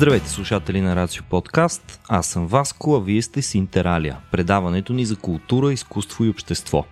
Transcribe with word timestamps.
Здравейте 0.00 0.28
слушатели 0.28 0.80
на 0.80 0.96
Рацио 0.96 1.24
Подкаст, 1.30 2.00
аз 2.08 2.26
съм 2.26 2.46
Васко, 2.46 2.94
а 2.94 3.00
вие 3.00 3.22
сте 3.22 3.42
с 3.42 3.54
Интералия, 3.54 4.16
предаването 4.32 4.92
ни 4.92 5.04
за 5.04 5.16
култура, 5.16 5.72
изкуство 5.72 6.24
и 6.24 6.28
общество. 6.28 6.84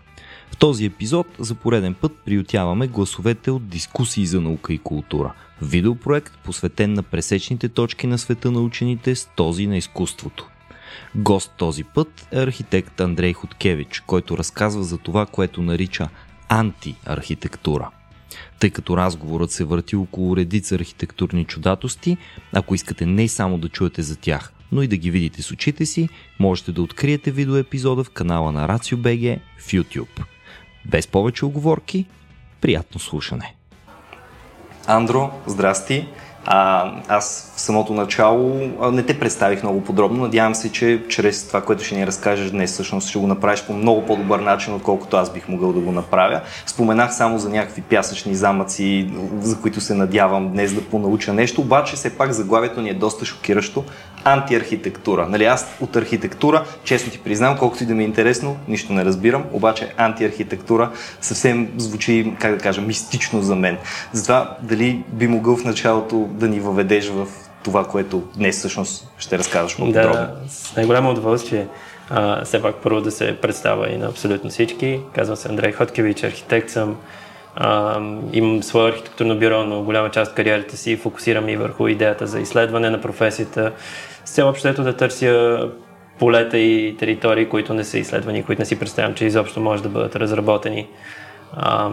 В 0.50 0.56
този 0.56 0.84
епизод 0.84 1.26
за 1.38 1.54
пореден 1.54 1.94
път 1.94 2.12
приютяваме 2.24 2.86
гласовете 2.86 3.50
от 3.50 3.68
дискусии 3.68 4.26
за 4.26 4.40
наука 4.40 4.72
и 4.72 4.78
култура. 4.78 5.32
Видеопроект, 5.62 6.38
посветен 6.44 6.92
на 6.92 7.02
пресечните 7.02 7.68
точки 7.68 8.06
на 8.06 8.18
света 8.18 8.50
на 8.50 8.60
учените 8.60 9.14
с 9.14 9.28
този 9.36 9.66
на 9.66 9.76
изкуството. 9.76 10.48
Гост 11.14 11.52
този 11.56 11.84
път 11.84 12.28
е 12.32 12.42
архитект 12.42 13.00
Андрей 13.00 13.32
Хоткевич, 13.32 14.00
който 14.06 14.38
разказва 14.38 14.84
за 14.84 14.98
това, 14.98 15.26
което 15.26 15.62
нарича 15.62 16.08
антиархитектура. 16.48 17.90
Тъй 18.58 18.70
като 18.70 18.96
разговорът 18.96 19.50
се 19.50 19.64
върти 19.64 19.96
около 19.96 20.36
редица 20.36 20.74
архитектурни 20.74 21.44
чудатости, 21.44 22.16
ако 22.52 22.74
искате 22.74 23.06
не 23.06 23.28
само 23.28 23.58
да 23.58 23.68
чуете 23.68 24.02
за 24.02 24.16
тях, 24.16 24.52
но 24.72 24.82
и 24.82 24.88
да 24.88 24.96
ги 24.96 25.10
видите 25.10 25.42
с 25.42 25.50
очите 25.50 25.86
си, 25.86 26.08
можете 26.38 26.72
да 26.72 26.82
откриете 26.82 27.30
видеоепизода 27.30 28.04
в 28.04 28.10
канала 28.10 28.52
на 28.52 28.68
RACIO.BG 28.68 29.40
в 29.58 29.66
YouTube. 29.66 30.24
Без 30.86 31.06
повече 31.06 31.44
оговорки, 31.44 32.06
приятно 32.60 33.00
слушане! 33.00 33.54
Андро, 34.86 35.30
здрасти! 35.46 36.08
А, 36.46 36.90
аз 37.08 37.52
в 37.56 37.60
самото 37.60 37.94
начало 37.94 38.70
не 38.92 39.02
те 39.02 39.18
представих 39.18 39.62
много 39.62 39.84
подробно. 39.84 40.22
Надявам 40.22 40.54
се, 40.54 40.72
че 40.72 41.02
чрез 41.08 41.48
това, 41.48 41.60
което 41.60 41.84
ще 41.84 41.96
ни 41.96 42.06
разкажеш 42.06 42.50
днес, 42.50 42.72
всъщност 42.72 43.08
ще 43.08 43.18
го 43.18 43.26
направиш 43.26 43.62
по 43.62 43.72
много 43.72 44.06
по-добър 44.06 44.38
начин, 44.40 44.74
отколкото 44.74 45.16
аз 45.16 45.32
бих 45.32 45.48
могъл 45.48 45.72
да 45.72 45.80
го 45.80 45.92
направя. 45.92 46.40
Споменах 46.66 47.14
само 47.14 47.38
за 47.38 47.48
някакви 47.48 47.82
пясъчни 47.82 48.34
замъци, 48.34 49.10
за 49.40 49.60
които 49.60 49.80
се 49.80 49.94
надявам 49.94 50.52
днес 50.52 50.74
да 50.74 50.80
понауча 50.80 51.32
нещо, 51.32 51.60
обаче 51.60 51.96
все 51.96 52.16
пак 52.16 52.32
заглавието 52.32 52.80
ни 52.80 52.90
е 52.90 52.94
доста 52.94 53.24
шокиращо. 53.24 53.84
Антиархитектура. 54.24 55.26
Нали, 55.28 55.44
аз 55.44 55.66
от 55.80 55.96
архитектура, 55.96 56.64
честно 56.84 57.12
ти 57.12 57.18
признам, 57.18 57.56
колкото 57.58 57.82
и 57.82 57.86
да 57.86 57.94
ми 57.94 58.02
е 58.02 58.06
интересно, 58.06 58.56
нищо 58.68 58.92
не 58.92 59.04
разбирам, 59.04 59.44
обаче 59.52 59.94
антиархитектура 59.96 60.90
съвсем 61.20 61.68
звучи, 61.76 62.34
как 62.40 62.54
да 62.54 62.58
кажа, 62.58 62.80
мистично 62.80 63.42
за 63.42 63.56
мен. 63.56 63.76
Затова 64.12 64.56
дали 64.62 65.04
би 65.08 65.28
могъл 65.28 65.56
в 65.56 65.64
началото 65.64 66.27
да 66.28 66.48
ни 66.48 66.60
въведеш 66.60 67.08
в 67.08 67.26
това, 67.64 67.84
което 67.84 68.22
днес 68.36 68.58
всъщност 68.58 69.08
ще 69.18 69.38
разказваш 69.38 69.76
по-подробно. 69.76 70.12
Да, 70.12 70.34
с 70.48 70.76
най-голямо 70.76 71.10
удоволствие. 71.10 71.66
А, 72.10 72.44
все 72.44 72.62
пак 72.62 72.74
първо 72.74 73.00
да 73.00 73.10
се 73.10 73.36
представя 73.40 73.92
и 73.92 73.96
на 73.96 74.06
абсолютно 74.06 74.50
всички. 74.50 75.00
Казвам 75.14 75.36
се 75.36 75.48
Андрей 75.48 75.72
Хоткевич, 75.72 76.22
архитект 76.24 76.70
съм. 76.70 76.96
А, 77.56 78.00
имам 78.32 78.62
свое 78.62 78.88
архитектурно 78.88 79.38
бюро, 79.38 79.64
но 79.64 79.82
голяма 79.82 80.10
част 80.10 80.30
от 80.30 80.36
кариерата 80.36 80.76
си 80.76 80.96
фокусирам 80.96 81.48
и 81.48 81.56
върху 81.56 81.88
идеята 81.88 82.26
за 82.26 82.40
изследване 82.40 82.90
на 82.90 83.00
професията. 83.00 83.72
С 84.24 84.30
цел 84.30 84.48
общото 84.48 84.82
да 84.82 84.96
търся 84.96 85.60
полета 86.18 86.58
и 86.58 86.96
територии, 86.98 87.48
които 87.48 87.74
не 87.74 87.84
са 87.84 87.98
изследвани, 87.98 88.42
които 88.42 88.62
не 88.62 88.66
си 88.66 88.78
представям, 88.78 89.14
че 89.14 89.24
изобщо 89.24 89.60
може 89.60 89.82
да 89.82 89.88
бъдат 89.88 90.16
разработени. 90.16 90.88
А, 91.52 91.90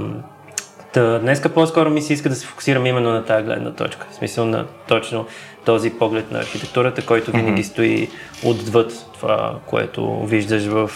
Та, 0.95 1.19
днеска 1.19 1.49
по-скоро 1.49 1.89
ми 1.89 2.01
се 2.01 2.13
иска 2.13 2.29
да 2.29 2.35
се 2.35 2.45
фокусирам 2.45 2.85
именно 2.85 3.11
на 3.11 3.25
тази 3.25 3.45
гледна 3.45 3.71
точка. 3.71 4.07
В 4.11 4.15
смисъл 4.15 4.45
на 4.45 4.65
точно 4.87 5.25
този 5.65 5.89
поглед 5.89 6.31
на 6.31 6.39
архитектурата, 6.39 7.05
който 7.05 7.31
винаги 7.31 7.63
mm-hmm. 7.63 7.71
стои 7.71 8.09
отвъд 8.45 8.93
това, 9.13 9.55
което 9.65 10.25
виждаш 10.25 10.65
в, 10.65 10.91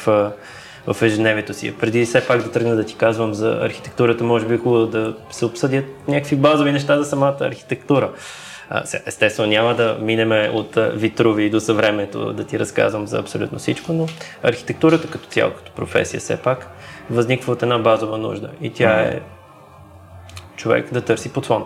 в 0.87 1.01
ежедневието 1.01 1.53
си. 1.53 1.77
Преди 1.77 2.05
все 2.05 2.27
пак 2.27 2.43
да 2.43 2.51
тръгна 2.51 2.75
да 2.75 2.83
ти 2.83 2.95
казвам 2.95 3.33
за 3.33 3.59
архитектурата, 3.61 4.23
може 4.23 4.45
би 4.45 4.53
е 4.53 4.57
хубаво 4.57 4.85
да 4.85 5.15
се 5.31 5.45
обсъдят 5.45 5.85
някакви 6.07 6.35
базови 6.35 6.71
неща 6.71 6.97
за 6.97 7.05
самата 7.05 7.37
архитектура. 7.41 8.11
Естествено, 9.05 9.49
няма 9.49 9.75
да 9.75 9.97
минеме 10.01 10.49
от 10.53 10.77
Витруви 10.93 11.49
до 11.49 11.59
съвремето 11.59 12.33
да 12.33 12.43
ти 12.43 12.59
разказвам 12.59 13.07
за 13.07 13.19
абсолютно 13.19 13.59
всичко, 13.59 13.93
но 13.93 14.07
архитектурата 14.43 15.07
като 15.07 15.27
цяло, 15.27 15.51
като 15.51 15.71
професия 15.71 16.19
все 16.19 16.37
пак, 16.37 16.67
възниква 17.09 17.53
от 17.53 17.63
една 17.63 17.77
базова 17.77 18.17
нужда. 18.17 18.49
И 18.61 18.73
тя 18.73 19.01
е 19.01 19.19
човек 20.59 20.93
да 20.93 21.01
търси 21.01 21.33
подслон. 21.33 21.65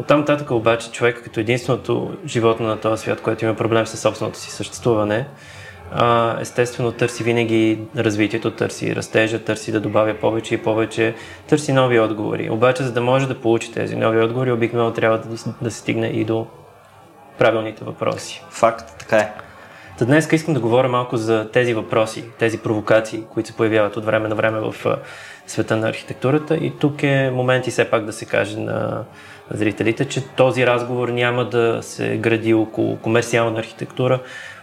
Оттам 0.00 0.20
нататък 0.20 0.50
обаче 0.50 0.92
човек 0.92 1.20
като 1.24 1.40
единственото 1.40 2.16
животно 2.26 2.66
на 2.66 2.80
този 2.80 3.02
свят, 3.02 3.20
което 3.20 3.44
има 3.44 3.54
проблем 3.54 3.86
с 3.86 3.96
собственото 3.96 4.38
си 4.38 4.50
съществуване, 4.50 5.26
естествено 6.40 6.92
търси 6.92 7.22
винаги 7.22 7.80
развитието, 7.96 8.50
търси 8.50 8.96
растежа, 8.96 9.44
търси 9.44 9.72
да 9.72 9.80
добавя 9.80 10.14
повече 10.14 10.54
и 10.54 10.62
повече, 10.62 11.14
търси 11.48 11.72
нови 11.72 12.00
отговори. 12.00 12.50
Обаче, 12.50 12.82
за 12.82 12.92
да 12.92 13.00
може 13.00 13.28
да 13.28 13.40
получи 13.40 13.72
тези 13.72 13.96
нови 13.96 14.20
отговори, 14.20 14.52
обикновено 14.52 14.92
трябва 14.92 15.18
да, 15.18 15.28
да 15.62 15.70
се 15.70 15.78
стигне 15.78 16.06
и 16.06 16.24
до 16.24 16.46
правилните 17.38 17.84
въпроси. 17.84 18.44
Факт, 18.50 18.98
така 18.98 19.16
е. 19.16 19.32
Та 20.00 20.06
днес 20.06 20.28
искам 20.32 20.54
да 20.54 20.60
говоря 20.60 20.88
малко 20.88 21.16
за 21.16 21.48
тези 21.52 21.74
въпроси, 21.74 22.24
тези 22.38 22.58
провокации, 22.58 23.22
които 23.32 23.48
се 23.48 23.56
появяват 23.56 23.96
от 23.96 24.04
време 24.04 24.28
на 24.28 24.34
време 24.34 24.60
в 24.60 24.74
света 25.46 25.76
на 25.76 25.88
архитектурата. 25.88 26.56
И 26.56 26.72
тук 26.78 27.02
е 27.02 27.30
момент 27.30 27.66
и 27.66 27.70
все 27.70 27.90
пак 27.90 28.04
да 28.04 28.12
се 28.12 28.24
каже 28.24 28.60
на 28.60 29.04
зрителите, 29.50 30.04
че 30.04 30.28
този 30.28 30.66
разговор 30.66 31.08
няма 31.08 31.48
да 31.48 31.78
се 31.82 32.16
гради 32.16 32.54
около 32.54 32.96
комерциална 32.96 33.58
архитектура, 33.58 34.20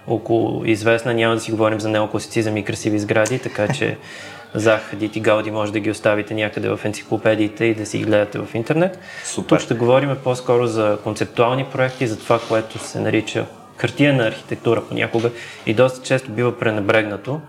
около 0.08 0.66
известна, 0.66 1.14
няма 1.14 1.36
да 1.36 1.42
си 1.42 1.52
говорим 1.52 1.80
за 1.80 1.90
неокласицизъм 1.90 2.58
и 2.58 2.64
красиви 2.64 3.00
сгради, 3.00 3.40
така 3.40 3.68
че 3.68 3.98
Зах, 4.54 4.96
Дити 4.96 5.20
Гауди 5.20 5.52
може 5.52 5.72
да 5.72 5.80
ги 5.80 5.92
оставите 5.92 6.34
някъде 6.34 6.70
в 6.70 6.80
енциклопедиите 6.84 7.66
и 7.66 7.76
да 7.76 7.86
си 7.86 7.98
ги 7.98 8.04
гледате 8.04 8.40
в 8.40 8.56
интернет. 8.56 9.00
Супер. 9.24 9.50
Тук 9.50 9.60
ще 9.60 9.74
говорим 9.74 10.16
по-скоро 10.24 10.68
за 10.68 10.98
концептуални 11.04 11.66
проекти, 11.66 12.08
за 12.08 12.20
това, 12.20 12.40
което 12.50 12.80
се 12.80 13.00
нарича 13.00 13.46
хартияна 13.78 14.28
архитектура 14.28 14.82
понякога 14.90 15.30
и 15.66 15.74
доста 15.74 16.02
често 16.06 16.32
бива 16.32 16.60
пренебрегнато 16.60 17.42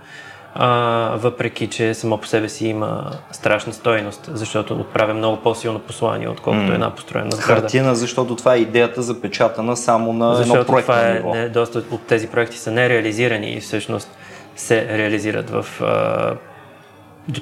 а, 0.54 0.68
въпреки 1.16 1.66
че 1.66 1.94
само 1.94 2.18
по 2.18 2.26
себе 2.26 2.48
си 2.48 2.66
има 2.66 3.10
страшна 3.30 3.72
стойност, 3.72 4.30
защото 4.32 4.74
отправя 4.74 5.14
много 5.14 5.36
по-силно 5.36 5.78
послание, 5.78 6.28
отколкото 6.28 6.66
mm. 6.66 6.74
една 6.74 6.94
построена 6.94 7.30
сграда. 7.30 7.60
Хартина, 7.60 7.94
защото 7.94 8.36
това 8.36 8.54
е 8.54 8.58
идеята 8.58 9.02
запечатана 9.02 9.76
само 9.76 10.12
на 10.12 10.34
защото 10.34 10.60
едно 10.60 10.66
проектно 10.66 10.94
това 10.94 11.08
е, 11.08 11.14
ниво. 11.14 11.34
Не, 11.34 11.48
доста 11.48 11.82
от 11.90 12.06
тези 12.06 12.28
проекти 12.28 12.58
са 12.58 12.70
нереализирани 12.70 13.52
и 13.52 13.60
всъщност 13.60 14.08
се 14.56 14.98
реализират 14.98 15.50
в, 15.50 15.66
а, 15.80 16.34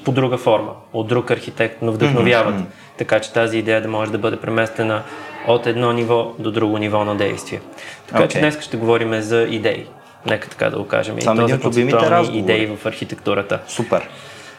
по 0.05 0.13
друга 0.13 0.39
форма, 0.39 0.73
от 0.93 1.07
друг 1.07 1.31
архитект, 1.31 1.77
но 1.83 1.93
вдъхновяват. 1.93 2.55
Mm-hmm. 2.55 2.97
Така 2.99 3.21
че 3.21 3.33
тази 3.33 3.59
идея 3.59 3.83
да 3.83 3.89
може 3.89 4.13
да 4.13 4.19
бъде 4.19 4.37
преместена 4.37 5.03
от 5.49 5.67
едно 5.67 5.93
ниво 5.93 6.33
до 6.39 6.51
друго 6.51 6.79
ниво 6.79 7.05
на 7.05 7.17
действие. 7.17 7.61
Така 8.07 8.23
okay. 8.23 8.29
че 8.29 8.39
днес 8.39 8.61
ще 8.61 8.77
говорим 8.77 9.21
за 9.21 9.43
идеи. 9.43 9.87
Нека 10.27 10.49
така 10.49 10.71
да 10.71 10.79
го 10.79 10.87
кажем. 10.87 11.17
Това 11.19 11.47
и 11.49 11.53
е 11.53 11.61
концептуални 11.61 12.39
идеи 12.39 12.67
в 12.67 12.87
архитектурата. 12.87 13.61
Супер. 13.69 14.09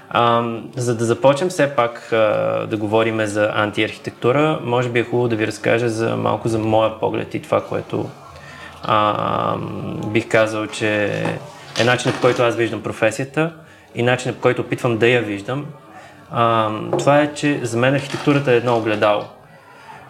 А, 0.10 0.44
за 0.76 0.98
да 0.98 1.06
започнем 1.06 1.50
все 1.50 1.76
пак 1.76 2.14
а, 2.14 2.18
да 2.70 2.78
говорим 2.78 3.26
за 3.26 3.52
антиархитектура, 3.56 4.60
може 4.64 4.90
би 4.90 5.00
е 5.00 5.04
хубаво 5.04 5.28
да 5.28 5.36
ви 5.36 5.48
разкажа 5.48 5.90
за 5.90 6.16
малко 6.16 6.48
за 6.48 6.60
моя 6.60 7.00
поглед 7.00 7.34
и 7.34 7.42
това, 7.42 7.62
което 7.62 8.10
а, 8.84 9.56
бих 10.08 10.28
казал, 10.28 10.68
че 10.68 11.06
е 11.80 11.84
начинът 11.84 12.16
по 12.16 12.22
който 12.22 12.44
аз 12.44 12.56
виждам 12.56 12.82
професията 12.82 13.52
и 13.98 14.04
начинът 14.04 14.36
по 14.36 14.42
който 14.42 14.62
опитвам 14.62 14.98
да 14.98 15.08
я 15.08 15.22
виждам. 15.22 15.66
А, 16.32 16.72
това 17.00 17.22
е, 17.22 17.34
че 17.34 17.60
за 17.64 17.78
мен 17.78 17.96
архитектурата 17.96 18.52
е 18.52 18.58
едно 18.58 18.78
огледало 18.78 19.24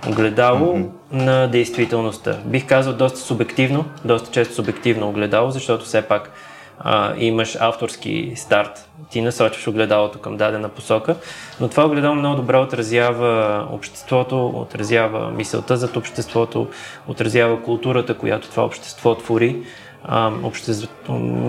огледало 0.10 0.76
mm-hmm. 0.76 0.90
на 1.12 1.48
действителността. 1.48 2.38
Бих 2.46 2.68
казал 2.68 2.94
доста 2.94 3.20
субективно, 3.20 3.86
доста 4.06 4.32
често 4.32 4.56
субективно 4.56 5.10
огледало, 5.10 5.52
защото 5.52 5.86
все 5.86 6.02
пак 6.02 6.32
а, 6.80 7.14
имаш 7.18 7.58
авторски 7.60 8.34
старт, 8.36 8.90
ти 9.10 9.22
насочваш 9.22 9.68
огледалото 9.68 10.20
към 10.20 10.38
дадена 10.38 10.70
посока, 10.70 11.16
но 11.60 11.68
това 11.68 11.86
огледало 11.86 12.16
много 12.16 12.36
добре 12.36 12.58
отразява 12.58 13.64
обществото, 13.72 14.48
отразява 14.48 15.32
мисълта 15.32 15.78
зад 15.78 15.98
обществото, 15.98 16.68
отразява 17.08 17.64
културата, 17.64 18.18
която 18.18 18.50
това 18.50 18.64
общество 18.64 19.16
твори, 19.16 19.64
а, 20.04 20.32
обществ... 20.44 20.90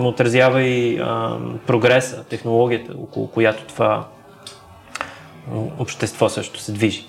отразява 0.03 0.61
и 0.61 0.99
а, 0.99 1.37
прогреса, 1.67 2.23
технологията, 2.23 2.93
около 2.97 3.27
която 3.27 3.63
това 3.63 4.05
общество 5.79 6.29
също 6.29 6.59
се 6.59 6.71
движи. 6.71 7.05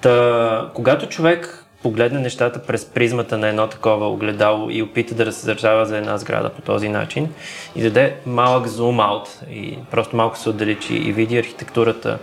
Та, 0.00 0.70
когато 0.74 1.08
човек 1.08 1.66
погледне 1.82 2.20
нещата 2.20 2.62
през 2.62 2.84
призмата 2.84 3.38
на 3.38 3.48
едно 3.48 3.66
такова 3.66 4.08
огледало 4.08 4.70
и 4.70 4.82
опита 4.82 5.14
да 5.14 5.26
разсъдържава 5.26 5.86
за 5.86 5.96
една 5.96 6.18
сграда 6.18 6.48
по 6.48 6.62
този 6.62 6.88
начин 6.88 7.28
и 7.76 7.82
даде 7.82 8.16
малък 8.26 8.66
зум 8.66 9.00
аут 9.00 9.40
и 9.50 9.78
просто 9.90 10.16
малко 10.16 10.38
се 10.38 10.48
отдалечи 10.48 10.94
и 10.94 11.12
види 11.12 11.38
архитектурата 11.38 12.18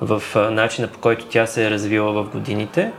в 0.00 0.22
начина 0.50 0.88
по 0.88 0.98
който 0.98 1.24
тя 1.24 1.46
се 1.46 1.66
е 1.66 1.70
развила 1.70 2.12
в 2.12 2.30
годините, 2.30 2.92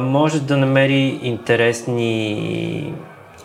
може 0.00 0.40
да 0.40 0.56
намери 0.56 1.20
интересни, 1.22 2.94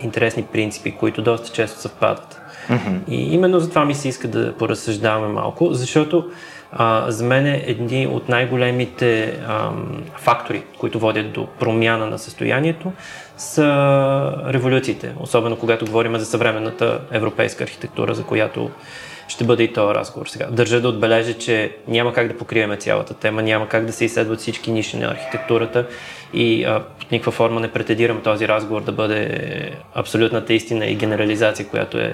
интересни 0.04 0.44
принципи, 0.44 0.92
които 0.92 1.22
доста 1.22 1.50
често 1.50 1.80
съвпадат. 1.80 2.42
Mm-hmm. 2.70 3.08
И 3.08 3.34
именно 3.34 3.60
за 3.60 3.70
това 3.70 3.86
ми 3.86 3.96
се 3.96 4.08
иска 4.08 4.28
да 4.28 4.54
поразсъждаваме 4.58 5.28
малко, 5.28 5.74
защото 5.74 6.26
а, 6.72 7.12
за 7.12 7.26
мен 7.26 7.46
е 7.46 7.64
едни 7.68 8.08
от 8.08 8.30
най-големите 8.30 9.40
ам, 9.48 10.04
фактори, 10.18 10.64
които 10.80 11.00
водят 11.00 11.32
до 11.32 11.48
промяна 11.48 12.06
на 12.06 12.20
състоянието, 12.20 12.92
са 13.38 13.66
революциите, 14.48 15.14
особено 15.20 15.56
когато 15.56 15.86
говорим 15.86 16.18
за 16.18 16.26
съвременната 16.26 17.00
европейска 17.12 17.64
архитектура, 17.64 18.14
за 18.14 18.24
която 18.24 18.70
ще 19.32 19.44
бъде 19.44 19.64
и 19.64 19.74
този 19.74 19.96
разговор 19.96 20.28
сега. 20.28 20.48
Държа 20.52 20.82
да 20.82 20.90
отбележа, 20.90 21.34
че 21.38 21.76
няма 21.88 22.14
как 22.14 22.28
да 22.28 22.38
покриеме 22.38 22.78
цялата 22.78 23.14
тема, 23.14 23.42
няма 23.44 23.68
как 23.68 23.86
да 23.86 23.94
се 23.94 24.06
изследват 24.06 24.40
всички 24.40 24.72
ниши 24.72 24.98
на 24.98 25.08
архитектурата 25.12 25.88
и 26.34 26.64
а, 26.64 26.84
под 27.00 27.12
никаква 27.12 27.32
форма 27.32 27.60
не 27.60 27.72
претедирам 27.72 28.22
този 28.22 28.48
разговор 28.48 28.82
да 28.82 28.92
бъде 28.92 29.72
абсолютната 29.94 30.54
истина 30.54 30.86
и 30.86 30.96
генерализация, 30.96 31.68
която 31.68 31.98
е 31.98 32.14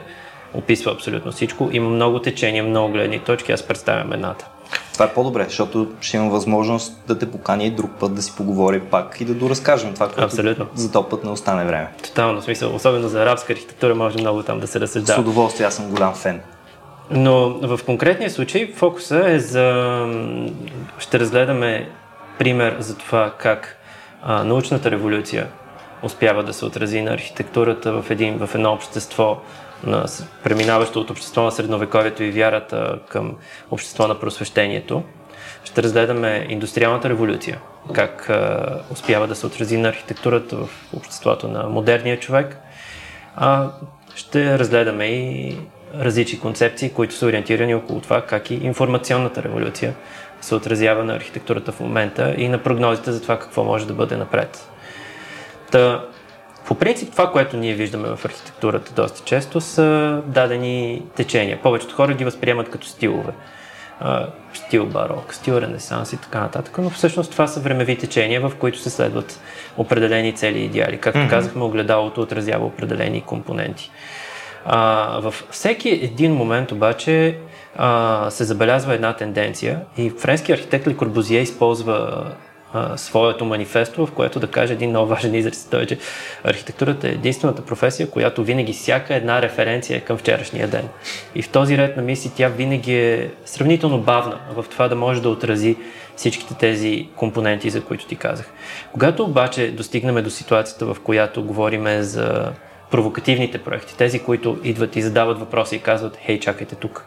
описва 0.53 0.91
абсолютно 0.91 1.31
всичко. 1.31 1.69
Има 1.71 1.89
много 1.89 2.19
течения, 2.19 2.63
много 2.63 2.93
гледни 2.93 3.19
точки, 3.19 3.51
аз 3.51 3.63
представям 3.63 4.13
едната. 4.13 4.47
Това 4.93 5.05
е 5.05 5.13
по-добре, 5.13 5.45
защото 5.47 5.87
ще 6.01 6.17
имам 6.17 6.29
възможност 6.29 6.93
да 7.07 7.19
те 7.19 7.31
поканя 7.31 7.63
и 7.63 7.71
друг 7.71 7.91
път 7.99 8.15
да 8.15 8.21
си 8.21 8.33
поговорим 8.37 8.81
пак 8.91 9.21
и 9.21 9.25
да 9.25 9.33
доразкажем 9.33 9.93
това, 9.93 10.07
което 10.07 10.23
Абсолютно. 10.23 10.67
за 10.75 10.91
този 10.91 11.09
път 11.09 11.23
не 11.23 11.29
остане 11.29 11.65
време. 11.65 11.87
Тотално, 12.03 12.41
смисъл, 12.41 12.75
особено 12.75 13.07
за 13.07 13.21
арабска 13.21 13.53
архитектура 13.53 13.95
може 13.95 14.19
много 14.19 14.43
там 14.43 14.59
да 14.59 14.67
се 14.67 14.79
разсъждава. 14.79 15.17
С 15.17 15.21
удоволствие, 15.21 15.65
аз 15.65 15.75
съм 15.75 15.89
голям 15.89 16.13
фен. 16.13 16.41
Но 17.11 17.49
в 17.49 17.79
конкретния 17.85 18.29
случай 18.29 18.73
фокуса 18.73 19.31
е 19.31 19.39
за... 19.39 19.97
Ще 20.99 21.19
разгледаме 21.19 21.89
пример 22.39 22.75
за 22.79 22.97
това 22.97 23.33
как 23.37 23.77
а, 24.23 24.43
научната 24.43 24.91
революция 24.91 25.47
успява 26.03 26.43
да 26.43 26.53
се 26.53 26.65
отрази 26.65 27.01
на 27.01 27.13
архитектурата 27.13 28.01
в, 28.01 28.11
един, 28.11 28.37
в 28.37 28.55
едно 28.55 28.73
общество, 28.73 29.37
на 29.83 30.05
преминаващо 30.43 30.99
от 30.99 31.09
общество 31.09 31.41
на 31.41 31.51
средновековието 31.51 32.23
и 32.23 32.31
вярата 32.31 32.99
към 33.09 33.35
общество 33.71 34.07
на 34.07 34.19
просвещението. 34.19 35.03
Ще 35.63 35.83
разгледаме 35.83 36.45
индустриалната 36.49 37.09
революция, 37.09 37.59
как 37.93 38.29
а, 38.29 38.79
успява 38.91 39.27
да 39.27 39.35
се 39.35 39.45
отрази 39.45 39.77
на 39.77 39.89
архитектурата 39.89 40.55
в 40.55 40.69
обществото 40.93 41.47
на 41.47 41.63
модерния 41.63 42.19
човек. 42.19 42.57
А, 43.35 43.71
ще 44.15 44.59
разгледаме 44.59 45.05
и 45.05 45.57
различни 45.95 46.39
концепции, 46.39 46.89
които 46.89 47.13
са 47.13 47.25
ориентирани 47.25 47.75
около 47.75 48.01
това 48.01 48.21
как 48.21 48.51
и 48.51 48.55
информационната 48.55 49.43
революция 49.43 49.93
се 50.41 50.55
отразява 50.55 51.03
на 51.03 51.15
архитектурата 51.15 51.71
в 51.71 51.79
момента 51.79 52.35
и 52.37 52.49
на 52.49 52.57
прогнозите 52.57 53.11
за 53.11 53.21
това 53.21 53.39
какво 53.39 53.63
може 53.63 53.87
да 53.87 53.93
бъде 53.93 54.17
напред. 54.17 54.69
Та, 55.71 56.05
по 56.67 56.75
принцип 56.75 57.11
това, 57.11 57.31
което 57.31 57.57
ние 57.57 57.73
виждаме 57.73 58.07
в 58.15 58.25
архитектурата 58.25 58.93
доста 58.93 59.21
често 59.25 59.61
са 59.61 60.21
дадени 60.25 61.03
течения. 61.15 61.59
Повечето 61.63 61.95
хора 61.95 62.13
ги 62.13 62.25
възприемат 62.25 62.69
като 62.69 62.87
стилове. 62.87 63.33
Стил 64.53 64.85
барок, 64.85 65.33
стил 65.33 65.53
ренесанс 65.53 66.13
и 66.13 66.17
така 66.17 66.39
нататък, 66.39 66.77
но 66.77 66.89
всъщност 66.89 67.31
това 67.31 67.47
са 67.47 67.59
времеви 67.59 67.97
течения, 67.97 68.41
в 68.41 68.51
които 68.59 68.79
се 68.79 68.89
следват 68.89 69.39
определени 69.77 70.33
цели 70.33 70.59
и 70.59 70.65
идеали. 70.65 70.97
Както 70.97 71.19
mm-hmm. 71.19 71.29
казахме, 71.29 71.63
огледалото 71.63 72.21
отразява 72.21 72.65
определени 72.65 73.21
компоненти. 73.21 73.91
А, 74.65 75.19
във 75.19 75.47
всеки 75.51 75.89
един 75.89 76.33
момент 76.33 76.71
обаче 76.71 77.37
а, 77.75 78.29
се 78.29 78.43
забелязва 78.43 78.93
една 78.93 79.13
тенденция 79.13 79.81
и 79.97 80.09
френски 80.09 80.51
архитект 80.51 80.87
Ли 80.87 80.97
Корбузие 80.97 81.41
използва 81.41 82.25
своето 82.95 83.45
манифесто, 83.45 84.05
в 84.05 84.11
което 84.11 84.39
да 84.39 84.47
каже 84.47 84.73
един 84.73 84.89
много 84.89 85.07
важен 85.07 85.35
израз. 85.35 85.67
Той 85.71 85.81
е, 85.81 85.85
че 85.85 85.97
архитектурата 86.43 87.07
е 87.07 87.11
единствената 87.11 87.65
професия, 87.65 88.09
която 88.09 88.43
винаги 88.43 88.73
всяка 88.73 89.15
една 89.15 89.41
референция 89.41 89.97
е 89.97 90.01
към 90.01 90.17
вчерашния 90.17 90.67
ден. 90.67 90.87
И 91.35 91.41
в 91.41 91.49
този 91.49 91.77
ред 91.77 91.97
на 91.97 92.03
мисли 92.03 92.31
тя 92.35 92.47
винаги 92.47 92.93
е 92.93 93.31
сравнително 93.45 93.99
бавна 93.99 94.39
в 94.55 94.65
това 94.69 94.87
да 94.87 94.95
може 94.95 95.21
да 95.21 95.29
отрази 95.29 95.75
всичките 96.15 96.53
тези 96.53 97.09
компоненти, 97.15 97.69
за 97.69 97.81
които 97.81 98.05
ти 98.05 98.15
казах. 98.15 98.49
Когато 98.91 99.23
обаче 99.23 99.71
достигнем 99.71 100.23
до 100.23 100.29
ситуацията, 100.29 100.85
в 100.85 100.97
която 101.03 101.43
говориме 101.43 102.03
за 102.03 102.51
провокативните 102.91 103.57
проекти, 103.57 103.97
тези, 103.97 104.19
които 104.19 104.57
идват 104.63 104.95
и 104.95 105.01
задават 105.01 105.39
въпроси 105.39 105.75
и 105.75 105.79
казват, 105.79 106.17
хей, 106.21 106.39
чакайте 106.39 106.75
тук. 106.75 107.05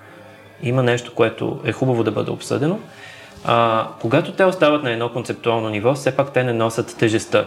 Има 0.62 0.82
нещо, 0.82 1.14
което 1.14 1.60
е 1.64 1.72
хубаво 1.72 2.04
да 2.04 2.10
бъде 2.10 2.30
обсъдено. 2.30 2.78
А, 3.44 3.88
когато 4.00 4.32
те 4.32 4.44
остават 4.44 4.82
на 4.82 4.90
едно 4.90 5.12
концептуално 5.12 5.68
ниво, 5.68 5.94
все 5.94 6.16
пак 6.16 6.32
те 6.32 6.44
не 6.44 6.52
носят 6.52 6.96
тежестта 6.98 7.46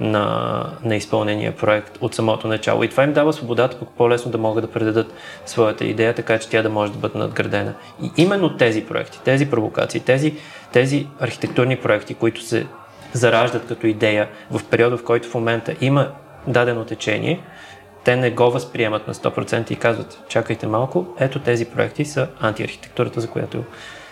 на, 0.00 0.66
на 0.84 0.96
изпълнения 0.96 1.56
проект 1.56 1.98
от 2.00 2.14
самото 2.14 2.48
начало. 2.48 2.82
И 2.82 2.88
това 2.88 3.04
им 3.04 3.12
дава 3.12 3.32
свободата 3.32 3.78
пък 3.78 3.88
по-лесно 3.96 4.30
да 4.30 4.38
могат 4.38 4.64
да 4.64 4.70
предадат 4.70 5.14
своята 5.46 5.84
идея, 5.84 6.14
така 6.14 6.38
че 6.38 6.48
тя 6.48 6.62
да 6.62 6.70
може 6.70 6.92
да 6.92 6.98
бъде 6.98 7.18
надградена. 7.18 7.74
И 8.02 8.10
именно 8.16 8.56
тези 8.56 8.84
проекти, 8.84 9.20
тези 9.24 9.50
провокации, 9.50 10.00
тези, 10.00 10.34
тези 10.72 11.06
архитектурни 11.20 11.76
проекти, 11.76 12.14
които 12.14 12.42
се 12.42 12.66
зараждат 13.12 13.66
като 13.66 13.86
идея 13.86 14.28
в 14.50 14.64
периода, 14.64 14.96
в 14.96 15.04
който 15.04 15.28
в 15.28 15.34
момента 15.34 15.74
има 15.80 16.08
дадено 16.46 16.84
течение, 16.84 17.40
те 18.04 18.16
не 18.16 18.30
го 18.30 18.50
възприемат 18.50 19.08
на 19.08 19.14
100% 19.14 19.70
и 19.70 19.76
казват, 19.76 20.24
чакайте 20.28 20.66
малко, 20.66 21.06
ето 21.18 21.38
тези 21.38 21.64
проекти 21.64 22.04
са 22.04 22.28
антиархитектурата, 22.40 23.20
за 23.20 23.28
която 23.28 23.64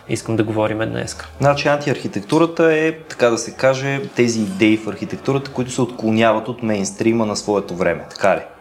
искам 0.08 0.36
да 0.36 0.44
говорим 0.44 0.78
днес. 0.78 1.16
Значи 1.40 1.68
антиархитектурата 1.68 2.72
е, 2.72 2.92
така 2.92 3.30
да 3.30 3.38
се 3.38 3.54
каже, 3.54 4.00
тези 4.16 4.40
идеи 4.40 4.76
в 4.76 4.88
архитектурата, 4.88 5.50
които 5.52 5.70
се 5.70 5.82
отклоняват 5.82 6.48
от 6.48 6.62
мейнстрима 6.62 7.26
на 7.26 7.36
своето 7.36 7.74
време, 7.74 8.06
така 8.10 8.36
ли? 8.36 8.57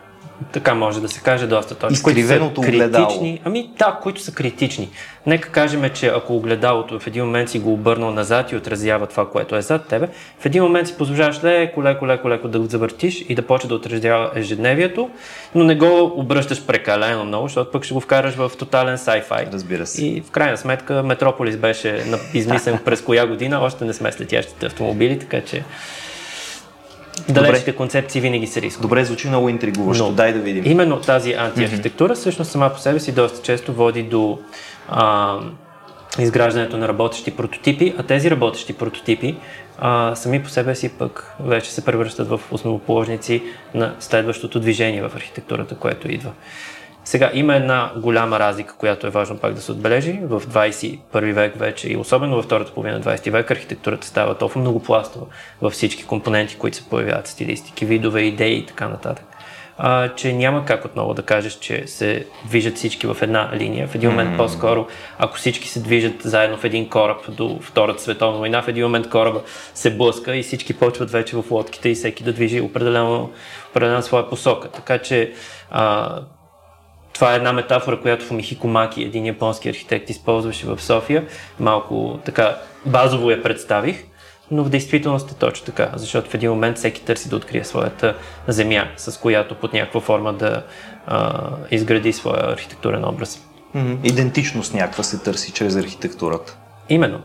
Така 0.52 0.74
може 0.74 1.02
да 1.02 1.10
се 1.10 1.22
каже 1.22 1.48
доста 1.48 1.76
точно. 1.76 1.94
Изкривеното 1.94 2.62
огледало. 2.62 3.08
Критични, 3.08 3.42
ами 3.46 3.70
да, 3.78 4.00
които 4.04 4.22
са 4.22 4.32
критични. 4.32 4.90
Нека 5.26 5.50
кажем, 5.50 5.90
че 5.94 6.08
ако 6.08 6.36
огледалото 6.36 7.00
в 7.00 7.08
един 7.08 7.26
момент 7.26 7.50
си 7.50 7.60
го 7.60 7.74
обърнал 7.74 8.12
назад 8.12 8.52
и 8.52 8.56
отразява 8.56 9.08
това, 9.08 9.30
което 9.30 9.56
е 9.56 9.62
зад 9.62 9.88
тебе, 9.88 10.08
в 10.40 10.46
един 10.46 10.64
момент 10.64 10.88
си 10.88 10.98
позволяваш 10.98 11.44
леко, 11.44 11.84
леко, 11.84 12.08
леко, 12.08 12.30
леко 12.30 12.48
да 12.48 12.60
го 12.60 12.66
завъртиш 12.66 13.26
и 13.30 13.36
да 13.36 13.42
почне 13.42 13.68
да 13.68 13.76
отразява 13.76 14.32
ежедневието, 14.36 15.10
но 15.56 15.64
не 15.64 15.76
го 15.76 16.14
обръщаш 16.16 16.66
прекалено 16.66 17.26
много, 17.26 17.48
защото 17.48 17.72
пък 17.72 17.84
ще 17.84 17.94
го 17.94 18.00
вкараш 18.00 18.34
в 18.36 18.52
тотален 18.58 18.98
sci-fi. 18.98 19.54
Разбира 19.54 19.86
се. 19.86 20.06
И 20.06 20.22
в 20.22 20.32
крайна 20.32 20.58
сметка 20.58 21.04
Метрополис 21.04 21.58
беше 21.58 22.04
измислен 22.34 22.80
през 22.86 23.02
коя 23.02 23.28
година, 23.28 23.60
още 23.60 23.86
не 23.86 23.94
сме 23.94 24.12
слетящите 24.12 24.66
автомобили, 24.66 25.20
така 25.20 25.42
че 25.42 25.64
Далечните 27.30 27.76
концепции 27.76 28.22
винаги 28.22 28.48
са 28.48 28.62
риск. 28.62 28.82
Добре, 28.82 29.06
звучи 29.06 29.28
много 29.28 29.50
интригуващо. 29.50 30.04
Но, 30.04 30.12
Дай 30.12 30.34
да 30.34 30.40
видим. 30.40 30.64
Именно 30.66 31.00
тази 31.00 31.34
антиархитектура 31.34 32.14
mm-hmm. 32.14 32.20
всъщност 32.20 32.52
сама 32.52 32.70
по 32.70 32.80
себе 32.80 33.00
си 33.00 33.12
доста 33.12 33.42
често 33.42 33.74
води 33.74 34.04
до 34.04 34.40
а, 34.90 35.36
изграждането 36.20 36.78
на 36.78 36.88
работещи 36.88 37.32
прототипи, 37.32 37.94
а 37.98 38.04
тези 38.04 38.32
работещи 38.32 38.74
прототипи 38.74 39.36
а, 39.78 40.16
сами 40.16 40.44
по 40.44 40.50
себе 40.50 40.76
си 40.76 40.90
пък 40.90 41.36
вече 41.40 41.72
се 41.72 41.86
превръщат 41.86 42.28
в 42.28 42.42
основоположници 42.52 43.44
на 43.74 43.96
следващото 44.00 44.60
движение 44.60 45.02
в 45.02 45.12
архитектурата, 45.16 45.76
което 45.76 46.12
идва. 46.12 46.32
Сега 47.08 47.32
има 47.34 47.56
една 47.56 47.92
голяма 47.98 48.40
разлика, 48.40 48.76
която 48.78 49.08
е 49.08 49.10
важно 49.10 49.38
пак 49.38 49.54
да 49.54 49.62
се 49.62 49.72
отбележи. 49.72 50.20
В 50.24 50.42
21 50.42 51.34
век 51.34 51.56
вече 51.56 51.90
и 51.90 51.98
особено 51.98 52.36
във 52.36 52.46
втората 52.46 52.74
половина 52.74 52.98
на 52.98 53.04
20 53.04 53.32
век 53.32 53.52
архитектурата 53.52 54.08
става 54.08 54.38
толкова 54.38 54.62
многопластова 54.62 55.26
във 55.62 55.74
всички 55.74 56.06
компоненти, 56.06 56.56
които 56.56 56.78
се 56.78 56.90
появяват, 56.90 57.28
стилистики, 57.28 57.86
видове, 57.86 58.22
идеи 58.22 58.58
и 58.58 58.66
така 58.66 58.88
нататък. 58.88 59.26
А, 59.78 60.10
че 60.16 60.34
няма 60.34 60.66
как 60.66 60.86
отново 60.86 61.14
да 61.14 61.22
кажеш, 61.22 61.54
че 61.54 61.88
се 61.88 62.26
движат 62.46 62.76
всички 62.76 63.08
в 63.08 63.18
една 63.22 63.52
линия. 63.56 63.88
В 63.88 63.96
един 63.96 64.10
момент 64.10 64.34
mm-hmm. 64.34 64.38
по-скоро, 64.38 64.88
ако 65.18 65.38
всички 65.38 65.68
се 65.68 65.80
движат 65.80 66.22
заедно 66.22 66.58
в 66.58 66.64
един 66.64 66.90
кораб 66.90 67.22
до 67.30 67.60
Втората 67.62 68.02
световна 68.02 68.38
война, 68.38 68.62
в 68.62 68.68
един 68.68 68.84
момент 68.84 69.10
кораба 69.10 69.42
се 69.74 69.98
блъска 69.98 70.36
и 70.36 70.44
всички 70.44 70.74
почват 70.74 71.12
вече 71.12 71.38
в 71.38 71.52
лодките 71.52 71.90
и 71.90 71.96
всеки 71.96 72.24
да 72.24 72.34
движи 72.34 72.62
определено, 72.62 73.30
определена 73.70 74.04
своя 74.04 74.30
посока. 74.30 74.70
Така 74.72 74.98
че 74.98 75.34
а, 75.72 76.20
това 77.18 77.34
е 77.34 77.36
една 77.36 77.54
метафора, 77.54 78.00
която 78.00 78.26
Фумихико 78.26 78.68
Маки, 78.68 79.04
един 79.04 79.26
японски 79.26 79.70
архитект, 79.70 80.10
използваше 80.10 80.68
в 80.68 80.82
София. 80.82 81.26
Малко 81.60 82.20
така 82.26 82.58
базово 82.86 83.32
я 83.32 83.44
представих, 83.44 84.06
но 84.52 84.64
в 84.64 84.70
действителност 84.70 85.32
е 85.32 85.36
точно 85.36 85.66
така, 85.66 85.90
защото 85.96 86.30
в 86.30 86.34
един 86.34 86.50
момент 86.50 86.78
всеки 86.78 87.02
търси 87.02 87.30
да 87.30 87.36
открие 87.36 87.64
своята 87.64 88.16
земя, 88.48 88.88
с 88.98 89.20
която 89.20 89.56
под 89.56 89.74
някаква 89.74 90.02
форма 90.02 90.34
да 90.34 90.64
а, 91.08 91.50
изгради 91.72 92.14
своя 92.14 92.52
архитектурен 92.52 93.06
образ. 93.06 93.46
Идентичност 94.04 94.74
някаква 94.74 95.04
се 95.04 95.24
търси 95.24 95.52
чрез 95.52 95.76
архитектурата. 95.76 96.58
Именно. 96.90 97.20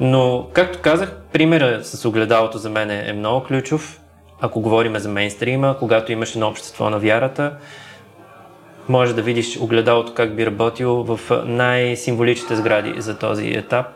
Но, 0.00 0.48
както 0.52 0.78
казах, 0.82 1.16
примера 1.32 1.84
с 1.84 2.04
огледалото 2.04 2.58
за 2.58 2.70
мен 2.70 2.90
е 2.90 3.12
много 3.12 3.46
ключов. 3.46 4.00
Ако 4.40 4.60
говорим 4.60 4.98
за 4.98 5.08
мейнстрима, 5.08 5.76
когато 5.78 6.12
имаш 6.12 6.34
едно 6.34 6.48
общество 6.48 6.90
на 6.90 6.98
вярата, 6.98 7.52
може 8.88 9.14
да 9.14 9.22
видиш 9.22 9.58
огледалото 9.60 10.14
как 10.14 10.36
би 10.36 10.46
работило 10.46 11.04
в 11.04 11.20
най-символичните 11.44 12.56
сгради 12.56 12.94
за 13.00 13.18
този 13.18 13.48
етап. 13.48 13.86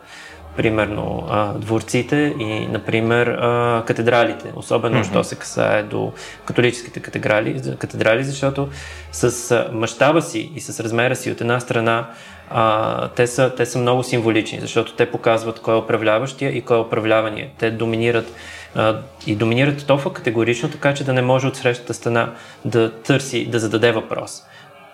примерно 0.57 1.27
дворците 1.55 2.35
и, 2.39 2.67
например, 2.67 3.37
катедралите, 3.85 4.53
особено, 4.55 4.97
mm-hmm. 4.97 5.09
що 5.09 5.23
се 5.23 5.35
касае 5.35 5.83
до 5.83 6.11
католическите 6.45 6.99
катедрали, 6.99 7.61
катедрали 7.77 8.23
защото 8.23 8.69
с 9.11 9.65
мащаба 9.71 10.21
си 10.21 10.51
и 10.55 10.61
с 10.61 10.79
размера 10.79 11.15
си 11.15 11.31
от 11.31 11.41
една 11.41 11.59
страна 11.59 12.07
а, 12.49 13.07
те, 13.07 13.27
са, 13.27 13.53
те 13.57 13.65
са 13.65 13.79
много 13.79 14.03
символични, 14.03 14.59
защото 14.59 14.93
те 14.93 15.11
показват 15.11 15.59
кой 15.59 15.75
е 15.75 15.77
управляващия 15.77 16.51
и 16.51 16.61
кой 16.61 16.77
е 16.77 16.81
управлявания. 16.81 17.49
Те 17.57 17.71
доминират 17.71 18.33
а, 18.75 18.97
и 19.27 19.35
доминират 19.35 19.87
толкова 19.87 20.13
категорично, 20.13 20.69
така 20.69 20.93
че 20.93 21.03
да 21.03 21.13
не 21.13 21.21
може 21.21 21.47
от 21.47 21.55
срещата 21.55 21.93
стена 21.93 22.31
да 22.65 22.91
търси, 22.91 23.45
да 23.45 23.59
зададе 23.59 23.91
въпрос. 23.91 24.43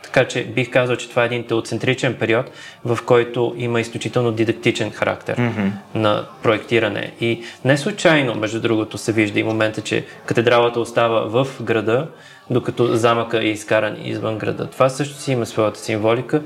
Така 0.07 0.25
че 0.27 0.43
бих 0.43 0.69
казал, 0.69 0.95
че 0.95 1.09
това 1.09 1.23
е 1.23 1.25
един 1.25 1.43
теоцентричен 1.43 2.13
период, 2.13 2.51
в 2.85 2.99
който 3.05 3.55
има 3.57 3.81
изключително 3.81 4.31
дидактичен 4.31 4.91
характер 4.91 5.37
mm-hmm. 5.37 5.71
на 5.95 6.25
проектиране. 6.43 7.11
И 7.21 7.43
не 7.65 7.77
случайно, 7.77 8.35
между 8.35 8.61
другото, 8.61 8.97
се 8.97 9.11
вижда 9.11 9.39
и 9.39 9.43
момента, 9.43 9.81
че 9.81 10.05
катедралата 10.25 10.79
остава 10.79 11.43
в 11.43 11.47
града, 11.61 12.07
докато 12.49 12.85
замъка 12.85 13.39
е 13.39 13.47
изкаран 13.47 13.97
извън 14.03 14.37
града. 14.37 14.69
Това 14.69 14.89
също 14.89 15.15
си 15.15 15.31
има 15.31 15.45
своята 15.45 15.79
символика, 15.79 16.41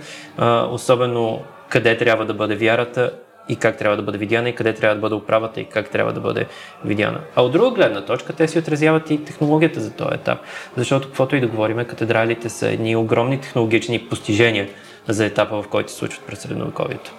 особено 0.69 1.41
къде 1.69 1.97
трябва 1.97 2.25
да 2.25 2.33
бъде 2.33 2.55
вярата 2.55 3.11
и 3.49 3.55
как 3.55 3.77
трябва 3.77 3.97
да 3.97 4.03
бъде 4.03 4.17
видяна 4.17 4.49
и 4.49 4.55
къде 4.55 4.73
трябва 4.73 4.95
да 4.95 5.01
бъде 5.01 5.15
управата 5.15 5.61
и 5.61 5.65
как 5.65 5.89
трябва 5.89 6.13
да 6.13 6.19
бъде 6.19 6.47
видяна. 6.85 7.19
А 7.35 7.43
от 7.43 7.51
друга 7.51 7.71
гледна 7.71 8.05
точка, 8.05 8.33
те 8.33 8.47
си 8.47 8.59
отразяват 8.59 9.11
и 9.11 9.25
технологията 9.25 9.81
за 9.81 9.91
този 9.91 10.13
етап. 10.13 10.39
Защото, 10.77 11.07
каквото 11.07 11.35
и 11.35 11.39
да 11.39 11.47
говорим, 11.47 11.85
катедралите 11.85 12.49
са 12.49 12.69
едни 12.69 12.95
огромни 12.95 13.41
технологични 13.41 13.99
постижения 13.99 14.69
за 15.07 15.25
етапа, 15.25 15.61
в 15.61 15.67
който 15.67 15.91
се 15.91 15.97
случват 15.97 16.25
през 16.25 16.39
средновековието. 16.39 17.11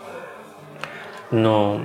Но 1.32 1.80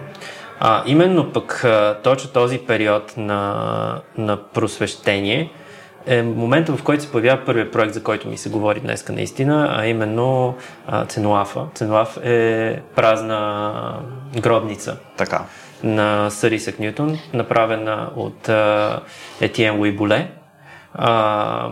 а, 0.60 0.84
именно 0.86 1.34
пък 1.34 1.66
точно 2.04 2.30
този 2.30 2.58
период 2.58 3.14
на, 3.18 4.02
на 4.18 4.38
просвещение– 4.38 5.52
е 6.08 6.24
момента, 6.24 6.78
в 6.78 6.84
който 6.84 7.04
се 7.04 7.12
появява 7.12 7.46
първият 7.46 7.72
проект, 7.72 7.94
за 7.94 8.04
който 8.04 8.28
ми 8.28 8.38
се 8.38 8.50
говори 8.50 8.80
днес 8.80 9.08
наистина, 9.10 9.76
а 9.78 9.86
именно 9.88 10.56
а, 10.88 11.06
Ценуафа. 11.06 11.66
Ценуаф 11.76 12.18
е 12.24 12.82
празна 12.96 14.00
гробница. 14.42 14.98
Така. 15.18 15.42
На 15.84 16.30
Сър 16.30 16.52
Исък 16.52 16.80
Ньютон, 16.80 17.18
направена 17.34 18.10
от 18.16 18.50
а, 18.50 19.00
Етиен 19.42 19.78
Луи 19.78 19.98
А, 20.94 21.70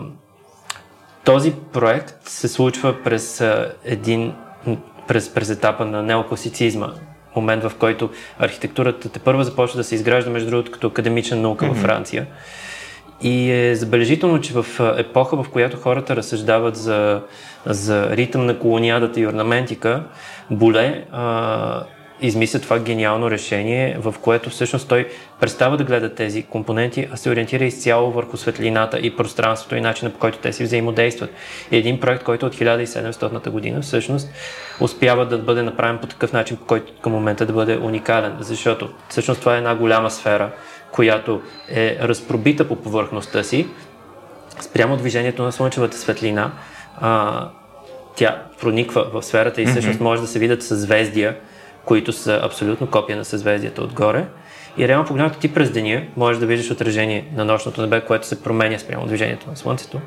този 1.24 1.54
проект 1.74 2.28
се 2.28 2.48
случва 2.48 3.04
през 3.04 3.42
а, 3.42 3.74
един 3.86 4.34
през, 5.08 5.34
през 5.34 5.50
етапа 5.50 5.86
на 5.86 6.04
неокласицизма, 6.04 6.94
момент 7.36 7.64
в 7.64 7.72
който 7.80 8.10
архитектурата 8.40 9.10
те 9.10 9.20
първа 9.20 9.44
започва 9.44 9.78
да 9.78 9.84
се 9.84 9.96
изгражда, 9.96 10.32
между 10.32 10.50
другото, 10.50 10.72
като 10.72 10.88
академична 10.88 11.38
наука 11.38 11.66
mm-hmm. 11.66 11.70
във 11.70 11.78
Франция. 11.78 12.28
И 13.22 13.52
е 13.52 13.76
забележително, 13.76 14.42
че 14.42 14.54
в 14.54 14.66
епоха, 14.98 15.44
в 15.44 15.50
която 15.50 15.78
хората 15.78 16.16
разсъждават 16.16 16.76
за, 16.76 17.22
за 17.66 18.18
ритъм 18.18 18.46
на 18.46 18.60
колониадата 18.60 19.20
и 19.20 19.28
орнаментика, 19.28 20.04
Боле 20.52 21.06
а, 21.12 21.84
измисля 22.22 22.60
това 22.60 22.80
гениално 22.80 23.32
решение, 23.32 23.98
в 24.00 24.16
което 24.22 24.50
всъщност 24.50 24.88
той 24.90 25.08
престава 25.40 25.78
да 25.78 25.84
гледа 25.84 26.16
тези 26.16 26.44
компоненти, 26.44 27.08
а 27.12 27.18
се 27.18 27.30
ориентира 27.30 27.66
изцяло 27.66 28.12
върху 28.12 28.38
светлината 28.38 29.00
и 29.00 29.16
пространството 29.16 29.76
и 29.76 29.82
начина 29.82 30.12
по 30.12 30.20
който 30.20 30.38
те 30.38 30.54
си 30.54 30.64
взаимодействат. 30.64 31.30
И 31.72 31.78
един 31.78 32.00
проект, 32.00 32.24
който 32.24 32.46
от 32.46 32.56
1700 32.56 33.50
година 33.50 33.82
всъщност 33.82 34.30
успява 34.82 35.26
да 35.26 35.38
бъде 35.38 35.62
направен 35.64 35.98
по 35.98 36.08
такъв 36.08 36.34
начин, 36.34 36.58
по 36.58 36.66
който 36.66 36.94
към 37.02 37.12
момента 37.12 37.46
да 37.46 37.54
бъде 37.54 37.78
уникален, 37.78 38.36
защото 38.40 38.90
всъщност 39.10 39.40
това 39.40 39.56
е 39.56 39.58
една 39.58 39.76
голяма 39.76 40.12
сфера, 40.12 40.52
която 40.96 41.42
е 41.70 41.98
разпробита 42.02 42.68
по 42.68 42.76
повърхността 42.76 43.44
си, 43.44 43.68
спрямо 44.60 44.98
движението 44.98 45.44
на 45.44 45.52
слънчевата 45.52 45.98
светлина, 45.98 46.52
а, 46.98 47.50
тя 48.16 48.42
прониква 48.62 49.10
в 49.14 49.24
сферата 49.24 49.62
и 49.62 49.66
всъщност 49.66 50.00
може 50.00 50.22
да 50.22 50.28
се 50.28 50.40
видят 50.40 50.64
съзвездия, 50.64 51.38
които 51.86 52.14
са 52.14 52.40
абсолютно 52.44 52.88
копия 52.88 53.18
на 53.18 53.26
съзвездията 53.26 53.82
отгоре. 53.82 54.26
И 54.78 54.88
реално 54.88 55.06
погледнато 55.06 55.40
ти 55.40 55.54
през 55.54 55.72
деня 55.72 56.04
можеш 56.16 56.40
да 56.40 56.46
виждаш 56.46 56.72
отражение 56.72 57.32
на 57.36 57.46
нощното 57.46 57.82
небе, 57.82 58.02
което 58.02 58.28
се 58.28 58.44
променя 58.44 58.80
спрямо 58.80 59.06
движението 59.06 59.50
на 59.50 59.56
Слънцето, 59.56 60.02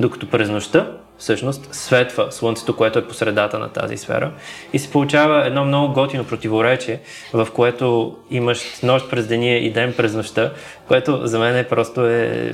докато 0.00 0.30
през 0.30 0.48
нощта 0.48 0.90
всъщност 1.18 1.74
светва 1.74 2.32
Слънцето, 2.32 2.76
което 2.76 2.98
е 2.98 3.08
по 3.08 3.14
средата 3.14 3.58
на 3.58 3.68
тази 3.68 3.96
сфера 3.96 4.32
и 4.72 4.78
се 4.78 4.90
получава 4.90 5.46
едно 5.46 5.64
много 5.64 5.92
готино 5.92 6.24
противоречие, 6.24 7.00
в 7.32 7.48
което 7.54 8.16
имаш 8.30 8.80
нощ 8.82 9.10
през 9.10 9.26
деня 9.26 9.56
и 9.56 9.72
ден 9.72 9.94
през 9.96 10.14
нощта, 10.14 10.52
което 10.88 11.26
за 11.26 11.38
мен 11.38 11.56
е 11.56 11.68
просто 11.68 12.06
е, 12.06 12.52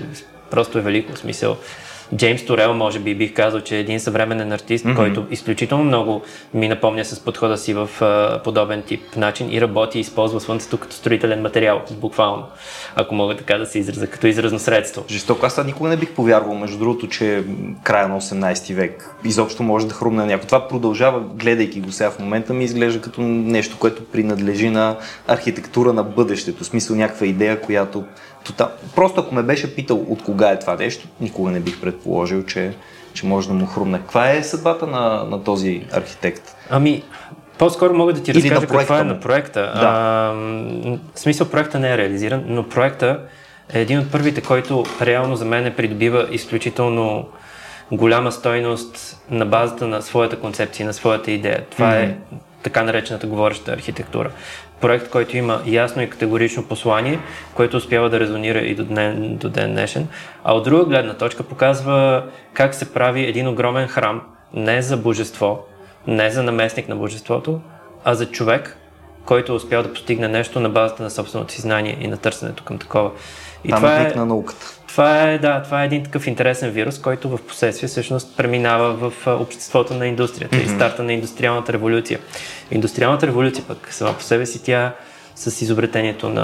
просто 0.51 0.79
е 0.79 0.83
велико 0.83 1.17
смисъл. 1.17 1.57
Джеймс 2.17 2.45
Торел, 2.45 2.75
може 2.75 2.99
би 2.99 3.15
бих 3.15 3.35
казал, 3.35 3.61
че 3.61 3.77
е 3.77 3.81
един 3.81 4.01
съвременен 4.01 4.53
артист, 4.53 4.85
mm-hmm. 4.85 4.97
който 4.97 5.27
изключително 5.31 5.85
много 5.85 6.23
ми 6.55 6.69
напомня 6.69 7.05
с 7.05 7.21
подхода 7.21 7.59
си 7.59 7.75
в 7.75 7.91
uh, 8.01 8.43
подобен 8.43 8.83
тип 8.83 9.17
начин 9.17 9.53
и 9.53 9.61
работи 9.61 9.99
и 9.99 10.01
използва 10.01 10.41
слънцето 10.41 10.79
като 10.79 10.97
строителен 10.97 11.43
материал, 11.43 11.83
буквално, 11.91 12.47
ако 12.97 13.15
мога 13.15 13.37
така 13.37 13.59
да 13.59 13.67
се 13.67 13.79
изразя, 13.79 14.07
като 14.07 14.27
изразно 14.27 14.59
средство. 14.59 15.05
Жестоко, 15.11 15.47
аз 15.47 15.65
никога 15.65 15.89
не 15.89 15.97
бих 15.97 16.11
повярвал, 16.11 16.55
между 16.55 16.79
другото, 16.79 17.09
че 17.09 17.45
края 17.83 18.09
на 18.09 18.21
18 18.21 18.75
век 18.75 19.15
изобщо 19.25 19.63
може 19.63 19.87
да 19.87 19.95
хрумне 19.95 20.27
някой. 20.27 20.47
Това 20.47 20.69
продължава, 20.69 21.21
гледайки 21.21 21.81
го 21.81 21.93
сега 21.93 22.11
в 22.11 22.19
момента, 22.19 22.55
ми 22.55 22.65
изглежда 22.65 23.01
като 23.01 23.21
нещо, 23.23 23.79
което 23.79 24.05
принадлежи 24.05 24.71
на 24.71 24.97
архитектура 25.29 25.93
на 25.93 26.03
бъдещето, 26.03 26.65
в 26.65 26.67
смисъл 26.67 26.97
някаква 26.97 27.27
идея, 27.27 27.61
която 27.61 28.05
Тотал... 28.45 28.69
Просто 28.97 29.21
ако 29.21 29.35
ме 29.35 29.43
беше 29.43 29.75
питал 29.75 29.97
от 30.09 30.23
кога 30.23 30.51
е 30.51 30.59
това 30.59 30.75
нещо, 30.75 31.09
никога 31.21 31.51
не 31.51 31.61
бих 31.61 31.81
предположил, 31.81 32.45
че, 32.45 32.75
че 33.13 33.27
може 33.27 33.49
да 33.49 33.55
му 33.55 33.67
хрумне. 33.67 33.99
Каква 33.99 34.31
е 34.31 34.43
съдбата 34.43 34.87
на, 34.87 35.25
на 35.25 35.45
този 35.45 35.87
архитект? 35.93 36.57
Ами, 36.71 37.03
по-скоро 37.59 37.95
мога 37.95 38.13
да 38.13 38.23
ти 38.23 38.35
разкажа 38.35 38.67
каква 38.67 39.01
е 39.01 39.05
на 39.05 39.21
проекта. 39.21 39.61
Да. 39.61 39.71
А, 39.75 40.33
в 41.15 41.21
смисъл 41.21 41.49
проекта 41.49 41.79
не 41.79 41.93
е 41.93 41.99
реализиран, 41.99 42.45
но 42.47 42.69
проекта 42.69 43.21
е 43.73 43.81
един 43.81 43.99
от 43.99 44.13
първите, 44.13 44.41
който 44.41 44.85
реално 45.03 45.37
за 45.37 45.45
мен 45.45 45.75
придобива 45.77 46.29
изключително 46.31 47.29
голяма 47.93 48.33
стойност 48.33 49.23
на 49.31 49.47
базата 49.47 49.87
на 49.87 50.03
своята 50.03 50.41
концепция, 50.41 50.87
на 50.87 50.93
своята 50.93 51.31
идея. 51.31 51.65
Това 51.71 51.87
mm-hmm. 51.87 52.05
е 52.05 52.17
така 52.63 52.83
наречената 52.83 53.27
говореща 53.27 53.73
архитектура 53.73 54.31
проект, 54.83 55.11
който 55.11 55.37
има 55.37 55.63
ясно 55.67 56.03
и 56.03 56.11
категорично 56.11 56.65
послание, 56.65 57.19
което 57.55 57.77
успява 57.77 58.11
да 58.11 58.21
резонира 58.21 58.59
и 58.59 58.75
до 58.75 58.85
ден, 58.85 59.37
до 59.37 59.49
ден 59.49 59.73
днешен. 59.73 60.09
А 60.45 60.55
от 60.55 60.65
друга 60.65 60.85
гледна 60.85 61.15
точка 61.15 61.43
показва 61.43 62.25
как 62.53 62.75
се 62.75 62.93
прави 62.93 63.29
един 63.29 63.49
огромен 63.49 63.89
храм, 63.89 64.23
не 64.55 64.83
за 64.83 64.97
божество, 64.97 65.65
не 66.07 66.31
за 66.31 66.43
наместник 66.43 66.89
на 66.89 66.97
божеството, 66.97 67.61
а 68.05 68.15
за 68.15 68.31
човек, 68.31 68.77
който 69.25 69.53
е 69.53 69.55
успял 69.55 69.83
да 69.83 69.93
постигне 69.93 70.29
нещо 70.29 70.61
на 70.61 70.69
базата 70.69 71.03
на 71.03 71.11
собственото 71.11 71.53
си 71.53 71.61
знание 71.61 71.97
и 72.01 72.07
на 72.07 72.17
търсенето 72.17 72.65
към 72.65 72.79
такова. 72.79 73.11
И 73.65 73.69
Там 73.69 73.77
това 73.77 74.01
е 74.01 74.13
на 74.17 74.27
науката. 74.27 74.82
Това 74.93 75.23
е, 75.23 75.39
да, 75.39 75.63
това 75.63 75.83
е 75.83 75.87
един 75.87 76.05
такъв 76.05 76.27
интересен 76.27 76.71
вирус, 76.71 76.99
който 76.99 77.29
в 77.29 77.39
последствие 77.49 77.89
всъщност 77.89 78.37
преминава 78.37 79.11
в 79.11 79.27
обществото 79.27 79.95
на 79.95 80.07
индустрията 80.07 80.57
mm-hmm. 80.57 80.65
и 80.65 80.69
старта 80.69 81.03
на 81.03 81.13
индустриалната 81.13 81.73
революция. 81.73 82.19
Индустриалната 82.71 83.27
революция 83.27 83.65
пък 83.69 83.89
сама 83.91 84.13
по 84.13 84.23
себе 84.23 84.47
си 84.47 84.65
тя 84.65 84.95
с 85.35 85.63
изобретението 85.63 86.29
на, 86.29 86.43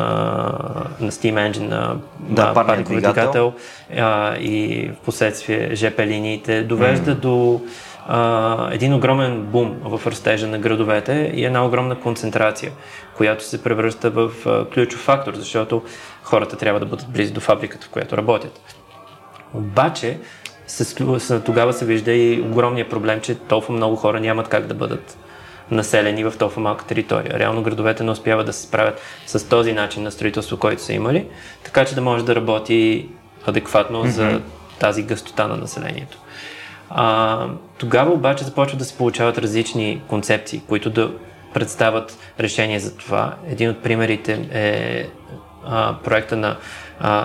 на 1.00 1.12
Steam 1.12 1.50
Engine, 1.50 1.68
на, 1.68 1.96
да, 2.20 2.46
на 2.46 2.66
парник 2.66 2.86
двигател 2.86 3.52
и 4.40 4.90
в 4.94 5.04
последствие 5.04 5.74
ЖП 5.74 6.06
линиите, 6.06 6.62
довежда 6.62 7.16
mm. 7.16 7.18
до 7.20 7.60
а, 8.08 8.68
един 8.72 8.94
огромен 8.94 9.42
бум 9.42 9.76
в 9.84 10.06
растежа 10.06 10.46
на 10.46 10.58
градовете 10.58 11.32
и 11.34 11.44
една 11.44 11.66
огромна 11.66 12.00
концентрация, 12.00 12.72
която 13.16 13.44
се 13.44 13.62
превръща 13.62 14.10
в 14.10 14.30
а, 14.46 14.64
ключов 14.64 15.00
фактор, 15.00 15.34
защото 15.34 15.82
хората 16.22 16.56
трябва 16.56 16.80
да 16.80 16.86
бъдат 16.86 17.10
близо 17.10 17.34
до 17.34 17.40
фабриката, 17.40 17.86
в 17.86 17.90
която 17.90 18.16
работят. 18.16 18.60
Обаче, 19.54 20.18
с, 20.66 21.40
тогава 21.44 21.72
се 21.72 21.84
вижда 21.84 22.12
и 22.12 22.40
огромния 22.40 22.88
проблем, 22.88 23.20
че 23.20 23.34
толкова 23.34 23.74
много 23.74 23.96
хора 23.96 24.20
нямат 24.20 24.48
как 24.48 24.66
да 24.66 24.74
бъдат 24.74 25.18
населени 25.70 26.24
в 26.24 26.32
толкова 26.38 26.62
малка 26.62 26.84
територия. 26.84 27.38
Реално 27.38 27.62
градовете 27.62 28.04
не 28.04 28.10
успяват 28.10 28.46
да 28.46 28.52
се 28.52 28.62
справят 28.62 29.00
с 29.26 29.48
този 29.48 29.72
начин 29.72 30.02
на 30.02 30.10
строителство, 30.10 30.56
който 30.56 30.82
са 30.82 30.92
имали, 30.92 31.26
така 31.64 31.84
че 31.84 31.94
да 31.94 32.00
може 32.00 32.24
да 32.24 32.36
работи 32.36 33.08
адекватно 33.46 34.04
mm-hmm. 34.04 34.08
за 34.08 34.40
тази 34.78 35.02
гъстота 35.02 35.46
на 35.46 35.56
населението. 35.56 36.18
А, 36.90 37.46
тогава 37.78 38.12
обаче 38.12 38.44
започват 38.44 38.78
да 38.78 38.84
се 38.84 38.96
получават 38.96 39.38
различни 39.38 40.02
концепции, 40.08 40.62
които 40.68 40.90
да 40.90 41.10
представят 41.54 42.18
решение 42.40 42.80
за 42.80 42.96
това. 42.96 43.34
Един 43.48 43.70
от 43.70 43.82
примерите 43.82 44.48
е 44.52 45.06
а, 45.66 45.94
проекта 46.04 46.36
на 46.36 46.56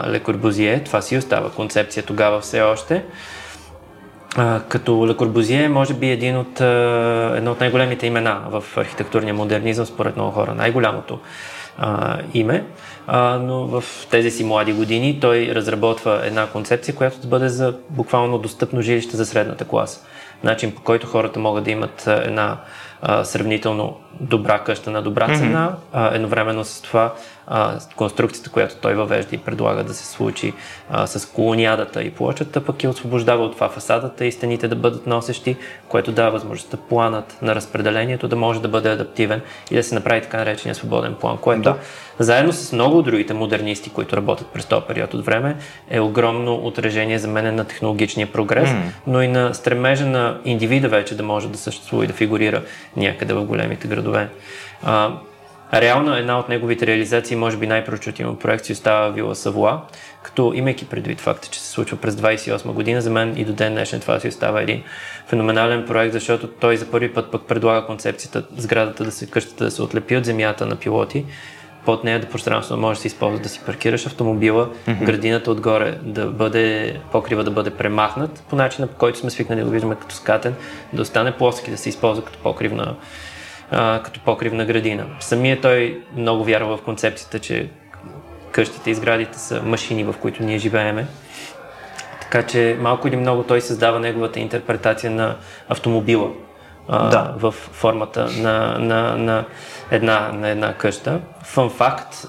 Ле 0.07 0.19
Корбузие. 0.19 0.83
Това 0.83 1.01
си 1.01 1.17
остава 1.17 1.49
концепция 1.51 2.03
тогава 2.03 2.39
все 2.41 2.61
още. 2.61 3.03
а, 4.37 4.61
като 4.69 5.07
Ле 5.07 5.15
Корбузие 5.15 5.69
може 5.69 5.93
би 5.93 6.09
един 6.09 6.37
от, 6.37 6.61
а, 6.61 7.33
едно 7.37 7.51
от 7.51 7.59
най-големите 7.59 8.07
имена 8.07 8.41
в 8.49 8.63
архитектурния 8.77 9.33
модернизъм, 9.33 9.85
според 9.85 10.15
много 10.15 10.31
хора. 10.31 10.53
Най-голямото 10.55 11.19
а, 11.77 12.17
име, 12.33 12.63
а, 13.07 13.37
но 13.37 13.65
в 13.65 13.83
тези 14.11 14.31
си 14.31 14.43
млади 14.43 14.73
години 14.73 15.19
той 15.19 15.47
разработва 15.55 16.21
една 16.23 16.47
концепция, 16.47 16.95
която 16.95 17.19
да 17.19 17.27
бъде 17.27 17.49
за 17.49 17.75
буквално 17.89 18.37
достъпно 18.37 18.81
жилище 18.81 19.17
за 19.17 19.25
средната 19.25 19.65
класа. 19.65 19.99
Начин 20.43 20.71
по 20.75 20.81
който 20.81 21.07
хората 21.07 21.39
могат 21.39 21.63
да 21.63 21.71
имат 21.71 22.03
една 22.07 22.57
а, 23.01 23.23
сравнително 23.23 23.97
добра 24.19 24.59
къща 24.59 24.91
на 24.91 25.01
добра 25.01 25.35
цена, 25.37 25.69
mm-hmm. 25.69 26.09
а, 26.09 26.15
едновременно 26.15 26.63
с 26.63 26.81
това 26.81 27.13
а, 27.47 27.79
конструкцията, 27.95 28.49
която 28.49 28.75
той 28.81 28.93
въвежда 28.93 29.35
и 29.35 29.37
предлага 29.37 29.83
да 29.83 29.93
се 29.93 30.05
случи 30.05 30.53
а, 30.89 31.07
с 31.07 31.25
колониадата 31.25 32.03
и 32.03 32.11
плочата, 32.11 32.65
пък 32.65 32.83
я 32.83 32.89
освобождава 32.89 33.43
от 33.43 33.53
това 33.53 33.69
фасадата 33.69 34.25
и 34.25 34.31
стените 34.31 34.67
да 34.67 34.75
бъдат 34.75 35.07
носещи, 35.07 35.57
което 35.87 36.11
дава 36.11 36.31
възможността 36.31 36.77
планът 36.77 37.37
на 37.41 37.55
разпределението 37.55 38.27
да 38.27 38.35
може 38.35 38.61
да 38.61 38.67
бъде 38.67 38.89
адаптивен 38.89 39.41
и 39.71 39.75
да 39.75 39.83
се 39.83 39.95
направи 39.95 40.21
така 40.21 40.37
наречения 40.37 40.75
свободен 40.75 41.15
план, 41.19 41.37
което 41.37 41.61
да. 41.61 41.75
заедно 42.19 42.53
с 42.53 42.73
много 42.73 42.97
от 42.97 43.05
другите 43.05 43.33
модернисти, 43.33 43.89
които 43.89 44.17
работят 44.17 44.47
през 44.47 44.65
този 44.65 44.85
период 44.85 45.13
от 45.13 45.25
време, 45.25 45.55
е 45.89 45.99
огромно 45.99 46.55
отражение 46.55 47.19
за 47.19 47.27
мен 47.27 47.55
на 47.55 47.65
технологичния 47.65 48.31
прогрес, 48.31 48.69
mm. 48.69 48.81
но 49.07 49.21
и 49.21 49.27
на 49.27 49.53
стремежа 49.53 50.05
на 50.05 50.37
индивида 50.45 50.89
вече 50.89 51.17
да 51.17 51.23
може 51.23 51.49
да 51.49 51.57
съществува 51.57 52.03
и 52.03 52.07
да 52.07 52.13
фигурира 52.13 52.61
някъде 52.97 53.33
в 53.33 53.43
големите 53.43 53.87
градове. 53.87 54.29
А, 54.83 55.11
Реално 55.73 56.15
една 56.15 56.39
от 56.39 56.49
неговите 56.49 56.87
реализации, 56.87 57.35
може 57.35 57.57
би 57.57 57.67
най-прочутима 57.67 58.39
проект, 58.39 58.65
си 58.65 58.71
остава 58.73 59.09
Вила 59.09 59.35
Савуа, 59.35 59.81
като 60.23 60.53
имайки 60.55 60.85
предвид 60.85 61.21
факта, 61.21 61.47
че 61.51 61.59
се 61.61 61.69
случва 61.69 61.97
през 61.97 62.15
28 62.15 62.71
година, 62.71 63.01
за 63.01 63.09
мен 63.09 63.33
и 63.37 63.45
до 63.45 63.53
ден 63.53 63.73
днешен 63.73 63.99
това 63.99 64.19
си 64.19 64.27
остава 64.27 64.61
един 64.61 64.83
феноменален 65.27 65.85
проект, 65.85 66.13
защото 66.13 66.47
той 66.47 66.77
за 66.77 66.91
първи 66.91 67.13
път 67.13 67.31
пък 67.31 67.47
предлага 67.47 67.85
концепцията 67.85 68.43
сградата 68.57 69.03
да 69.03 69.11
се, 69.11 69.29
къщата 69.29 69.63
да 69.63 69.71
се 69.71 69.81
отлепи 69.81 70.17
от 70.17 70.25
земята 70.25 70.65
на 70.65 70.75
пилоти, 70.75 71.25
под 71.85 72.03
нея 72.03 72.19
да 72.19 72.29
пространство 72.29 72.77
може 72.77 72.97
да 72.97 73.01
се 73.01 73.07
използва 73.07 73.39
да 73.39 73.49
си 73.49 73.61
паркираш 73.65 74.05
автомобила, 74.05 74.69
mm-hmm. 74.69 75.05
градината 75.05 75.51
отгоре 75.51 75.97
да 76.01 76.25
бъде, 76.25 76.99
покрива 77.11 77.43
да 77.43 77.51
бъде 77.51 77.69
премахнат 77.69 78.43
по 78.49 78.55
начина 78.55 78.87
по 78.87 78.95
който 78.95 79.19
сме 79.19 79.29
свикнали 79.29 79.59
да 79.59 79.65
го 79.65 79.71
виждаме 79.71 79.95
като 79.95 80.15
скатен, 80.15 80.55
да 80.93 81.01
остане 81.01 81.31
плоски, 81.31 81.71
да 81.71 81.77
се 81.77 81.89
използва 81.89 82.25
като 82.25 82.39
покрив 82.39 82.71
на 82.71 82.95
а, 83.71 84.01
като 84.03 84.19
покривна 84.19 84.65
градина. 84.65 85.05
Самия 85.19 85.61
той 85.61 86.01
много 86.15 86.43
вярва 86.43 86.77
в 86.77 86.81
концепцията, 86.81 87.39
че 87.39 87.69
къщите 88.51 88.89
и 88.89 88.95
сградите 88.95 89.39
са 89.39 89.61
машини, 89.63 90.03
в 90.03 90.15
които 90.21 90.43
ние 90.43 90.57
живееме. 90.57 91.07
Така 92.21 92.43
че 92.43 92.77
малко 92.79 93.07
или 93.07 93.15
много 93.15 93.43
той 93.43 93.61
създава 93.61 93.99
неговата 93.99 94.39
интерпретация 94.39 95.11
на 95.11 95.35
автомобила 95.69 96.31
а, 96.87 97.09
да. 97.09 97.33
в 97.37 97.51
формата 97.51 98.29
на, 98.37 98.77
на, 98.79 99.17
на, 99.17 99.45
една, 99.91 100.31
на 100.33 100.49
една 100.49 100.73
къща. 100.73 101.19
Фън 101.43 101.69
факт, 101.69 102.25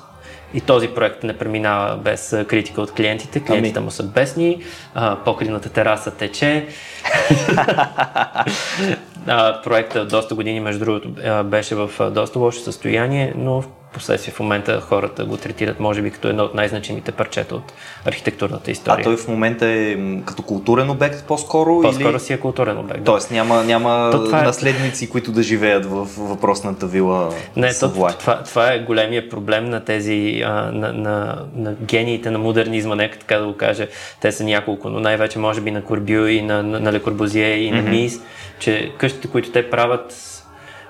и 0.55 0.61
този 0.61 0.89
проект 0.89 1.25
не 1.25 1.39
преминава 1.39 1.97
без 1.97 2.37
критика 2.49 2.83
от 2.83 2.93
клиентите. 2.93 3.45
Клиентите 3.45 3.79
ами. 3.79 3.85
му 3.85 3.91
са 3.91 4.03
бесни, 4.03 4.63
покривната 5.25 5.69
тераса 5.69 6.11
тече. 6.11 6.67
Проектът 9.65 10.09
доста 10.09 10.35
години, 10.35 10.61
между 10.61 10.85
другото, 10.85 11.09
беше 11.45 11.75
в 11.75 12.11
доста 12.11 12.39
лошо 12.39 12.61
състояние, 12.61 13.33
но 13.37 13.65
последствие 13.95 14.35
в 14.35 14.41
момента 14.41 14.81
хората 14.81 15.25
го 15.25 15.37
третират, 15.37 15.81
може 15.81 16.03
би, 16.03 16.11
като 16.11 16.29
едно 16.29 16.45
от 16.45 16.55
най-значимите 16.55 17.13
парчета 17.13 17.55
от 17.55 17.73
архитектурната 18.05 18.71
история. 18.71 19.01
А 19.01 19.05
той 19.05 19.17
в 19.17 19.29
момента 19.29 19.67
е 19.67 19.97
като 20.27 20.43
културен 20.43 20.91
обект 20.91 21.25
по-скоро? 21.25 21.81
По-скоро 21.83 22.11
или... 22.11 22.21
си 22.21 22.33
е 22.33 22.41
културен 22.41 22.79
обект. 22.79 23.05
Тоест 23.05 23.31
няма, 23.31 23.65
няма 23.65 24.09
то, 24.13 24.25
това 24.25 24.41
е... 24.41 24.43
наследници, 24.43 25.11
които 25.11 25.33
да 25.33 25.43
живеят 25.43 25.87
в 25.87 26.09
въпросната 26.19 26.87
вила 26.87 27.31
Не, 27.57 27.75
то, 27.75 27.93
това, 27.93 28.43
това 28.43 28.73
е 28.73 28.79
големия 28.79 29.29
проблем 29.29 29.65
на 29.65 29.85
тези, 29.85 30.43
а, 30.47 30.51
на, 30.73 30.93
на, 30.93 31.45
на 31.57 31.75
гениите 31.75 32.31
на 32.31 32.39
модернизма, 32.39 32.95
нека 32.95 33.19
така 33.19 33.39
да 33.39 33.47
го 33.47 33.57
кажа. 33.57 33.89
Те 34.21 34.33
са 34.33 34.45
няколко, 34.45 34.91
но 34.91 35.01
най-вече 35.01 35.39
може 35.39 35.61
би 35.61 35.71
на 35.71 35.85
Корбю 35.85 36.27
и 36.27 36.43
на, 36.43 36.63
на, 36.63 36.81
на 36.81 36.93
Ле 36.93 37.03
Корбузие 37.03 37.57
и 37.57 37.73
mm-hmm. 37.73 37.83
на 37.83 37.83
Мис, 37.83 38.21
че 38.59 38.93
къщите, 38.99 39.29
които 39.29 39.51
те 39.51 39.71
правят 39.71 40.34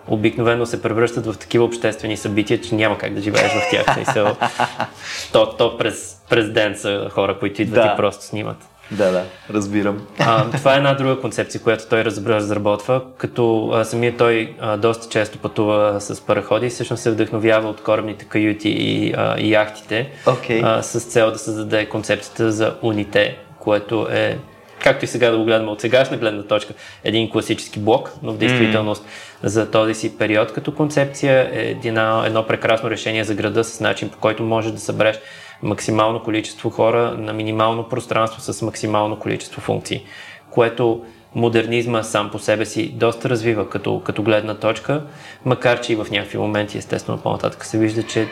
обикновено 0.09 0.67
се 0.67 0.83
превръщат 0.83 1.27
в 1.27 1.39
такива 1.39 1.65
обществени 1.65 2.17
събития, 2.17 2.61
че 2.61 2.75
няма 2.75 2.99
как 2.99 3.15
да 3.15 3.21
живееш 3.21 3.53
в 3.53 3.71
тях. 3.71 4.15
то, 5.33 5.57
то 5.57 5.79
през, 5.79 6.17
през 6.31 6.51
ден 6.51 6.77
са 6.77 7.09
хора, 7.11 7.39
които 7.39 7.63
идват 7.63 7.85
да. 7.85 7.93
и 7.95 7.97
просто 7.97 8.25
снимат. 8.25 8.57
Да, 8.91 9.11
да, 9.11 9.25
разбирам. 9.51 10.07
А, 10.19 10.51
това 10.51 10.75
е 10.75 10.77
една 10.77 10.95
друга 10.95 11.21
концепция, 11.21 11.61
която 11.61 11.89
той 11.89 12.05
разработва, 12.05 13.03
като 13.19 13.71
а, 13.75 13.85
самия 13.85 14.17
той 14.17 14.55
а, 14.61 14.77
доста 14.77 15.09
често 15.09 15.39
пътува 15.39 16.01
с 16.01 16.21
параходи 16.21 16.67
и 16.67 16.71
всъщност 16.71 17.03
се 17.03 17.11
вдъхновява 17.11 17.69
от 17.69 17.83
корабните 17.83 18.25
каюти 18.25 18.69
и, 18.69 19.15
а, 19.17 19.41
и 19.41 19.51
яхтите 19.51 20.11
okay. 20.25 20.61
а, 20.65 20.83
с 20.83 21.01
цел 21.01 21.31
да 21.31 21.39
създаде 21.39 21.87
концепцията 21.87 22.53
за 22.53 22.75
уните, 22.83 23.37
което 23.59 24.09
е 24.11 24.39
както 24.85 25.05
и 25.05 25.09
сега 25.09 25.31
да 25.31 25.39
го 25.39 25.45
гледаме 25.45 25.71
от 25.71 25.81
сегашна 25.81 26.17
гледна 26.17 26.43
точка, 26.43 26.75
един 27.05 27.31
класически 27.31 27.79
блок, 27.79 28.13
но 28.23 28.33
в 28.33 28.39
действителност 28.39 29.05
mm. 29.05 29.07
За 29.45 29.71
този 29.71 29.95
си 29.95 30.19
период 30.19 30.53
като 30.53 30.75
концепция 30.75 31.51
е 31.53 31.77
едно, 31.85 32.25
едно 32.25 32.47
прекрасно 32.47 32.91
решение 32.91 33.25
за 33.25 33.35
града 33.35 33.65
с 33.65 33.81
начин 33.81 34.09
по 34.09 34.19
който 34.19 34.43
можеш 34.43 34.73
да 34.73 34.81
събереш 34.81 35.19
максимално 35.63 36.23
количество 36.23 36.71
хора 36.71 37.15
на 37.19 37.33
минимално 37.33 37.89
пространство 37.89 38.41
с 38.41 38.63
максимално 38.63 39.19
количество 39.19 39.61
функции, 39.61 40.05
което 40.51 41.05
модернизма 41.35 42.03
сам 42.03 42.31
по 42.31 42.39
себе 42.39 42.67
си 42.67 42.89
доста 42.89 43.29
развива 43.29 43.71
като, 43.71 44.01
като 44.05 44.23
гледна 44.23 44.55
точка, 44.55 45.03
макар 45.45 45.81
че 45.81 45.93
и 45.93 45.97
в 45.97 46.07
някакви 46.11 46.39
моменти, 46.39 46.79
естествено 46.79 47.19
по-нататък 47.19 47.65
се 47.65 47.79
вижда, 47.79 48.03
че 48.03 48.29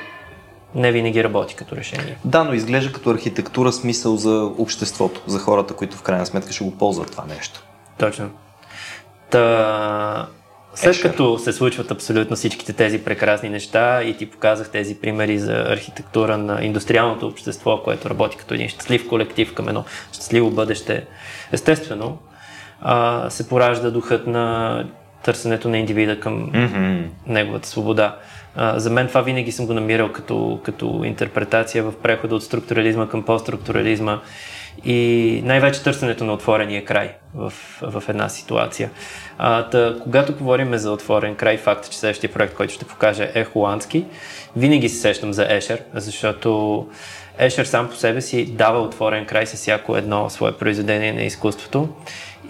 не 0.75 0.92
винаги 0.92 1.25
работи 1.25 1.55
като 1.55 1.77
решение. 1.77 2.18
Да, 2.25 2.44
но 2.44 2.55
изглежда 2.55 2.92
като 2.92 3.11
архитектура 3.11 3.72
смисъл 3.72 4.16
за 4.16 4.51
обществото, 4.59 5.22
за 5.27 5.38
хората, 5.38 5.75
които 5.75 5.96
в 5.96 6.03
крайна 6.03 6.27
сметка 6.27 6.53
ще 6.53 6.64
го 6.64 6.79
ползват 6.79 7.11
това 7.11 7.25
нещо. 7.25 7.62
Точно. 7.98 8.31
Та... 9.31 10.27
След 10.75 11.03
като 11.03 11.39
се 11.39 11.53
случват 11.53 11.91
абсолютно 11.91 12.37
всичките 12.37 12.73
тези 12.73 13.05
прекрасни 13.05 13.49
неща 13.49 14.03
и 14.03 14.17
ти 14.17 14.31
показах 14.31 14.71
тези 14.71 14.95
примери 14.95 15.39
за 15.39 15.53
архитектура 15.53 16.39
на 16.39 16.65
индустриалното 16.65 17.27
общество, 17.27 17.83
което 17.85 18.11
работи 18.11 18.37
като 18.37 18.55
един 18.55 18.69
щастлив 18.69 19.09
колектив 19.09 19.55
към 19.55 19.69
едно 19.69 19.85
щастливо 20.13 20.51
бъдеще, 20.51 21.07
естествено 21.53 22.19
а, 22.81 23.31
се 23.31 23.49
поражда 23.49 23.91
духът 23.91 24.27
на 24.27 24.85
търсенето 25.23 25.69
на 25.69 25.79
индивида 25.79 26.21
към 26.21 26.51
mm-hmm. 26.51 27.07
неговата 27.27 27.69
свобода. 27.69 28.17
А, 28.57 28.79
за 28.79 28.91
мен 28.91 29.09
това 29.09 29.21
винаги 29.23 29.53
съм 29.53 29.67
го 29.67 29.75
намирал 29.75 30.13
като, 30.13 30.61
като 30.65 31.03
интерпретация 31.05 31.85
в 31.85 31.93
прехода 32.03 32.35
от 32.35 32.43
структурализма 32.43 33.09
към 33.09 33.23
постструктурализма 33.23 34.21
и 34.85 35.41
най-вече 35.45 35.83
търсенето 35.83 36.25
на 36.25 36.33
отворения 36.33 36.85
край 36.85 37.15
в, 37.35 37.53
в 37.83 38.03
една 38.09 38.29
ситуация. 38.29 38.91
А, 39.39 39.63
та, 39.63 39.97
когато 40.03 40.35
говорим 40.35 40.77
за 40.77 40.91
отворен 40.91 41.35
край, 41.35 41.57
факта, 41.57 41.89
че 41.89 41.99
следващия 41.99 42.33
проект, 42.33 42.55
който 42.55 42.75
ще 42.75 42.85
покажа 42.85 43.31
е 43.35 43.45
холандски, 43.45 44.05
винаги 44.57 44.89
се 44.89 45.01
сещам 45.01 45.33
за 45.33 45.47
Ешер, 45.49 45.83
защото 45.95 46.87
Ешер 47.39 47.65
сам 47.65 47.89
по 47.89 47.97
себе 47.97 48.21
си 48.21 48.47
дава 48.47 48.81
отворен 48.81 49.27
край 49.27 49.47
с 49.47 49.55
всяко 49.55 49.97
едно 49.97 50.31
свое 50.31 50.53
произведение 50.53 51.13
на 51.13 51.23
изкуството 51.23 51.89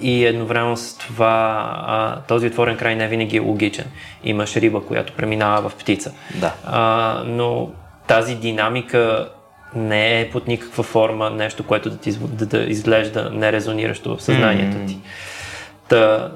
и 0.01 0.27
едновременно 0.27 0.77
с 0.77 0.99
това 0.99 1.73
а, 1.87 2.21
този 2.21 2.47
отворен 2.47 2.77
край 2.77 2.97
не 2.97 3.09
винаги 3.09 3.37
е 3.37 3.41
логичен. 3.41 3.85
Имаш 4.25 4.57
риба, 4.57 4.81
която 4.81 5.13
преминава 5.13 5.69
в 5.69 5.77
птица. 5.77 6.13
Да. 6.35 6.55
А, 6.65 7.23
но 7.27 7.71
тази 8.07 8.35
динамика 8.35 9.29
не 9.75 10.21
е 10.21 10.31
под 10.31 10.49
никаква 10.49 10.83
форма 10.83 11.31
нещо, 11.31 11.67
което 11.67 11.91
да 11.91 11.97
ти 11.97 12.13
да, 12.13 12.47
да 12.47 12.59
изглежда 12.63 13.31
нерезониращо 13.33 14.17
в 14.17 14.23
съзнанието 14.23 14.77
ти. 14.87 14.99
Та, 15.89 16.33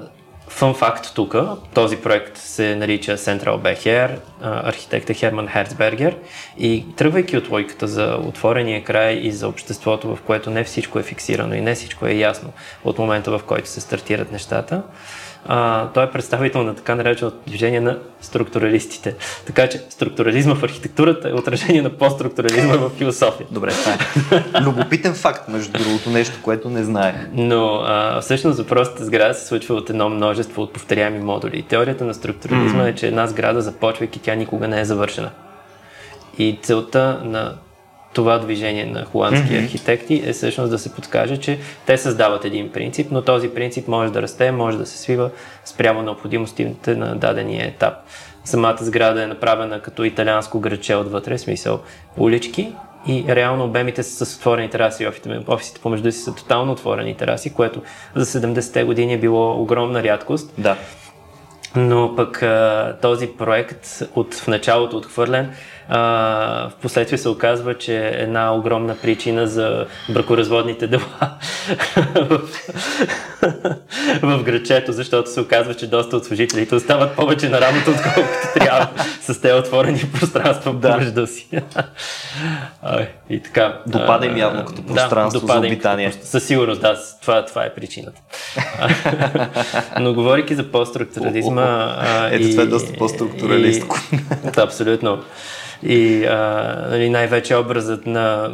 Фън 0.49 0.73
факт 0.73 1.11
тук, 1.15 1.35
този 1.73 1.97
проект 1.97 2.37
се 2.37 2.75
нарича 2.75 3.17
Central 3.17 3.57
Becher, 3.57 4.19
архитекта 4.41 5.13
Херман 5.13 5.47
Херцбергер 5.47 6.17
и 6.57 6.85
тръгвайки 6.95 7.37
от 7.37 7.49
логиката 7.49 7.87
за 7.87 8.17
отворения 8.27 8.83
край 8.83 9.13
и 9.13 9.31
за 9.31 9.47
обществото, 9.47 10.15
в 10.15 10.21
което 10.21 10.49
не 10.49 10.63
всичко 10.63 10.99
е 10.99 11.03
фиксирано 11.03 11.55
и 11.55 11.61
не 11.61 11.75
всичко 11.75 12.07
е 12.07 12.13
ясно 12.13 12.53
от 12.83 12.99
момента, 12.99 13.31
в 13.31 13.41
който 13.43 13.69
се 13.69 13.81
стартират 13.81 14.31
нещата, 14.31 14.83
а, 15.45 15.87
той 15.87 16.03
е 16.03 16.11
представител 16.11 16.63
на 16.63 16.75
така 16.75 16.95
нареченото 16.95 17.37
движение 17.47 17.79
на 17.79 17.97
структуралистите. 18.21 19.15
Така 19.45 19.69
че 19.69 19.77
структурализма 19.89 20.55
в 20.55 20.63
архитектурата 20.63 21.29
е 21.29 21.33
отражение 21.33 21.81
на 21.81 21.89
постструктурализма 21.89 22.77
в 22.77 22.89
философия. 22.89 23.47
Добре, 23.51 23.71
това 23.71 23.93
е 23.93 24.61
любопитен 24.61 25.13
факт, 25.13 25.47
между 25.47 25.71
другото, 25.71 26.09
нещо, 26.09 26.39
което 26.41 26.69
не 26.69 26.83
знае. 26.83 27.27
Но 27.33 27.81
а, 27.85 28.21
всъщност 28.21 28.57
въпросът 28.57 29.05
сграда 29.05 29.33
се 29.33 29.47
случва 29.47 29.75
от 29.75 29.89
едно 29.89 30.09
множество 30.09 30.61
от 30.61 30.73
повторяеми 30.73 31.19
модули. 31.19 31.57
И 31.57 31.63
теорията 31.63 32.05
на 32.05 32.13
структурализма 32.13 32.83
mm-hmm. 32.83 32.91
е, 32.91 32.95
че 32.95 33.07
една 33.07 33.27
сграда, 33.27 33.61
започвайки, 33.61 34.19
тя 34.19 34.35
никога 34.35 34.67
не 34.67 34.79
е 34.79 34.85
завършена. 34.85 35.29
И 36.37 36.59
целта 36.61 37.21
на 37.23 37.53
това 38.17 38.37
движение 38.39 38.85
на 38.85 39.05
холандски 39.05 39.53
Мгм. 39.53 39.63
архитекти 39.63 40.23
е 40.25 40.33
всъщност 40.33 40.71
да 40.71 40.79
се 40.79 40.93
подскаже, 40.93 41.37
че 41.37 41.59
те 41.85 41.97
създават 41.97 42.45
един 42.45 42.71
принцип, 42.71 43.07
но 43.11 43.21
този 43.21 43.49
принцип 43.49 43.87
може 43.87 44.13
да 44.13 44.21
расте, 44.21 44.51
може 44.51 44.77
да 44.77 44.85
се 44.85 44.97
свива 44.97 45.29
спрямо 45.65 46.01
необходимостите 46.01 46.95
на 46.95 47.15
дадения 47.15 47.67
етап. 47.67 47.93
Самата 48.45 48.77
сграда 48.79 49.23
е 49.23 49.27
направена 49.27 49.81
като 49.81 50.03
италианско 50.03 50.59
граче 50.59 50.95
отвътре, 50.95 51.37
смисъл 51.37 51.79
улички 52.17 52.73
и 53.07 53.25
реално 53.27 53.65
обемите 53.65 54.03
са 54.03 54.25
с 54.25 54.37
отворени 54.37 54.69
тераси. 54.69 55.07
Офисите, 55.07 55.39
офисите 55.47 55.81
помежду 55.81 56.11
си 56.11 56.19
са 56.19 56.35
тотално 56.35 56.71
отворени 56.71 57.15
тераси, 57.15 57.53
което 57.53 57.81
за 58.15 58.39
70-те 58.39 58.83
години 58.83 59.13
е 59.13 59.17
било 59.17 59.61
огромна 59.61 60.03
рядкост. 60.03 60.53
Да. 60.57 60.77
Но 61.75 62.15
пък 62.15 62.43
този 63.01 63.27
проект 63.27 64.01
от 64.15 64.35
в 64.35 64.47
началото 64.47 64.97
отхвърлен, 64.97 65.51
а, 65.89 65.99
в 66.69 66.81
последствие 66.81 67.17
се 67.17 67.29
оказва, 67.29 67.73
че 67.73 67.97
е 67.97 68.13
една 68.13 68.53
огромна 68.53 68.95
причина 68.97 69.47
за 69.47 69.85
бракоразводните 70.09 70.87
дела 70.87 71.03
в, 72.15 72.39
в 74.21 74.43
грачето, 74.43 74.91
защото 74.91 75.31
се 75.31 75.41
оказва, 75.41 75.73
че 75.73 75.87
доста 75.87 76.17
от 76.17 76.25
служителите 76.25 76.75
остават 76.75 77.15
повече 77.15 77.49
на 77.49 77.61
работа, 77.61 77.91
отколкото 77.91 78.23
трябва 78.55 78.87
с 79.21 79.41
те 79.41 79.53
отворени 79.53 80.01
пространства 80.13 80.73
Да. 80.73 80.91
помежду 80.91 81.27
си. 81.27 81.47
И 83.29 83.41
така. 83.41 83.81
Допада 83.87 84.25
им 84.25 84.37
явно 84.37 84.65
като 84.65 84.81
да, 84.81 84.93
пространство 84.93 85.39
за 85.39 85.45
им 85.45 85.55
като 85.55 85.67
обитание. 85.67 86.05
пространство. 86.05 86.31
Със 86.31 86.47
сигурност, 86.47 86.81
да, 86.81 86.97
това, 87.21 87.45
това 87.45 87.63
е 87.63 87.73
причината. 87.73 88.21
Но 89.99 90.13
говорейки 90.13 90.55
за 90.55 90.63
постструктурализма... 90.63 91.95
Ето, 92.31 92.49
това 92.49 92.63
е 92.63 92.65
доста 92.65 92.93
по-структуралистко. 92.93 93.99
и- 94.13 94.17
Да, 94.51 94.61
абсолютно. 94.61 95.23
И 95.83 96.25
а, 96.25 96.87
нали, 96.89 97.09
най-вече 97.09 97.55
образът 97.55 98.05
на, 98.05 98.51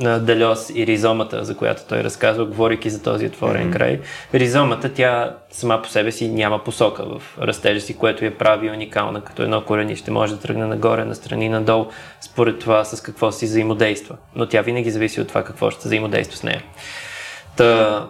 на 0.00 0.18
Делес 0.18 0.72
и 0.74 0.86
ризомата, 0.86 1.44
за 1.44 1.56
която 1.56 1.82
той 1.88 1.98
разказва, 1.98 2.44
говорейки 2.44 2.90
за 2.90 3.02
този 3.02 3.26
отворен 3.26 3.70
mm-hmm. 3.70 3.76
край. 3.76 4.00
Ризомата, 4.34 4.92
тя 4.92 5.36
сама 5.50 5.82
по 5.82 5.88
себе 5.88 6.12
си 6.12 6.28
няма 6.28 6.64
посока 6.64 7.04
в 7.04 7.38
растежа 7.42 7.80
си, 7.80 7.96
което 7.96 8.24
я 8.24 8.38
прави 8.38 8.70
уникална, 8.70 9.20
като 9.20 9.42
едно 9.42 9.64
коренище. 9.64 10.10
Може 10.10 10.34
да 10.34 10.40
тръгне 10.40 10.66
нагоре, 10.66 11.04
настрани, 11.04 11.48
надолу, 11.48 11.86
според 12.20 12.58
това 12.58 12.84
с 12.84 13.00
какво 13.00 13.32
си 13.32 13.44
взаимодейства. 13.44 14.16
Но 14.36 14.46
тя 14.46 14.62
винаги 14.62 14.90
зависи 14.90 15.20
от 15.20 15.28
това 15.28 15.44
какво 15.44 15.70
ще 15.70 15.88
взаимодейства 15.88 16.36
с 16.36 16.42
нея. 16.42 16.62
Та, 17.56 18.06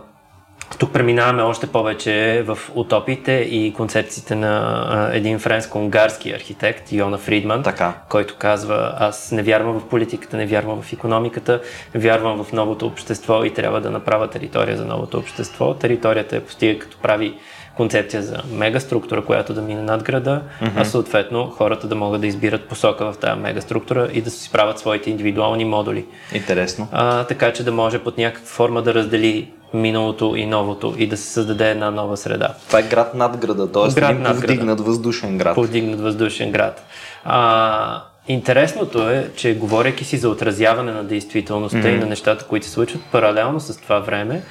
тук 0.79 0.93
преминаваме 0.93 1.43
още 1.43 1.67
повече 1.67 2.45
в 2.47 2.59
утопиите 2.75 3.33
и 3.33 3.73
концепциите 3.73 4.35
на 4.35 5.11
един 5.13 5.39
френско-унгарски 5.39 6.35
архитект, 6.37 6.93
Йона 6.93 7.19
Фридман, 7.19 7.63
Така. 7.63 7.95
който 8.09 8.37
казва, 8.39 8.95
аз 8.99 9.33
не 9.33 9.43
вярвам 9.43 9.81
в 9.81 9.89
политиката, 9.89 10.37
не 10.37 10.47
вярвам 10.47 10.83
в 10.83 10.93
економиката, 10.93 11.61
вярвам 11.95 12.45
в 12.45 12.53
новото 12.53 12.87
общество 12.87 13.45
и 13.45 13.55
трябва 13.55 13.81
да 13.81 13.91
направя 13.91 14.31
територия 14.31 14.77
за 14.77 14.85
новото 14.85 15.19
общество. 15.19 15.75
Територията 15.75 16.37
е 16.37 16.41
постига 16.41 16.79
като 16.79 16.99
прави 16.99 17.35
концепция 17.77 18.23
за 18.23 18.43
мегаструктура, 18.53 19.25
която 19.25 19.55
да 19.55 19.63
мине 19.63 19.83
над 19.83 20.03
града, 20.03 20.43
mm-hmm. 20.63 20.71
а 20.77 20.85
съответно 20.85 21.47
хората 21.47 21.89
да 21.89 21.95
могат 21.95 22.21
да 22.21 22.27
избират 22.27 22.69
посока 22.69 23.13
в 23.13 23.19
тази 23.19 23.41
мегаструктура 23.41 24.09
и 24.13 24.23
да 24.23 24.31
си 24.31 24.53
правят 24.53 24.79
своите 24.79 25.11
индивидуални 25.11 25.65
модули 25.65 26.07
Интересно. 26.33 26.89
а, 26.93 27.25
така 27.25 27.53
че 27.53 27.65
да 27.65 27.73
може 27.73 27.99
под 27.99 28.19
някаква 28.19 28.47
форма 28.47 28.83
да 28.83 28.95
раздели 28.95 29.51
миналото 29.75 30.37
и 30.37 30.47
новото 30.47 30.95
и 30.99 31.07
да 31.07 31.17
се 31.17 31.33
създаде 31.33 31.71
една 31.71 31.91
нова 31.91 32.17
среда. 32.17 32.55
Това 32.67 32.79
е 32.79 32.83
град 32.83 33.15
над 33.15 33.37
града, 33.37 33.73
т.е. 33.73 34.01
Град 34.01 34.11
един 34.11 34.23
над 34.23 34.37
града. 34.37 34.47
повдигнат 34.47 34.81
въздушен 34.81 35.39
град. 35.39 35.55
Повдигнат 35.55 36.01
въздушен 36.01 36.53
град. 36.53 36.87
А, 37.25 38.03
интересното 38.29 39.09
е, 39.09 39.31
че 39.37 39.55
говоряки 39.55 40.05
си 40.05 40.17
за 40.17 40.29
отразяване 40.29 40.93
на 40.93 41.05
действителността 41.05 41.79
mm-hmm. 41.79 41.97
и 41.97 41.99
на 41.99 42.07
нещата, 42.07 42.45
които 42.45 42.67
се 42.67 42.73
случват, 42.73 43.03
паралелно 43.13 43.61
с 43.61 43.77
това 43.81 43.99
време, 43.99 44.43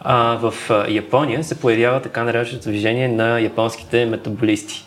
а, 0.00 0.38
в 0.42 0.54
Япония 0.88 1.44
се 1.44 1.60
появява 1.60 2.02
така 2.02 2.24
нареченото 2.24 2.68
движение 2.68 3.08
на 3.08 3.40
японските 3.40 4.06
метаболисти. 4.06 4.84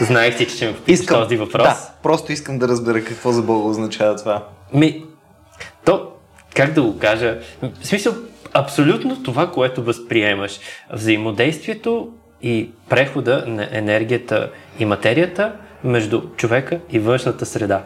Знаех 0.00 0.36
си, 0.36 0.46
че 0.46 0.56
ще 0.56 0.66
ми 0.66 0.74
попиташ 0.74 1.06
този 1.06 1.36
въпрос. 1.36 1.62
Да, 1.62 1.90
просто 2.02 2.32
искам 2.32 2.58
да 2.58 2.68
разбера 2.68 3.04
какво 3.04 3.32
за 3.32 3.42
Бога 3.42 3.68
означава 3.68 4.16
това. 4.16 4.44
Ми, 4.74 5.04
то, 5.84 6.08
как 6.54 6.72
да 6.72 6.82
го 6.82 6.98
кажа, 6.98 7.38
в 7.82 7.86
смисъл, 7.86 8.14
абсолютно 8.52 9.22
това, 9.22 9.50
което 9.50 9.82
възприемаш. 9.82 10.60
Взаимодействието 10.92 12.08
и 12.42 12.70
прехода 12.88 13.44
на 13.46 13.68
енергията 13.72 14.50
и 14.78 14.84
материята 14.84 15.52
между 15.84 16.22
човека 16.36 16.78
и 16.90 16.98
външната 16.98 17.46
среда. 17.46 17.82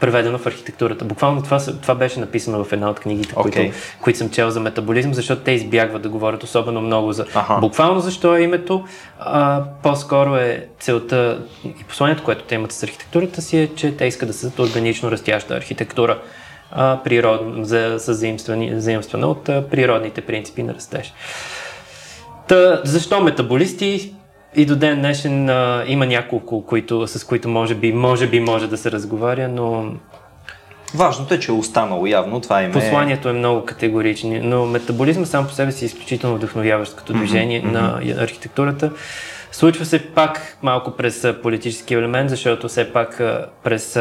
Преведено 0.00 0.38
в 0.38 0.46
архитектурата. 0.46 1.04
Буквално 1.04 1.42
това, 1.42 1.58
това 1.82 1.94
беше 1.94 2.20
написано 2.20 2.64
в 2.64 2.72
една 2.72 2.90
от 2.90 3.00
книгите, 3.00 3.34
Окей. 3.36 3.52
които, 3.52 3.78
които 4.02 4.18
съм 4.18 4.30
чел 4.30 4.50
за 4.50 4.60
метаболизъм, 4.60 5.14
защото 5.14 5.42
те 5.42 5.52
избягват 5.52 6.02
да 6.02 6.08
говорят 6.08 6.42
особено 6.42 6.80
много 6.80 7.12
за 7.12 7.26
Аха. 7.34 7.58
буквално 7.60 8.00
защо 8.00 8.36
е 8.36 8.40
името. 8.42 8.84
А, 9.18 9.64
по-скоро 9.82 10.36
е 10.36 10.66
целта 10.80 11.38
и 11.64 11.84
посланието, 11.84 12.24
което 12.24 12.44
те 12.44 12.54
имат 12.54 12.72
с 12.72 12.82
архитектурата 12.82 13.42
си 13.42 13.58
е, 13.58 13.70
че 13.74 13.96
те 13.96 14.04
искат 14.04 14.28
да 14.28 14.32
създадат 14.32 14.58
органично 14.58 15.10
растяща 15.10 15.54
архитектура, 15.54 16.18
а, 16.72 16.98
природ, 17.04 17.66
за, 17.66 17.94
за 17.98 18.14
заимствана 18.80 19.26
от 19.26 19.48
а, 19.48 19.68
природните 19.70 20.20
принципи 20.20 20.62
на 20.62 20.74
растеж. 20.74 21.12
Та, 22.48 22.80
защо 22.84 23.20
метаболисти? 23.20 24.14
И 24.56 24.66
до 24.66 24.76
ден 24.76 24.98
днешен 24.98 25.48
а, 25.48 25.84
има 25.86 26.06
няколко, 26.06 26.66
които, 26.66 27.06
с 27.06 27.24
които 27.24 27.48
може 27.48 27.74
би, 27.74 27.92
може 27.92 28.26
би 28.26 28.40
може 28.40 28.66
да 28.66 28.76
се 28.76 28.90
разговаря, 28.90 29.48
но 29.48 29.92
Важното 30.94 31.34
е, 31.34 31.38
че 31.38 31.50
е 31.50 31.54
останало 31.54 32.06
явно. 32.06 32.40
Това 32.40 32.62
им 32.62 32.70
е... 32.70 32.72
Посланието 32.72 33.28
е 33.28 33.32
много 33.32 33.64
категорично, 33.64 34.40
но 34.42 34.66
метаболизма 34.66 35.26
сам 35.26 35.46
по 35.46 35.52
себе 35.52 35.72
си 35.72 35.84
е 35.84 35.86
изключително 35.86 36.36
вдъхновяващ 36.36 36.96
като 36.96 37.12
движение 37.12 37.62
mm-hmm. 37.62 37.72
на 37.72 38.00
архитектурата. 38.22 38.90
Случва 39.52 39.84
се 39.84 40.06
пак 40.06 40.58
малко 40.62 40.90
през 40.90 41.26
политически 41.42 41.94
елемент, 41.94 42.30
защото 42.30 42.68
все 42.68 42.92
пак 42.92 43.22
през 43.64 43.98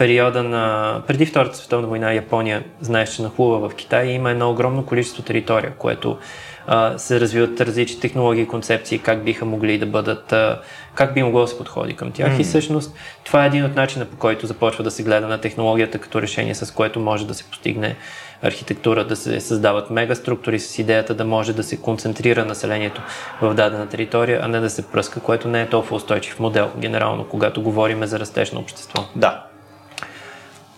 периода 0.00 0.42
на... 0.42 1.02
Преди 1.06 1.26
Втората 1.26 1.56
световна 1.56 1.88
война 1.88 2.12
Япония, 2.12 2.64
знаеш, 2.80 3.16
че 3.16 3.22
нахлува 3.22 3.68
в 3.68 3.74
Китай 3.74 4.06
и 4.06 4.12
има 4.12 4.30
едно 4.30 4.50
огромно 4.50 4.86
количество 4.86 5.22
територия, 5.22 5.72
което 5.78 6.18
а, 6.66 6.98
се 6.98 7.20
развиват 7.20 7.60
различни 7.60 8.00
технологии 8.00 8.42
и 8.42 8.48
концепции, 8.48 8.98
как 8.98 9.24
биха 9.24 9.44
могли 9.44 9.78
да 9.78 9.86
бъдат, 9.86 10.32
а, 10.32 10.60
как 10.94 11.14
би 11.14 11.22
могло 11.22 11.40
да 11.40 11.48
се 11.48 11.58
подходи 11.58 11.96
към 11.96 12.12
тях. 12.12 12.32
Mm. 12.32 12.40
И 12.40 12.44
всъщност 12.44 12.94
това 13.24 13.44
е 13.44 13.46
един 13.46 13.64
от 13.64 13.76
начина 13.76 14.04
по 14.04 14.16
който 14.16 14.46
започва 14.46 14.84
да 14.84 14.90
се 14.90 15.02
гледа 15.02 15.28
на 15.28 15.40
технологията 15.40 15.98
като 15.98 16.22
решение, 16.22 16.54
с 16.54 16.74
което 16.74 17.00
може 17.00 17.26
да 17.26 17.34
се 17.34 17.44
постигне 17.44 17.96
архитектура, 18.42 19.06
да 19.06 19.16
се 19.16 19.40
създават 19.40 19.90
мегаструктури 19.90 20.60
с 20.60 20.78
идеята 20.78 21.14
да 21.14 21.24
може 21.24 21.52
да 21.52 21.62
се 21.62 21.80
концентрира 21.80 22.44
населението 22.44 23.02
в 23.42 23.54
дадена 23.54 23.88
територия, 23.88 24.40
а 24.42 24.48
не 24.48 24.60
да 24.60 24.70
се 24.70 24.90
пръска, 24.90 25.20
което 25.20 25.48
не 25.48 25.62
е 25.62 25.68
толкова 25.68 25.96
устойчив 25.96 26.40
модел, 26.40 26.70
генерално, 26.78 27.24
когато 27.24 27.62
говорим 27.62 28.04
за 28.04 28.18
растеж 28.18 28.52
на 28.52 28.60
общество. 28.60 29.04
Да. 29.16 29.49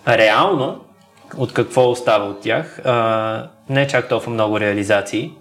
Реално, 0.09 0.81
от 1.37 1.53
какво 1.53 1.91
остава 1.91 2.25
от 2.25 2.41
тях, 2.41 2.81
а, 2.85 3.47
не 3.69 3.87
чак 3.87 4.09
толкова 4.09 4.33
много 4.33 4.61
реализации. 4.61 5.33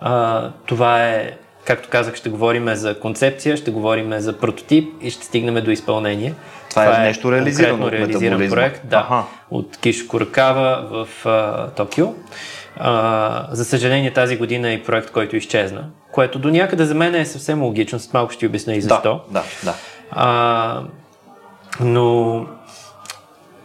А, 0.00 0.50
това 0.66 1.04
е, 1.04 1.30
както 1.64 1.88
казах, 1.88 2.14
ще 2.14 2.30
говорим 2.30 2.74
за 2.74 3.00
концепция, 3.00 3.56
ще 3.56 3.70
говорим 3.70 4.12
за 4.18 4.38
прототип 4.38 4.94
и 5.02 5.10
ще 5.10 5.24
стигнем 5.24 5.64
до 5.64 5.70
изпълнение. 5.70 6.34
Това 6.70 6.96
е 6.96 7.06
нещо 7.06 7.32
реализирано 7.32 7.86
от 7.86 7.92
реализиран 7.92 8.50
проект, 8.50 8.80
да, 8.84 8.96
Аха. 8.96 9.22
от 9.50 9.76
Кишо 9.76 10.08
Куракава 10.08 10.88
в 10.90 11.26
а, 11.26 11.70
Токио. 11.70 12.06
А, 12.76 13.46
за 13.50 13.64
съжаление 13.64 14.12
тази 14.12 14.36
година 14.36 14.72
е 14.72 14.82
проект, 14.82 15.10
който 15.10 15.36
изчезна, 15.36 15.84
което 16.12 16.38
до 16.38 16.50
някъде 16.50 16.84
за 16.84 16.94
мен 16.94 17.14
е 17.14 17.24
съвсем 17.26 17.62
логично, 17.62 17.98
след 17.98 18.14
малко 18.14 18.32
ще 18.32 18.40
ти 18.40 18.46
обясня 18.46 18.74
и 18.74 18.80
защо. 18.80 19.20
Да, 19.30 19.40
да, 19.40 19.44
да. 19.64 19.74
А, 20.10 20.82
но 21.80 22.46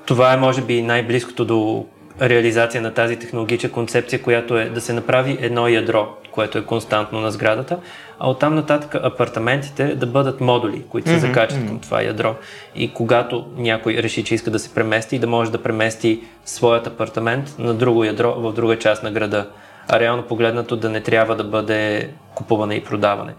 това 0.09 0.33
е, 0.33 0.37
може 0.37 0.61
би, 0.61 0.81
най-близкото 0.81 1.45
до 1.45 1.85
реализация 2.21 2.81
на 2.81 2.93
тази 2.93 3.15
технологична 3.15 3.71
концепция, 3.71 4.21
която 4.21 4.57
е 4.57 4.65
да 4.65 4.81
се 4.81 4.93
направи 4.93 5.37
едно 5.41 5.67
ядро, 5.67 6.07
което 6.31 6.57
е 6.57 6.65
константно 6.65 7.19
на 7.19 7.31
сградата, 7.31 7.79
а 8.19 8.29
оттам 8.29 8.55
нататък 8.55 8.95
апартаментите 8.95 9.95
да 9.95 10.05
бъдат 10.05 10.41
модули, 10.41 10.83
които 10.89 11.09
се 11.09 11.15
Мгм, 11.15 11.27
закачат 11.27 11.67
към 11.67 11.79
това 11.79 12.01
ядро. 12.01 12.35
И 12.75 12.93
когато 12.93 13.47
някой 13.57 13.93
реши, 13.93 14.23
че 14.23 14.35
иска 14.35 14.51
да 14.51 14.59
се 14.59 14.73
премести, 14.73 15.19
да 15.19 15.27
може 15.27 15.51
да 15.51 15.63
премести 15.63 16.21
своят 16.45 16.87
апартамент 16.87 17.55
на 17.59 17.73
друго 17.73 18.03
ядро 18.03 18.33
в 18.37 18.53
друга 18.53 18.79
част 18.79 19.03
на 19.03 19.11
града. 19.11 19.49
А 19.87 19.99
реално 19.99 20.23
погледнато 20.23 20.75
да 20.75 20.89
не 20.89 21.01
трябва 21.01 21.35
да 21.35 21.43
бъде 21.43 22.09
купуване 22.35 22.75
и 22.75 22.83
продаване. 22.83 23.33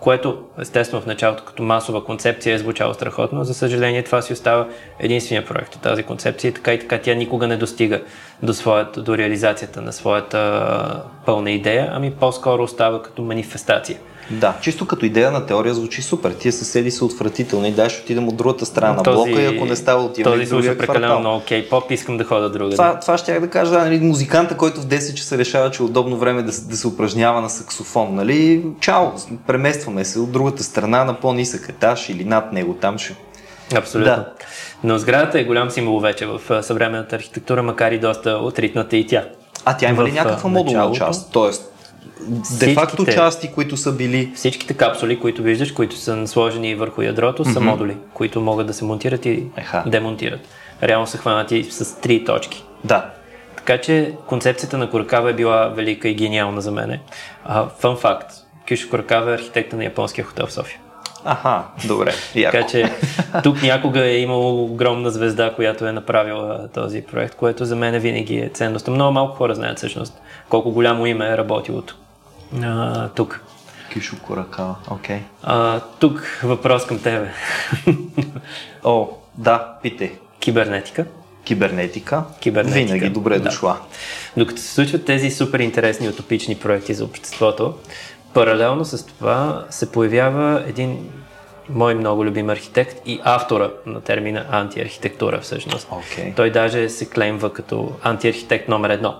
Което, 0.00 0.42
естествено, 0.60 1.02
в 1.02 1.06
началото 1.06 1.44
като 1.44 1.62
масова 1.62 2.04
концепция 2.04 2.54
е 2.54 2.58
звучало 2.58 2.94
страхотно. 2.94 3.44
За 3.44 3.54
съжаление, 3.54 4.02
това 4.02 4.22
си 4.22 4.32
остава 4.32 4.68
единствения 4.98 5.46
проект 5.46 5.74
от 5.74 5.82
тази 5.82 6.02
концепция 6.02 6.48
и 6.48 6.54
така 6.54 6.72
и 6.72 6.78
така 6.78 6.98
тя 6.98 7.14
никога 7.14 7.46
не 7.46 7.56
достига 7.56 8.02
до, 8.42 8.54
своята, 8.54 9.02
до 9.02 9.18
реализацията 9.18 9.82
на 9.82 9.92
своята 9.92 11.02
пълна 11.26 11.50
идея, 11.50 11.88
ами 11.92 12.10
по-скоро 12.10 12.62
остава 12.62 13.02
като 13.02 13.22
манифестация. 13.22 13.98
Да, 14.30 14.54
чисто 14.60 14.86
като 14.86 15.06
идея 15.06 15.30
на 15.30 15.46
теория 15.46 15.74
звучи 15.74 16.02
супер. 16.02 16.32
Тия 16.32 16.52
съседи 16.52 16.90
са 16.90 17.04
отвратителни, 17.04 17.72
дай 17.72 17.88
ще 17.88 18.02
отидем 18.02 18.28
от 18.28 18.36
другата 18.36 18.66
страна 18.66 18.92
на 18.92 19.02
блока 19.02 19.42
и 19.42 19.46
ако 19.46 19.64
не 19.64 19.76
става 19.76 20.04
отиваме 20.04 20.36
Този 20.36 20.46
слуша 20.46 20.78
прекалено 20.78 21.18
много 21.20 21.42
кей-поп, 21.44 21.90
искам 21.90 22.16
да 22.16 22.24
хода 22.24 22.50
друга. 22.50 22.70
Това, 22.70 23.00
това 23.00 23.18
ще 23.18 23.40
да 23.40 23.50
кажа, 23.50 23.70
да, 23.70 23.78
нали, 23.78 24.00
музиканта, 24.00 24.56
който 24.56 24.80
в 24.80 24.86
10 24.86 25.14
часа 25.14 25.38
решава, 25.38 25.70
че 25.70 25.82
е 25.82 25.86
удобно 25.86 26.16
време 26.16 26.42
да, 26.42 26.52
да 26.52 26.76
се 26.76 26.86
упражнява 26.86 27.40
на 27.40 27.50
саксофон, 27.50 28.14
нали, 28.14 28.64
чао, 28.80 29.06
преместваме 29.46 30.04
се 30.04 30.18
от 30.18 30.32
другата 30.32 30.62
страна 30.62 31.04
на 31.04 31.14
по-нисък 31.14 31.68
етаж 31.68 32.08
или 32.08 32.24
над 32.24 32.52
него, 32.52 32.74
там 32.74 32.98
ще 32.98 33.16
Абсолютно. 33.74 34.12
Да. 34.12 34.32
Но 34.84 34.98
сградата 34.98 35.40
е 35.40 35.44
голям 35.44 35.70
символ 35.70 36.00
вече 36.00 36.26
в 36.26 36.62
съвременната 36.62 37.16
архитектура, 37.16 37.62
макар 37.62 37.92
и 37.92 37.98
доста 37.98 38.30
отритната 38.30 38.96
и 38.96 39.06
тя. 39.06 39.24
А 39.64 39.76
тя 39.76 39.88
има 39.88 40.04
ли 40.04 40.12
някаква 40.12 40.50
модулна 40.50 40.92
част? 40.92 41.32
Тоест, 41.32 41.72
де 42.58 42.74
факто 42.74 43.06
части, 43.06 43.52
които 43.52 43.76
са 43.76 43.92
били... 43.92 44.32
Всичките 44.34 44.74
капсули, 44.74 45.20
които 45.20 45.42
виждаш, 45.42 45.72
които 45.72 45.96
са 45.96 46.26
сложени 46.26 46.74
върху 46.74 47.02
ядрото, 47.02 47.44
mm-hmm. 47.44 47.52
са 47.52 47.60
модули, 47.60 47.96
които 48.14 48.40
могат 48.40 48.66
да 48.66 48.74
се 48.74 48.84
монтират 48.84 49.26
и 49.26 49.44
Еха. 49.56 49.84
демонтират. 49.86 50.40
Реално 50.82 51.06
са 51.06 51.18
хванати 51.18 51.64
с 51.64 52.00
три 52.00 52.24
точки. 52.24 52.64
Да. 52.84 53.10
Така 53.56 53.80
че 53.80 54.12
концепцията 54.26 54.78
на 54.78 54.90
Куракава 54.90 55.30
е 55.30 55.34
била 55.34 55.68
велика 55.68 56.08
и 56.08 56.14
гениална 56.14 56.60
за 56.60 56.70
мене. 56.70 57.00
Фън 57.78 57.96
факт. 57.96 58.32
Кишо 58.66 58.90
Куракава 58.90 59.30
е 59.30 59.34
архитекта 59.34 59.76
на 59.76 59.84
японския 59.84 60.24
хотел 60.24 60.46
в 60.46 60.52
София. 60.52 60.78
Аха, 61.26 61.62
добре. 61.86 62.14
Яко. 62.34 62.56
Така 62.56 62.66
че 62.66 62.92
тук 63.42 63.62
някога 63.62 64.04
е 64.04 64.18
имало 64.18 64.64
огромна 64.64 65.10
звезда, 65.10 65.52
която 65.56 65.86
е 65.86 65.92
направила 65.92 66.68
този 66.74 67.02
проект, 67.02 67.34
което 67.34 67.64
за 67.64 67.76
мен 67.76 67.98
винаги 67.98 68.36
е 68.36 68.48
ценност. 68.48 68.88
Много 68.88 69.12
малко 69.12 69.36
хора 69.36 69.54
знаят 69.54 69.78
всъщност 69.78 70.20
колко 70.48 70.70
голямо 70.70 71.06
име 71.06 71.28
е 71.28 71.36
работило 71.36 71.82
а, 72.62 73.08
тук. 73.08 73.40
Кишо 73.92 74.16
Куракава, 74.22 74.76
окей. 74.90 75.20
Okay. 75.44 75.82
тук 75.98 76.40
въпрос 76.42 76.86
към 76.86 76.98
тебе. 76.98 77.30
О, 78.84 79.08
да, 79.38 79.74
питай. 79.82 80.12
Кибернетика. 80.40 81.04
Кибернетика. 81.44 82.24
Кибернетика. 82.40 82.94
Винаги 82.94 83.10
добре 83.10 83.38
да. 83.38 83.44
дошла. 83.44 83.76
Докато 84.36 84.60
се 84.60 84.74
случват 84.74 85.04
тези 85.04 85.30
супер 85.30 85.58
интересни 85.58 86.08
утопични 86.08 86.54
проекти 86.54 86.94
за 86.94 87.04
обществото, 87.04 87.74
Паралелно 88.36 88.84
с 88.84 89.06
това 89.06 89.64
се 89.70 89.92
появява 89.92 90.64
един 90.66 91.10
мой 91.68 91.94
много 91.94 92.24
любим 92.24 92.50
архитект 92.50 93.02
и 93.06 93.20
автора 93.24 93.70
на 93.86 94.00
термина 94.00 94.46
антиархитектура 94.50 95.40
всъщност. 95.40 95.88
Okay. 95.88 96.36
Той 96.36 96.50
даже 96.50 96.88
се 96.88 97.10
клеймва 97.10 97.52
като 97.52 97.92
антиархитект 98.02 98.68
номер 98.68 98.90
едно. 98.90 99.14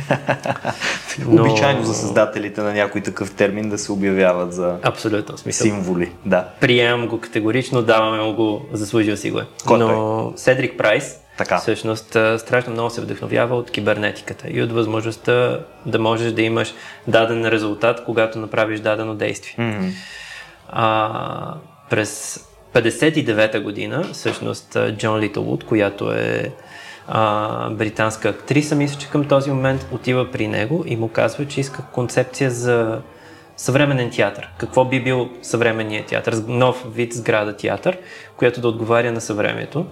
Но... 1.28 1.42
Обичайно 1.42 1.84
за 1.84 1.94
създателите 1.94 2.60
на 2.60 2.72
някой 2.72 3.00
такъв 3.00 3.34
термин 3.34 3.68
да 3.68 3.78
се 3.78 3.92
обявяват 3.92 4.52
за 4.52 4.78
Абсолютно, 4.82 5.38
смисъл. 5.38 5.64
символи. 5.64 6.12
Да. 6.26 6.48
Приемам 6.60 7.08
го 7.08 7.20
категорично, 7.20 7.82
даваме 7.82 8.22
му 8.22 8.34
го, 8.34 8.66
заслужил 8.72 9.16
си 9.16 9.30
го 9.30 9.38
е. 9.38 9.46
Кой 9.66 9.78
Но 9.78 10.32
Седрик 10.36 10.78
Прайс 10.78 11.16
така. 11.38 11.58
Всъщност, 11.58 12.08
страшно 12.38 12.72
много 12.72 12.90
се 12.90 13.00
вдъхновява 13.00 13.56
от 13.56 13.70
кибернетиката 13.70 14.46
и 14.50 14.62
от 14.62 14.72
възможността 14.72 15.60
да 15.86 15.98
можеш 15.98 16.32
да 16.32 16.42
имаш 16.42 16.74
даден 17.08 17.48
резултат, 17.48 18.04
когато 18.04 18.38
направиш 18.38 18.80
дадено 18.80 19.14
действие. 19.14 19.54
Mm-hmm. 19.58 19.92
А, 20.68 21.54
през 21.90 22.40
59-та 22.74 23.60
година, 23.60 24.04
всъщност, 24.12 24.76
Джон 24.96 25.20
Литълвуд, 25.20 25.64
която 25.64 26.12
е 26.12 26.52
а, 27.08 27.70
британска 27.70 28.28
актриса, 28.28 28.74
мисля, 28.74 28.98
че 28.98 29.10
към 29.10 29.28
този 29.28 29.50
момент 29.50 29.86
отива 29.92 30.30
при 30.30 30.48
него 30.48 30.84
и 30.86 30.96
му 30.96 31.08
казва, 31.08 31.48
че 31.48 31.60
иска 31.60 31.82
концепция 31.92 32.50
за 32.50 33.00
съвременен 33.56 34.10
театър. 34.10 34.48
Какво 34.58 34.84
би 34.84 35.02
бил 35.02 35.30
съвременният 35.42 36.06
театър? 36.06 36.42
Нов 36.46 36.86
вид 36.94 37.12
сграда 37.12 37.56
театър, 37.56 37.98
която 38.36 38.60
да 38.60 38.68
отговаря 38.68 39.12
на 39.12 39.20
съвремието. 39.20 39.86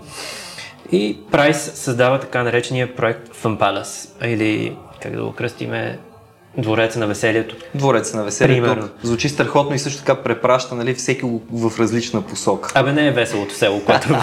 И 0.92 1.18
Прайс 1.30 1.72
създава 1.74 2.20
така 2.20 2.42
наречения 2.42 2.96
проект 2.96 3.28
Fun 3.28 3.58
Palace, 3.58 4.26
или 4.26 4.76
как 5.02 5.16
да 5.16 5.24
го 5.24 5.32
кръстиме, 5.32 5.98
Двореца 6.58 6.98
на 6.98 7.06
веселието. 7.06 7.56
Двореца 7.74 8.16
на 8.16 8.24
веселието. 8.24 8.62
Примерно. 8.62 8.88
Звучи 9.02 9.28
страхотно 9.28 9.74
и 9.74 9.78
също 9.78 9.98
така 9.98 10.22
препраща 10.22 10.74
нали, 10.74 10.94
всеки 10.94 11.22
в 11.52 11.80
различна 11.80 12.22
посока. 12.22 12.70
Абе 12.74 12.92
не 12.92 13.06
е 13.06 13.10
веселото 13.10 13.54
село, 13.54 13.80
което 13.86 14.12
е. 14.12 14.16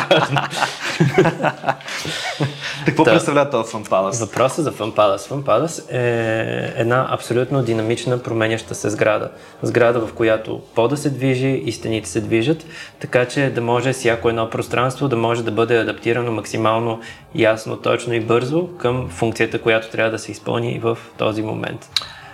Какво 2.86 3.04
да. 3.04 3.12
представлява 3.12 3.50
този 3.50 3.74
Fun 3.74 3.90
Palace? 3.90 4.20
Въпросът 4.26 4.66
за 4.66 4.72
Fun 4.72 4.92
Palace. 4.92 5.18
Fun 5.18 5.44
Palace 5.44 5.92
е 5.92 6.74
една 6.76 7.08
абсолютно 7.10 7.63
динамична, 7.63 8.24
променяща 8.24 8.76
се 8.76 8.90
сграда. 8.90 9.32
Сграда, 9.62 10.08
в 10.08 10.13
която 10.13 10.62
пода 10.76 10.98
се 10.98 11.10
движи 11.10 11.62
и 11.66 11.72
стените 11.72 12.10
се 12.10 12.22
движат, 12.22 12.66
така 13.00 13.26
че 13.26 13.50
да 13.50 13.62
може 13.62 13.94
всяко 13.94 14.30
едно 14.30 14.50
пространство 14.50 15.08
да 15.08 15.16
може 15.16 15.44
да 15.44 15.52
бъде 15.52 15.78
адаптирано 15.78 16.32
максимално 16.32 17.00
ясно, 17.36 17.78
точно 17.78 18.13
и 18.13 18.20
бързо 18.20 18.68
към 18.78 19.10
функцията, 19.10 19.62
която 19.62 19.90
трябва 19.92 20.12
да 20.12 20.20
се 20.20 20.32
изпълни 20.32 20.80
в 20.80 20.98
този 21.18 21.42
момент. 21.42 21.90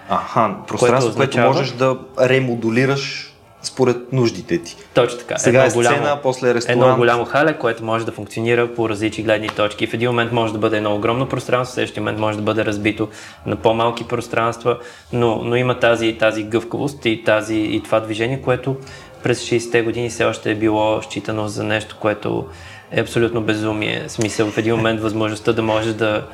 Аха, 0.09 0.55
пространство, 0.67 1.15
което, 1.15 1.29
означава... 1.29 1.47
което 1.47 1.57
можеш 1.57 1.71
да 1.71 1.97
ремодулираш 2.19 3.33
според 3.63 4.13
нуждите 4.13 4.57
ти. 4.57 4.75
Точно 4.93 5.19
така. 5.19 5.37
Сега 5.37 5.65
едно 5.65 5.81
е 5.81 5.83
сцена, 5.83 5.99
голямо, 5.99 6.21
после 6.23 6.53
ресторант. 6.53 6.81
Едно 6.81 6.95
голямо 6.95 7.25
хале, 7.25 7.57
което 7.57 7.83
може 7.83 8.05
да 8.05 8.11
функционира 8.11 8.73
по 8.73 8.89
различни 8.89 9.23
гледни 9.23 9.49
точки. 9.49 9.87
В 9.87 9.93
един 9.93 10.09
момент 10.09 10.31
може 10.31 10.53
да 10.53 10.59
бъде 10.59 10.77
едно 10.77 10.95
огромно 10.95 11.29
пространство, 11.29 11.71
в 11.71 11.75
следващия 11.75 12.01
момент 12.01 12.19
може 12.19 12.37
да 12.37 12.43
бъде 12.43 12.65
разбито 12.65 13.09
на 13.45 13.55
по-малки 13.55 14.07
пространства, 14.07 14.79
но, 15.13 15.35
но 15.35 15.55
има 15.55 15.79
тази, 15.79 16.17
тази 16.17 16.43
гъвкавост 16.43 17.05
и, 17.05 17.23
тази, 17.23 17.55
и 17.55 17.81
това 17.83 17.99
движение, 17.99 18.41
което 18.41 18.75
през 19.23 19.49
60-те 19.49 19.81
години 19.81 20.09
все 20.09 20.25
още 20.25 20.51
е 20.51 20.55
било 20.55 21.01
считано 21.01 21.47
за 21.47 21.63
нещо, 21.63 21.97
което 21.99 22.45
е 22.91 23.01
абсолютно 23.01 23.41
безумие. 23.41 24.03
В 24.07 24.11
смисъл 24.11 24.47
в 24.51 24.57
един 24.57 24.75
момент 24.75 25.01
възможността 25.01 25.53
да 25.53 25.61
можеш 25.61 25.93
да 25.93 26.25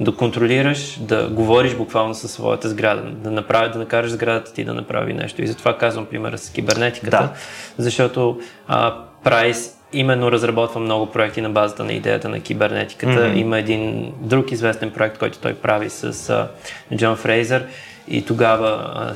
да 0.00 0.16
контролираш, 0.16 0.98
да 1.00 1.28
говориш 1.28 1.74
буквално 1.74 2.14
със 2.14 2.32
своята 2.32 2.68
сграда, 2.68 3.02
да, 3.02 3.30
направи, 3.30 3.72
да 3.72 3.78
накараш 3.78 4.10
сградата 4.10 4.52
ти 4.52 4.64
да 4.64 4.74
направи 4.74 5.12
нещо. 5.12 5.42
И 5.42 5.46
затова 5.46 5.78
казвам 5.78 6.06
примера 6.06 6.38
с 6.38 6.50
кибернетиката, 6.50 7.16
да. 7.18 7.32
защото 7.78 8.40
а, 8.68 8.94
Прайс 9.24 9.76
именно 9.92 10.32
разработва 10.32 10.80
много 10.80 11.06
проекти 11.06 11.40
на 11.40 11.50
базата 11.50 11.84
на 11.84 11.92
идеята 11.92 12.28
на 12.28 12.40
кибернетиката. 12.40 13.12
Mm-hmm. 13.12 13.36
Има 13.36 13.58
един 13.58 14.12
друг 14.20 14.52
известен 14.52 14.90
проект, 14.90 15.18
който 15.18 15.38
той 15.38 15.54
прави 15.54 15.90
с 15.90 16.30
а, 16.30 16.48
Джон 16.96 17.16
Фрейзър 17.16 17.66
и 18.08 18.24
тогава 18.24 18.92
а, 18.94 19.14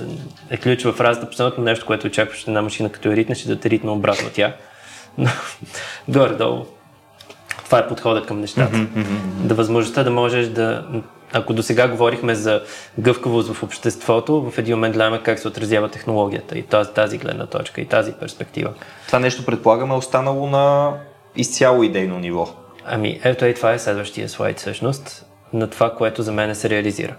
е 0.50 0.56
ключова 0.56 0.94
фразата, 0.94 1.28
последното 1.28 1.60
нещо, 1.60 1.86
което 1.86 2.06
очакваш 2.06 2.44
една 2.46 2.62
машина 2.62 2.88
като 2.88 3.08
е 3.08 3.16
ритна, 3.16 3.34
ще 3.34 3.48
да 3.48 3.60
те 3.60 3.70
ритна 3.70 3.92
обратно 3.92 4.28
тя. 4.34 4.52
Но, 5.18 5.30
горе-долу 6.08 6.66
това 7.70 7.78
е 7.78 7.88
подходът 7.88 8.26
към 8.26 8.40
нещата. 8.40 8.76
Mm-hmm. 8.76 9.04
Да 9.44 9.54
възможността 9.54 10.02
да 10.02 10.10
можеш 10.10 10.46
да 10.46 10.84
ако 11.32 11.52
до 11.52 11.62
сега 11.62 11.88
говорихме 11.88 12.34
за 12.34 12.62
гъвкавост 12.98 13.52
в 13.52 13.62
обществото, 13.62 14.50
в 14.50 14.58
един 14.58 14.74
момент 14.74 14.94
гледаме 14.94 15.22
как 15.22 15.38
се 15.38 15.48
отразява 15.48 15.88
технологията 15.88 16.58
и 16.58 16.62
тази, 16.62 16.90
тази 16.90 17.18
гледна 17.18 17.46
точка 17.46 17.80
и 17.80 17.84
тази 17.84 18.12
перспектива. 18.12 18.72
Това 19.06 19.18
нещо 19.18 19.46
предполагаме 19.46 19.94
е 19.94 19.96
останало 19.96 20.46
на 20.46 20.92
изцяло 21.36 21.82
идейно 21.82 22.18
ниво. 22.18 22.48
Ами, 22.86 23.20
ето 23.24 23.44
и 23.44 23.54
това 23.54 23.72
е 23.72 23.78
следващия 23.78 24.28
слайд 24.28 24.58
всъщност 24.58 25.26
на 25.52 25.70
това, 25.70 25.94
което 25.94 26.22
за 26.22 26.32
мен 26.32 26.54
се 26.54 26.70
реализира. 26.70 27.16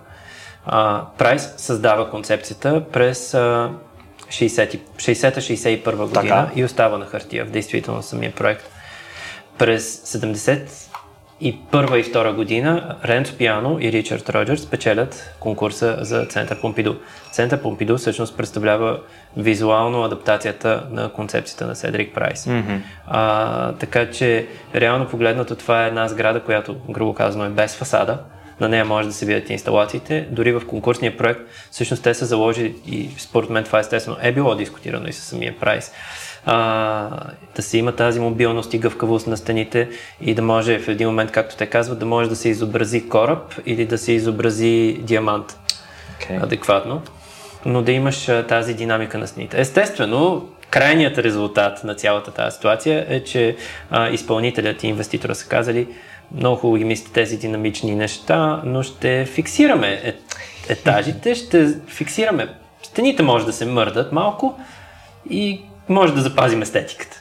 Прайс 1.18 1.54
създава 1.58 2.10
концепцията 2.10 2.84
през 2.92 3.32
60-61 3.32 5.96
година 5.96 6.14
така. 6.14 6.50
и 6.56 6.64
остава 6.64 6.98
на 6.98 7.06
хартия 7.06 7.46
в 7.46 7.50
действително 7.50 8.04
самия 8.04 8.32
проект. 8.32 8.81
През 9.62 10.18
70 10.18 10.62
и 11.42 11.58
първа 11.72 12.00
и 12.00 12.04
втора 12.04 12.34
година 12.34 12.96
Ренцо 13.06 13.38
Пиано 13.38 13.78
и 13.82 13.92
Ричард 13.92 14.30
Роджерс 14.30 14.66
печелят 14.66 15.36
конкурса 15.40 15.98
за 16.02 16.26
Център 16.26 16.62
Помпиду. 16.62 16.96
Център 17.32 17.62
Помпиду 17.62 17.98
всъщност 17.98 18.38
представлява 18.38 19.00
визуално 19.38 20.04
адаптацията 20.04 20.88
на 20.92 21.10
концепцията 21.10 21.68
на 21.68 21.76
Седрик 21.76 22.14
Прайс. 22.14 22.46
Mm-hmm. 22.46 22.80
А, 23.08 23.72
така 23.74 24.12
че, 24.12 24.48
реално 24.76 25.08
погледнато, 25.08 25.56
това 25.56 25.86
е 25.86 25.88
една 25.88 26.08
сграда, 26.08 26.40
която, 26.40 26.76
грубо 26.90 27.14
казано, 27.14 27.46
е 27.46 27.50
без 27.50 27.76
фасада. 27.76 28.18
На 28.60 28.70
нея 28.70 28.86
може 28.86 29.08
да 29.08 29.14
се 29.14 29.26
видят 29.26 29.50
инсталациите. 29.50 30.28
Дори 30.32 30.52
в 30.52 30.68
конкурсния 30.68 31.18
проект, 31.18 31.42
всъщност 31.72 32.04
те 32.04 32.14
са 32.14 32.26
заложили 32.26 32.76
и 32.88 33.10
според 33.18 33.50
мен 33.50 33.64
това 33.64 33.80
естествено 33.80 34.18
е 34.22 34.32
било 34.32 34.56
дискутирано 34.56 35.08
и 35.08 35.14
със 35.14 35.26
самия 35.26 35.60
Прайс 35.60 35.92
а, 36.46 37.10
да 37.56 37.62
се 37.62 37.78
има 37.78 37.92
тази 37.92 38.20
мобилност 38.20 38.74
и 38.74 38.80
гъвкавост 38.80 39.28
на 39.28 39.38
стените 39.38 39.90
и 40.22 40.34
да 40.34 40.42
може 40.42 40.80
в 40.80 40.88
един 40.88 41.08
момент, 41.08 41.32
както 41.32 41.56
те 41.56 41.66
казват, 41.66 42.00
да 42.00 42.06
може 42.06 42.30
да 42.30 42.36
се 42.36 42.50
изобрази 42.50 43.10
кораб 43.10 43.54
или 43.66 43.86
да 43.86 43.98
се 43.98 44.12
изобрази 44.12 44.98
диамант 45.02 45.60
okay. 46.20 46.44
адекватно, 46.44 47.02
но 47.66 47.82
да 47.82 47.92
имаш 47.92 48.30
тази 48.48 48.74
динамика 48.74 49.18
на 49.18 49.28
стените. 49.28 49.62
Естествено, 49.62 50.48
крайният 50.70 51.18
резултат 51.18 51.84
на 51.84 51.96
цялата 51.96 52.32
тази 52.32 52.56
ситуация 52.56 53.06
е, 53.10 53.24
че 53.24 53.56
а, 53.92 54.10
изпълнителят 54.10 54.84
и 54.84 54.88
инвеститора 54.88 55.36
са 55.36 55.48
казали, 55.48 55.88
много 56.36 56.56
хубаво 56.56 56.78
ги 56.78 56.86
мислите 56.86 57.14
тези 57.14 57.38
динамични 57.38 57.96
неща, 57.96 58.62
но 58.66 58.84
ще 58.84 59.26
фиксираме 59.26 60.14
етажите, 60.70 61.36
ще 61.36 61.80
фиксираме 61.88 62.48
стените 62.84 63.24
може 63.24 63.46
да 63.46 63.54
се 63.54 63.66
мърдат 63.66 64.12
малко 64.12 64.60
и 65.30 65.62
може 65.90 66.14
да 66.14 66.22
запазим 66.22 66.62
естетиката. 66.62 67.18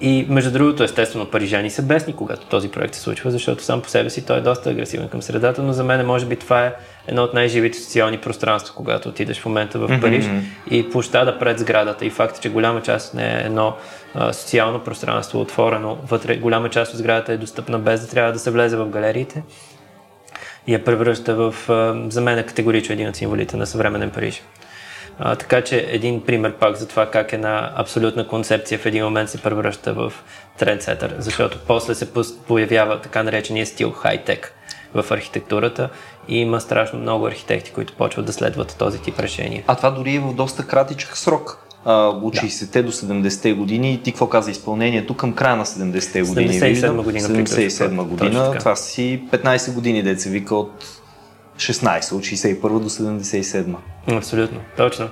И 0.00 0.26
между 0.28 0.52
другото, 0.52 0.84
естествено, 0.84 1.26
парижани 1.26 1.70
са 1.70 1.82
бесни, 1.82 2.16
когато 2.16 2.46
този 2.46 2.70
проект 2.70 2.94
се 2.94 3.00
случва, 3.00 3.30
защото 3.30 3.64
сам 3.64 3.82
по 3.82 3.88
себе 3.88 4.10
си 4.10 4.26
той 4.26 4.38
е 4.38 4.40
доста 4.40 4.70
агресивен 4.70 5.08
към 5.08 5.22
средата, 5.22 5.62
но 5.62 5.72
за 5.72 5.84
мен 5.84 6.06
може 6.06 6.26
би 6.26 6.36
това 6.36 6.66
е 6.66 6.74
едно 7.06 7.22
от 7.22 7.34
най-живите 7.34 7.78
социални 7.78 8.18
пространства, 8.18 8.74
когато 8.74 9.08
отидеш 9.08 9.38
в 9.38 9.46
момента 9.46 9.78
в 9.78 10.00
Париж 10.00 10.24
mm-hmm. 10.24 10.42
и 10.70 10.90
площада 10.90 11.38
пред 11.38 11.58
сградата 11.58 12.06
и 12.06 12.10
факта, 12.10 12.40
че 12.40 12.50
голяма 12.50 12.82
част 12.82 13.08
от 13.08 13.14
нея 13.14 13.40
е 13.40 13.46
едно 13.46 13.76
а, 14.14 14.32
социално 14.32 14.80
пространство, 14.80 15.40
отворено 15.40 15.98
вътре, 16.08 16.36
голяма 16.36 16.70
част 16.70 16.92
от 16.92 16.98
сградата 16.98 17.32
е 17.32 17.36
достъпна 17.36 17.78
без 17.78 18.00
да 18.00 18.08
трябва 18.08 18.32
да 18.32 18.38
се 18.38 18.50
влезе 18.50 18.76
в 18.76 18.88
галериите 18.88 19.42
я 20.68 20.84
превръща 20.84 21.34
в, 21.34 21.54
а, 21.68 22.10
за 22.10 22.20
мен 22.20 22.38
е 22.38 22.46
категорично 22.46 22.92
един 22.92 23.08
от 23.08 23.16
символите 23.16 23.56
на 23.56 23.66
съвременен 23.66 24.10
Париж. 24.10 24.42
А, 25.18 25.36
така 25.36 25.60
че 25.60 25.86
един 25.88 26.20
пример 26.24 26.52
пак 26.52 26.76
за 26.76 26.88
това 26.88 27.10
как 27.10 27.32
една 27.32 27.72
абсолютна 27.76 28.28
концепция 28.28 28.78
в 28.78 28.86
един 28.86 29.04
момент 29.04 29.30
се 29.30 29.42
превръща 29.42 29.94
в 29.94 30.12
трендсетър, 30.58 31.14
защото 31.18 31.58
после 31.66 31.94
се 31.94 32.08
появява 32.46 33.00
така 33.00 33.22
наречения 33.22 33.66
стил 33.66 33.90
хай-тек 33.90 34.54
в 34.94 35.10
архитектурата 35.10 35.88
и 36.28 36.38
има 36.38 36.60
страшно 36.60 36.98
много 36.98 37.26
архитекти, 37.26 37.72
които 37.72 37.92
почват 37.92 38.26
да 38.26 38.32
следват 38.32 38.76
този 38.78 38.98
тип 38.98 39.20
решения. 39.20 39.64
А 39.66 39.74
това 39.74 39.90
дори 39.90 40.14
е 40.14 40.20
в 40.20 40.34
доста 40.34 40.66
кратичък 40.66 41.16
срок. 41.16 41.58
от 41.86 42.36
60-те 42.36 42.82
да. 42.82 42.88
до 42.88 42.92
70-те 42.92 43.52
години 43.52 43.92
и 43.92 44.02
ти 44.02 44.12
какво 44.12 44.26
каза 44.26 44.50
изпълнението 44.50 45.16
към 45.16 45.32
края 45.32 45.56
на 45.56 45.66
70-те 45.66 46.22
години? 46.22 46.60
77 46.60 47.02
година. 47.02 47.28
77 47.28 48.02
година. 48.02 48.56
Това 48.58 48.76
си 48.76 49.22
15 49.32 49.74
години, 49.74 50.02
деца 50.02 50.30
вика 50.30 50.54
от 50.54 51.03
16, 51.56 52.12
от 52.12 52.22
61 52.22 52.60
до 52.60 52.90
77. 52.90 53.76
Абсолютно, 54.08 54.60
точно. 54.76 55.08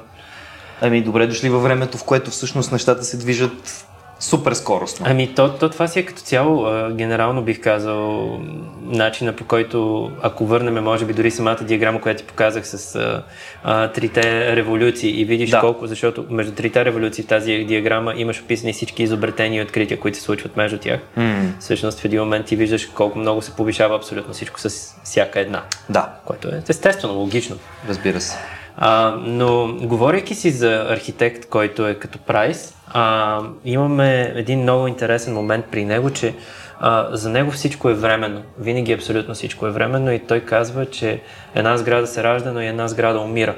Ами 0.81 1.03
добре 1.03 1.27
дошли 1.27 1.49
във 1.49 1.63
времето, 1.63 1.99
в 1.99 2.05
което 2.05 2.31
всъщност 2.31 2.73
нещата 2.73 3.05
се 3.05 3.17
движат 3.17 3.87
супер 4.23 4.53
скоростно. 4.53 5.07
Ами 5.09 5.35
то, 5.35 5.55
то 5.55 5.69
това 5.69 5.89
си 5.89 5.99
е 5.99 6.03
като 6.03 6.23
цяло, 6.23 6.67
а, 6.67 6.93
генерално 6.93 7.43
бих 7.43 7.61
казал, 7.61 8.41
начина 8.83 9.33
по 9.33 9.45
който, 9.45 10.11
ако 10.23 10.47
върнем, 10.47 10.85
може 10.85 11.05
би 11.05 11.13
дори 11.13 11.31
самата 11.31 11.59
диаграма, 11.63 12.01
която 12.01 12.23
ти 12.23 12.29
показах 12.29 12.67
с 12.67 12.95
а, 12.95 13.23
а, 13.65 13.89
трите 13.89 14.57
революции 14.57 15.21
и 15.21 15.25
видиш 15.25 15.51
да. 15.51 15.61
колко, 15.61 15.87
защото 15.87 16.27
между 16.31 16.53
трите 16.53 16.85
революции 16.85 17.25
в 17.25 17.27
тази 17.27 17.53
диаграма 17.53 18.15
имаш 18.17 18.41
описани 18.41 18.73
всички 18.73 19.03
изобретения 19.03 19.61
и 19.61 19.65
открития, 19.65 20.01
които 20.01 20.19
се 20.19 20.25
случват 20.25 20.57
между 20.57 20.79
тях. 20.79 21.01
Mm. 21.19 21.61
Всъщност 21.61 22.01
в 22.01 22.05
един 22.05 22.21
момент 22.21 22.47
ти 22.47 22.57
виждаш 22.57 22.87
колко 22.87 23.19
много 23.19 23.43
се 23.43 23.57
повишава 23.57 23.97
абсолютно 23.97 24.35
всичко 24.35 24.61
с 24.61 24.95
всяка 25.05 25.41
една. 25.41 25.63
Да. 25.89 26.13
Което 26.25 26.49
е 26.49 26.63
естествено, 26.69 27.15
логично. 27.15 27.57
Разбира 27.89 28.21
се. 28.21 28.37
А, 28.77 29.17
но 29.21 29.77
говоряки 29.83 30.35
си 30.35 30.51
за 30.51 30.87
архитект, 30.91 31.47
който 31.49 31.89
е 31.89 31.95
като 31.95 32.19
Прайс, 32.19 32.75
а, 32.89 33.41
имаме 33.65 34.33
един 34.35 34.63
много 34.63 34.87
интересен 34.87 35.35
момент 35.35 35.65
при 35.71 35.85
него, 35.85 36.11
че 36.11 36.35
а, 36.81 37.17
за 37.17 37.31
него 37.31 37.51
всичко 37.51 37.91
е 37.91 37.95
временно. 37.95 38.43
Винаги 38.59 38.93
абсолютно 38.93 39.35
всичко 39.35 39.67
е 39.67 39.71
временно 39.71 40.13
и 40.13 40.19
той 40.19 40.41
казва, 40.41 40.87
че 40.87 41.21
една 41.55 41.77
сграда 41.77 42.07
се 42.07 42.23
ражда, 42.23 42.53
но 42.53 42.61
и 42.61 42.67
една 42.67 42.89
сграда 42.89 43.21
умира. 43.21 43.55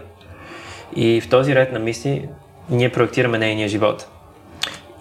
И 0.97 1.21
в 1.21 1.29
този 1.29 1.55
ред 1.55 1.73
на 1.73 1.79
мисли 1.79 2.29
ние 2.71 2.93
проектираме 2.93 3.39
нейния 3.39 3.69
живот. 3.69 4.09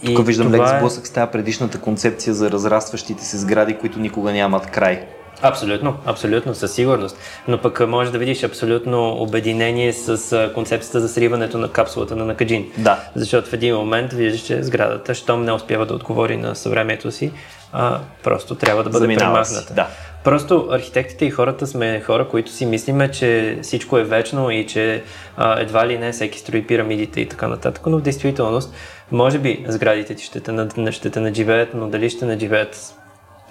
Тук 0.05 0.25
виждам 0.25 0.51
лек 0.51 0.67
сблъсък 0.67 1.07
с 1.07 1.11
тази 1.11 1.31
предишната 1.31 1.81
концепция 1.81 2.33
за 2.33 2.51
разрастващите 2.51 3.25
се 3.25 3.37
сгради, 3.37 3.77
които 3.77 3.99
никога 3.99 4.31
нямат 4.31 4.71
край. 4.71 5.05
Абсолютно, 5.43 5.95
абсолютно, 6.05 6.55
със 6.55 6.73
сигурност. 6.73 7.17
Но 7.47 7.57
пък 7.57 7.87
може 7.87 8.11
да 8.11 8.17
видиш 8.17 8.43
абсолютно 8.43 9.09
обединение 9.09 9.93
с 9.93 10.51
концепцията 10.53 10.99
за 10.99 11.09
сриването 11.09 11.57
на 11.57 11.71
капсулата 11.71 12.15
на 12.15 12.25
Накаджин. 12.25 12.71
Да. 12.77 12.99
Защото 13.15 13.49
в 13.49 13.53
един 13.53 13.75
момент 13.75 14.13
виждаш, 14.13 14.41
че 14.41 14.63
сградата, 14.63 15.13
щом 15.13 15.43
не 15.45 15.51
успява 15.51 15.85
да 15.85 15.93
отговори 15.93 16.37
на 16.37 16.55
съвремието 16.55 17.11
си, 17.11 17.31
а, 17.73 17.99
просто 18.23 18.55
трябва 18.55 18.83
да 18.83 18.89
бъде 18.89 18.99
Заминава 18.99 19.33
премахната. 19.33 19.73
Да. 19.73 19.87
Просто 20.23 20.67
архитектите 20.71 21.25
и 21.25 21.31
хората 21.31 21.67
сме 21.67 22.01
хора, 22.01 22.27
които 22.27 22.51
си 22.51 22.65
мислиме, 22.65 23.11
че 23.11 23.59
всичко 23.61 23.97
е 23.97 24.03
вечно 24.03 24.51
и 24.51 24.67
че 24.67 25.03
а, 25.37 25.59
едва 25.59 25.87
ли 25.87 25.97
не 25.97 26.11
всеки 26.11 26.39
строи 26.39 26.67
пирамидите 26.67 27.21
и 27.21 27.29
така 27.29 27.47
нататък, 27.47 27.85
но 27.85 27.97
в 27.97 28.01
действителност, 28.01 28.73
може 29.11 29.39
би 29.39 29.65
сградите 29.67 30.15
ти 30.15 30.23
ще 30.23 30.39
те, 30.39 30.91
ще 30.91 31.09
те 31.09 31.19
надживеят, 31.19 31.73
но 31.73 31.89
дали 31.89 32.09
ще 32.09 32.25
надживеят 32.25 32.93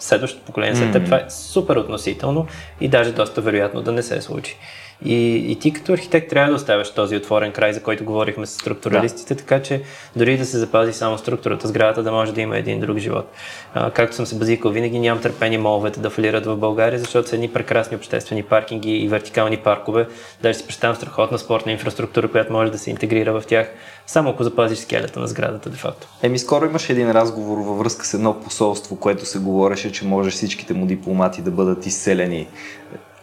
следващото 0.03 0.45
поколение 0.45 0.77
след 0.77 0.93
теб, 0.93 1.05
това 1.05 1.17
е 1.17 1.31
супер 1.31 1.77
относително 1.77 2.47
и 2.81 2.89
даже 2.89 3.13
доста 3.13 3.41
вероятно 3.41 3.83
да 3.83 3.93
не 3.93 4.03
се 4.03 4.21
случи. 4.21 4.57
И, 5.05 5.53
и 5.53 5.59
ти 5.59 5.73
като 5.73 5.93
архитект 5.93 6.31
трябва 6.31 6.51
да 6.51 6.57
оставяш 6.57 6.95
този 6.95 7.17
отворен 7.17 7.53
край, 7.53 7.73
за 7.73 7.83
който 7.83 8.05
говорихме 8.05 8.47
с 8.47 8.51
структуралистите, 8.51 9.35
да. 9.35 9.41
така 9.41 9.63
че 9.63 9.83
дори 10.17 10.39
да 10.39 10.45
се 10.45 10.59
запази 10.59 10.93
само 10.93 11.19
структурата, 11.19 11.69
сградата 11.69 12.03
да 12.03 12.13
може 12.13 12.35
да 12.35 12.41
има 12.41 12.59
един 12.59 12.81
друг 12.81 12.99
живот. 12.99 13.31
А, 13.75 13.91
както 13.91 14.17
съм 14.17 14.27
се 14.27 14.39
базикал, 14.39 14.71
винаги 14.71 14.99
нямам 14.99 15.23
търпение 15.23 15.59
моловете 15.59 16.01
да 16.01 16.11
фалират 16.11 16.47
в 16.47 16.57
България, 16.57 16.99
защото 16.99 17.29
са 17.29 17.35
едни 17.35 17.49
прекрасни 17.49 17.97
обществени 17.97 18.43
паркинги 18.43 18.97
и 18.97 19.09
вертикални 19.09 19.57
паркове. 19.57 20.07
Даже 20.43 20.59
си 20.59 20.67
представям 20.67 20.97
страхотна 20.97 21.39
спортна 21.39 21.73
инфраструктура, 21.73 22.29
която 22.29 22.53
може 22.53 22.73
да 22.73 22.79
се 22.79 22.91
интегрира 22.91 23.41
в 23.41 23.47
тях, 23.47 23.69
само 24.07 24.31
ако 24.31 24.45
запазиш 24.45 24.79
скелета 24.79 25.21
на 25.21 25.27
сградата, 25.27 25.71
де 25.71 25.77
факто. 25.77 26.07
Еми, 26.23 26.39
скоро 26.39 26.65
имаше 26.65 26.93
един 26.93 27.11
разговор 27.11 27.59
във 27.59 27.79
връзка 27.79 28.07
с 28.07 28.15
едно 28.15 28.41
посолство, 28.41 28.97
което 28.97 29.27
се 29.27 29.39
говореше, 29.39 29.93
че 29.93 30.05
може 30.05 30.31
всичките 30.31 30.75
му 30.75 30.87
дипломати 30.87 31.43
да 31.43 31.51
бъдат 31.51 31.87
изселени 31.87 32.49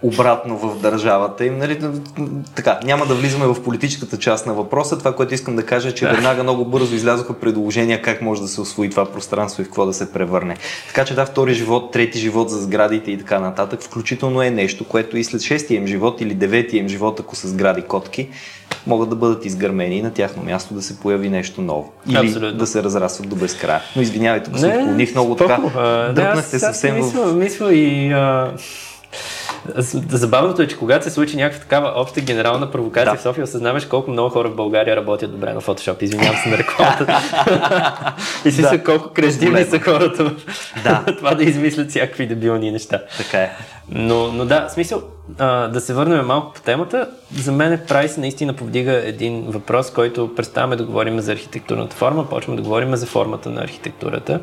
обратно 0.02 0.58
в 0.58 0.80
държавата 0.80 1.46
им. 1.46 1.58
Нали, 1.58 1.80
така, 2.56 2.80
няма 2.84 3.06
да 3.06 3.16
влизаме 3.16 3.46
в 3.46 3.64
политическата 3.64 4.18
част 4.18 4.46
на 4.46 4.54
въпроса. 4.54 4.98
Това, 4.98 5.16
което 5.16 5.34
искам 5.34 5.56
да 5.56 5.66
кажа 5.66 5.90
е, 5.90 5.92
че 5.92 6.08
веднага 6.08 6.44
много 6.44 6.66
бързо 6.66 6.96
излязоха 6.96 7.34
предложения 7.34 8.02
как 8.02 8.22
може 8.22 8.42
да 8.42 8.48
се 8.48 8.62
освои 8.62 8.90
това 8.90 9.06
пространство 9.06 9.62
и 9.62 9.66
в 9.66 9.68
какво 9.68 9.86
да 9.86 9.94
се 9.94 10.12
превърне. 10.12 10.58
Така 10.88 11.06
че 11.06 11.16
да, 11.16 11.26
втори 11.26 11.54
живот, 11.54 11.92
трети 11.92 12.20
живот 12.20 12.50
за 12.50 12.62
сградите 12.62 13.12
и 13.12 13.18
така 13.18 13.40
нататък, 13.40 13.82
включително 13.82 14.42
е 14.42 14.50
нещо, 14.50 14.84
което 14.84 15.18
и 15.18 15.24
след 15.24 15.42
шестия 15.42 15.78
им 15.78 15.88
живот 15.88 16.22
или 16.22 16.34
деветия 16.34 16.80
им 16.80 16.88
живот, 16.88 17.20
ако 17.20 17.36
са 17.36 17.48
сгради 17.48 17.82
котки, 17.82 18.30
могат 18.88 19.10
да 19.10 19.16
бъдат 19.16 19.46
изгърмени 19.46 19.98
и 19.98 20.02
на 20.02 20.14
тяхно 20.14 20.44
място 20.44 20.74
да 20.74 20.82
се 20.82 21.00
появи 21.00 21.30
нещо 21.30 21.62
ново. 21.62 21.94
Или 22.10 22.18
Абсолютно. 22.18 22.58
да 22.58 22.68
се 22.68 22.84
разрастват 22.84 23.30
до 23.30 23.36
безкрая. 23.36 23.82
Но 23.96 24.02
извинявай, 24.02 24.44
тук 24.44 24.60
се 24.60 24.68
отклоних 24.68 25.12
много 25.12 25.36
така. 25.36 25.60
Дръпнахте 26.16 26.60
съвсем 26.60 26.96
мисля, 26.96 27.26
в... 27.26 27.36
Мисля 27.36 27.74
и 27.74 28.12
а 28.12 28.52
Забавното 30.10 30.62
е, 30.62 30.68
че 30.68 30.78
когато 30.78 31.04
се 31.06 31.12
случи 31.12 31.38
някаква 31.38 31.60
такава 31.60 32.02
обща 32.02 32.22
генерална 32.22 32.72
провокация 32.72 33.12
да. 33.12 33.18
в 33.18 33.22
София, 33.22 33.44
осъзнаваш 33.44 33.86
колко 33.86 34.12
много 34.12 34.30
хора 34.30 34.50
в 34.50 34.56
България 34.56 34.96
работят 34.96 35.32
добре 35.32 35.54
на 35.54 35.62
Photoshop. 35.62 36.04
Извинявам 36.04 36.38
се 36.44 36.50
на 36.50 36.58
рекламата. 36.58 37.22
и 38.46 38.52
си 38.52 38.62
да. 38.62 38.70
са 38.70 38.84
колко 38.84 39.14
креативни 39.14 39.64
са 39.64 39.80
хората 39.80 40.36
да. 40.84 41.06
това 41.18 41.36
да 41.36 41.44
измислят 41.44 41.90
всякакви 41.90 42.28
дебилни 42.28 42.72
неща. 42.72 43.02
Така 43.18 43.38
е. 43.38 43.52
Но, 43.90 44.32
но 44.32 44.46
да, 44.46 44.70
смисъл, 44.70 45.02
а, 45.38 45.68
да 45.68 45.82
се 45.82 45.94
върнем 45.94 46.26
малко 46.26 46.54
по 46.54 46.62
темата. 46.62 47.08
За 47.36 47.52
мен 47.52 47.82
Прайс 47.88 48.18
наистина 48.18 48.54
повдига 48.54 49.08
един 49.08 49.46
въпрос, 49.48 49.92
който 49.92 50.36
представяме 50.36 50.76
да 50.76 50.84
говорим 50.84 51.20
за 51.20 51.32
архитектурната 51.32 51.96
форма, 51.96 52.30
почваме 52.30 52.58
да 52.58 52.64
говорим 52.64 52.96
за 52.96 53.06
формата 53.06 53.50
на 53.50 53.64
архитектурата. 53.64 54.40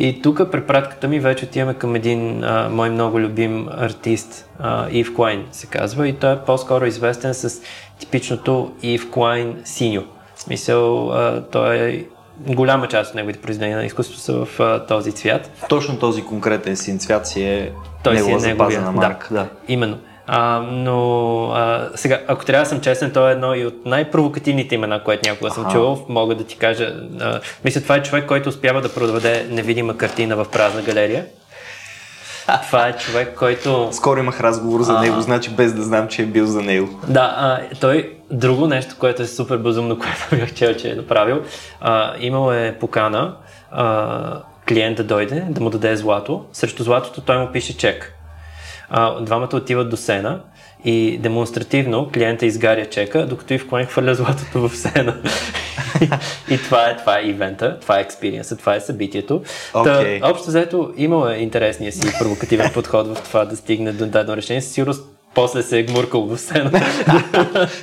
И 0.00 0.22
тук 0.22 0.50
препратката 0.52 1.08
ми 1.08 1.20
вече 1.20 1.44
отиваме 1.44 1.74
към 1.74 1.94
един 1.94 2.44
а, 2.44 2.68
мой 2.68 2.90
много 2.90 3.20
любим 3.20 3.68
артист, 3.68 4.50
а, 4.58 4.86
Ив 4.90 5.14
Клайн 5.14 5.46
се 5.52 5.66
казва, 5.66 6.08
и 6.08 6.12
той 6.12 6.32
е 6.32 6.38
по-скоро 6.46 6.86
известен 6.86 7.34
с 7.34 7.62
типичното 7.98 8.72
Ив 8.82 9.10
Клайн 9.10 9.56
синьо. 9.64 10.04
В 10.34 10.40
смисъл, 10.40 11.12
а, 11.12 11.42
той 11.52 11.76
е 11.76 12.04
голяма 12.46 12.88
част 12.88 13.10
от 13.10 13.14
неговите 13.14 13.40
произведения 13.40 13.78
на 13.78 13.84
изкуството 13.84 14.20
са 14.20 14.44
в 14.44 14.60
а, 14.60 14.86
този 14.86 15.12
цвят. 15.12 15.50
Точно 15.68 15.98
този 15.98 16.24
конкретен 16.24 16.76
син 16.76 16.98
цвят 16.98 17.26
си 17.26 17.42
е 17.42 17.72
той 18.02 18.18
си 18.18 18.50
е 18.50 18.54
марка. 18.54 19.28
Да, 19.30 19.40
да. 19.40 19.48
Именно. 19.68 19.98
А, 20.32 20.62
но 20.70 21.44
а, 21.54 21.88
сега, 21.94 22.20
ако 22.26 22.44
трябва 22.44 22.64
да 22.64 22.68
съм 22.68 22.80
честен, 22.80 23.10
то 23.10 23.28
е 23.28 23.32
едно 23.32 23.54
и 23.54 23.66
от 23.66 23.86
най-провокативните 23.86 24.74
имена, 24.74 25.04
което 25.04 25.28
някога 25.28 25.50
съм 25.50 25.70
чувал. 25.70 26.06
Мога 26.08 26.34
да 26.34 26.44
ти 26.44 26.56
кажа. 26.56 26.94
А, 27.20 27.40
мисля, 27.64 27.80
това 27.80 27.96
е 27.96 28.02
човек, 28.02 28.26
който 28.26 28.48
успява 28.48 28.80
да 28.80 28.94
продаде 28.94 29.46
невидима 29.50 29.96
картина 29.96 30.36
в 30.36 30.46
празна 30.52 30.82
галерия. 30.82 31.26
Това 32.66 32.88
е 32.88 32.96
човек, 32.96 33.34
който... 33.38 33.88
Скоро 33.92 34.20
имах 34.20 34.40
разговор 34.40 34.82
за 34.82 35.00
него, 35.00 35.16
а... 35.18 35.22
значи 35.22 35.50
без 35.50 35.72
да 35.72 35.82
знам, 35.82 36.08
че 36.08 36.22
е 36.22 36.26
бил 36.26 36.46
за 36.46 36.62
него. 36.62 37.00
Да, 37.08 37.34
а, 37.36 37.60
той 37.80 38.12
друго 38.30 38.66
нещо, 38.66 38.94
което 38.98 39.22
е 39.22 39.26
супер 39.26 39.56
безумно, 39.56 39.98
което 40.30 40.36
бях 40.36 40.54
чел, 40.54 40.74
че 40.74 40.90
е 40.90 40.94
направил. 40.94 41.40
А, 41.80 42.12
имал 42.20 42.52
е 42.52 42.76
покана 42.80 43.34
а, 43.70 44.42
клиент 44.68 44.96
да 44.96 45.04
дойде, 45.04 45.44
да 45.48 45.60
му 45.60 45.70
даде 45.70 45.96
злато. 45.96 46.44
Срещу 46.52 46.82
златото 46.82 47.20
той 47.20 47.38
му 47.38 47.52
пише 47.52 47.76
чек 47.76 48.19
а, 48.90 49.20
двамата 49.20 49.50
отиват 49.52 49.90
до 49.90 49.96
сена 49.96 50.40
и 50.84 51.18
демонстративно 51.18 52.10
клиента 52.14 52.46
изгаря 52.46 52.86
чека, 52.86 53.26
докато 53.26 53.54
и 53.54 53.58
в 53.58 53.68
Клайн 53.68 53.86
хвърля 53.86 54.14
златото 54.14 54.68
в 54.68 54.76
сена. 54.76 55.16
и 56.50 56.58
това 56.58 56.90
е, 56.90 56.96
това 56.96 57.18
е 57.18 57.22
ивента, 57.22 57.80
това 57.80 57.98
е 57.98 58.02
експириенса, 58.02 58.56
това 58.56 58.74
е 58.74 58.80
събитието. 58.80 59.42
Okay. 59.72 60.20
Та, 60.20 60.30
общо 60.30 60.48
взето 60.48 60.92
имало 60.96 61.28
е 61.28 61.36
интересния 61.36 61.92
си 61.92 62.12
провокативен 62.18 62.70
подход 62.74 63.06
в 63.06 63.22
това 63.22 63.44
да 63.44 63.56
стигне 63.56 63.92
до 63.92 64.06
дадено 64.06 64.36
решение. 64.36 64.62
Със 64.62 64.72
сигурност 64.72 65.19
после 65.34 65.62
се 65.62 65.78
е 65.78 65.82
гмуркал 65.82 66.26
в 66.26 66.38
сцена. 66.38 66.70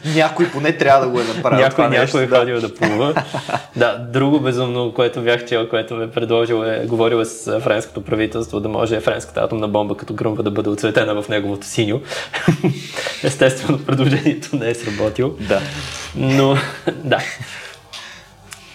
някой 0.16 0.52
поне 0.52 0.78
трябва 0.78 1.06
да 1.06 1.12
го 1.12 1.20
е 1.20 1.24
направил. 1.24 1.60
Някой, 1.60 1.86
това 1.86 1.90
някой 1.90 2.24
е 2.24 2.28
ходил 2.28 2.62
да 2.62 2.76
плува. 2.76 3.24
да, 3.76 3.98
друго 3.98 4.40
безумно, 4.40 4.94
което 4.94 5.22
бях 5.22 5.46
чел, 5.46 5.70
което 5.70 5.96
ме 5.96 6.12
предложил 6.12 6.64
е, 6.64 6.86
говорил 6.86 7.26
с 7.26 7.60
френското 7.60 8.02
правителство 8.02 8.60
да 8.60 8.70
може 8.70 9.00
френската 9.00 9.42
атомна 9.42 9.68
бомба 9.68 9.98
като 9.98 10.14
гръмва 10.14 10.44
да 10.44 10.52
бъде 10.52 10.70
оцветена 10.70 11.22
в 11.22 11.30
неговото 11.30 11.68
синьо. 11.68 12.02
Естествено, 13.24 13.86
предложението 13.86 14.56
не 14.56 14.70
е 14.70 14.76
сработило. 14.76 15.30
Да. 15.30 15.62
Но, 16.16 16.58
да. 17.04 17.20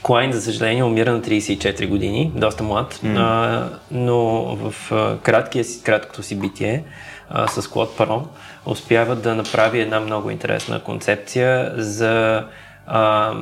Клайн, 0.02 0.32
за 0.32 0.42
съжаление, 0.42 0.84
умира 0.84 1.12
на 1.12 1.20
34 1.20 1.88
години, 1.88 2.32
доста 2.34 2.62
млад, 2.62 2.94
mm. 2.94 3.16
а, 3.18 3.68
но 3.90 4.18
в 4.56 4.74
краткия 5.22 5.64
си, 5.64 5.82
краткото 5.82 6.22
си 6.22 6.38
битие 6.38 6.84
а, 7.30 7.48
с 7.48 7.68
Клод 7.68 7.96
Парон 7.96 8.26
успява 8.66 9.16
да 9.16 9.34
направи 9.34 9.80
една 9.80 10.00
много 10.00 10.30
интересна 10.30 10.80
концепция 10.80 11.72
за 11.76 12.44
а, 12.86 13.34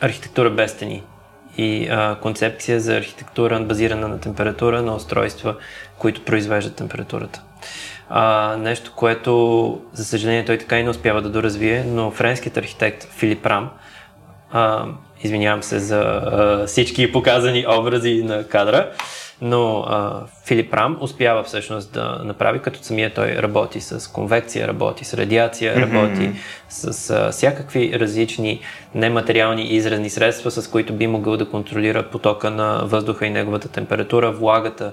архитектура 0.00 0.50
без 0.50 0.70
стени 0.70 1.02
и 1.56 1.88
а, 1.90 2.16
концепция 2.22 2.80
за 2.80 2.96
архитектура 2.96 3.60
базирана 3.60 4.08
на 4.08 4.20
температура 4.20 4.82
на 4.82 4.94
устройства, 4.94 5.54
които 5.98 6.24
произвеждат 6.24 6.76
температурата. 6.76 7.42
А, 8.08 8.56
нещо, 8.56 8.92
което, 8.96 9.82
за 9.92 10.04
съжаление, 10.04 10.44
той 10.44 10.58
така 10.58 10.78
и 10.78 10.82
не 10.82 10.90
успява 10.90 11.22
да 11.22 11.30
доразвие, 11.30 11.84
но 11.86 12.10
френският 12.10 12.56
архитект 12.56 13.08
Филип 13.12 13.46
Рам 13.46 13.70
а, 14.52 14.86
Извинявам 15.22 15.62
се 15.62 15.78
за 15.78 16.00
а, 16.00 16.66
всички 16.66 17.12
показани 17.12 17.66
образи 17.68 18.22
на 18.24 18.44
кадра, 18.44 18.90
но 19.42 19.78
а, 19.80 20.22
Филип 20.46 20.74
Рам 20.74 20.98
успява 21.00 21.42
всъщност 21.42 21.92
да 21.92 22.20
направи, 22.24 22.58
като 22.58 22.78
самия 22.82 23.14
той 23.14 23.28
работи 23.28 23.80
с 23.80 24.12
конвекция, 24.12 24.68
работи 24.68 25.04
с 25.04 25.14
радиация, 25.14 25.76
mm-hmm. 25.76 25.92
работи 25.92 26.32
с 26.68 27.10
а, 27.10 27.30
всякакви 27.30 28.00
различни 28.00 28.60
нематериални 28.94 29.62
изразни 29.62 30.10
средства, 30.10 30.50
с 30.50 30.70
които 30.70 30.92
би 30.92 31.06
могъл 31.06 31.36
да 31.36 31.48
контролира 31.50 32.02
потока 32.02 32.50
на 32.50 32.80
въздуха 32.84 33.26
и 33.26 33.30
неговата 33.30 33.68
температура, 33.68 34.32
влагата 34.32 34.92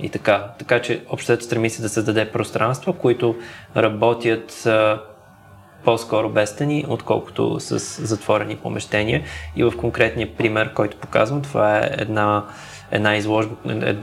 и 0.00 0.08
така. 0.08 0.46
Така 0.58 0.82
че 0.82 1.02
общото 1.08 1.44
стреми 1.44 1.70
се 1.70 1.82
да 1.82 1.88
създаде 1.88 2.30
пространства, 2.30 2.92
които 2.92 3.36
работят 3.76 4.66
а, 4.66 5.00
по-скоро 5.84 6.28
без 6.28 6.50
стени, 6.50 6.84
отколкото 6.88 7.60
с 7.60 7.78
затворени 8.06 8.56
помещения. 8.56 9.22
И 9.56 9.64
в 9.64 9.72
конкретния 9.76 10.36
пример, 10.36 10.72
който 10.72 10.96
показвам, 10.96 11.42
това 11.42 11.78
е 11.78 11.90
една, 11.98 12.44
една 12.92 13.16
изложба, 13.16 13.54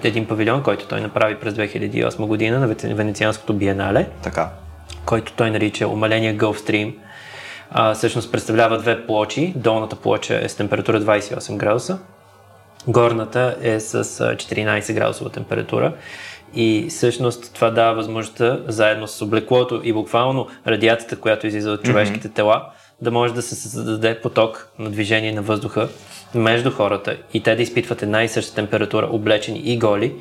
един 0.04 0.28
павилион, 0.28 0.64
който 0.64 0.88
той 0.88 1.02
направи 1.02 1.36
през 1.36 1.54
2008 1.54 2.26
година 2.26 2.60
на 2.60 2.68
Венецианското 2.96 3.54
биенале. 3.54 4.08
Така. 4.22 4.50
Който 5.06 5.34
той 5.34 5.52
нарича 5.52 5.88
Омаления 5.88 6.38
Gulf 6.38 6.70
Stream. 6.70 6.96
А, 7.72 7.94
всъщност 7.94 8.32
представлява 8.32 8.78
две 8.78 9.06
плочи. 9.06 9.54
Долната 9.56 9.96
плоча 9.96 10.40
е 10.44 10.50
с 10.50 10.56
температура 10.56 11.02
28 11.02 11.58
градуса, 11.58 12.00
горната 12.88 13.56
е 13.62 13.80
с 13.80 14.04
14 14.04 14.94
градусова 14.94 15.30
температура 15.30 15.94
и 16.56 16.86
всъщност 16.90 17.54
това 17.54 17.70
дава 17.70 17.96
възможността, 17.96 18.60
заедно 18.68 19.08
с 19.08 19.22
облеклото 19.22 19.82
и 19.84 19.94
буквално 19.94 20.48
радиацията, 20.68 21.16
която 21.16 21.48
излиза 21.48 21.72
от 21.72 21.84
човешките 21.84 22.30
тела, 22.30 22.66
да 23.02 23.12
може 23.12 23.34
да 23.34 23.42
се 23.42 23.56
създаде 23.56 24.22
поток 24.22 24.68
на 24.80 24.90
движение 24.90 25.32
на 25.32 25.42
въздуха 25.42 25.90
между 26.36 26.72
хората 26.72 27.18
и 27.34 27.44
те 27.44 27.56
да 27.56 27.62
изпитват 27.62 28.02
една 28.02 28.24
и 28.24 28.28
съща 28.28 28.56
температура, 28.56 29.10
облечени 29.12 29.60
и 29.60 29.78
голи, 29.78 30.14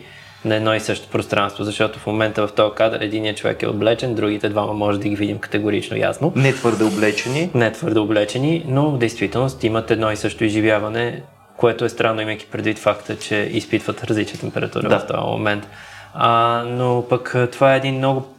на 0.45 0.55
едно 0.55 0.75
и 0.75 0.81
също 0.81 1.09
пространство, 1.09 1.65
защото 1.65 1.99
в 1.99 2.07
момента 2.07 2.47
в 2.47 2.53
този 2.53 2.75
кадър 2.75 3.01
единият 3.01 3.37
човек 3.37 3.63
е 3.63 3.67
облечен, 3.67 4.15
другите 4.15 4.49
двама 4.49 4.73
може 4.73 5.01
да 5.01 5.09
ги 5.09 5.17
видим 5.17 5.39
категорично 5.39 5.97
ясно. 5.97 6.33
Не 6.37 6.53
твърде 6.53 6.85
облечени. 6.85 7.51
Не 7.55 7.73
твърде 7.73 7.99
облечени, 7.99 8.65
но 8.69 8.91
в 8.91 8.99
действителност 8.99 9.65
имат 9.65 9.91
едно 9.91 10.11
и 10.11 10.17
също 10.17 10.45
изживяване, 10.45 11.23
което 11.57 11.85
е 11.85 11.89
странно, 11.89 12.21
имайки 12.21 12.47
предвид 12.47 12.79
факта, 12.79 13.19
че 13.19 13.37
изпитват 13.37 14.05
различна 14.05 14.41
температура 14.41 14.89
да. 14.89 14.99
в 14.99 15.07
този 15.07 15.21
момент. 15.21 15.69
А, 16.15 16.63
но 16.67 17.05
пък 17.09 17.37
това 17.53 17.75
е 17.75 17.77
един 17.77 17.95
много 17.95 18.35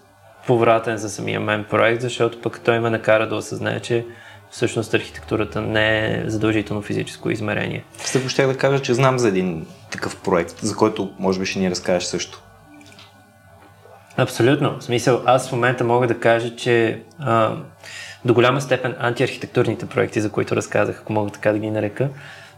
повратен 0.48 0.98
за 0.98 1.10
самия 1.10 1.40
мен 1.40 1.66
проект, 1.70 2.02
защото 2.02 2.42
пък 2.42 2.62
той 2.66 2.80
ме 2.80 2.90
накара 2.90 3.28
да 3.30 3.36
осъзнае, 3.36 3.80
че 3.80 4.06
всъщност 4.52 4.94
архитектурата 4.94 5.62
не 5.62 6.06
е 6.06 6.24
задължително 6.26 6.82
физическо 6.82 7.30
измерение. 7.30 7.84
Ще 8.06 8.30
ще 8.30 8.48
да 8.48 8.58
кажа, 8.58 8.82
че 8.82 8.94
знам 8.94 9.20
за 9.20 9.28
един 9.28 9.66
такъв 9.92 10.22
проект, 10.22 10.60
за 10.60 10.76
който 10.76 11.12
може 11.20 11.40
би 11.40 11.46
ще 11.46 11.60
ни 11.60 11.70
разкажеш 11.70 12.04
също. 12.04 12.42
Абсолютно. 14.18 14.80
В 14.80 14.84
смисъл, 14.84 15.22
аз 15.26 15.50
в 15.50 15.52
момента 15.52 15.84
мога 15.84 16.08
да 16.08 16.20
кажа, 16.20 16.56
че 16.56 17.02
а, 17.20 17.56
до 18.26 18.34
голяма 18.34 18.62
степен 18.62 18.96
антиархитектурните 19.00 19.86
проекти, 19.86 20.22
за 20.22 20.32
които 20.32 20.56
разказах, 20.56 21.00
ако 21.02 21.14
мога 21.14 21.32
така 21.32 21.52
да 21.52 21.60
ги 21.60 21.72
нарека, 21.72 22.10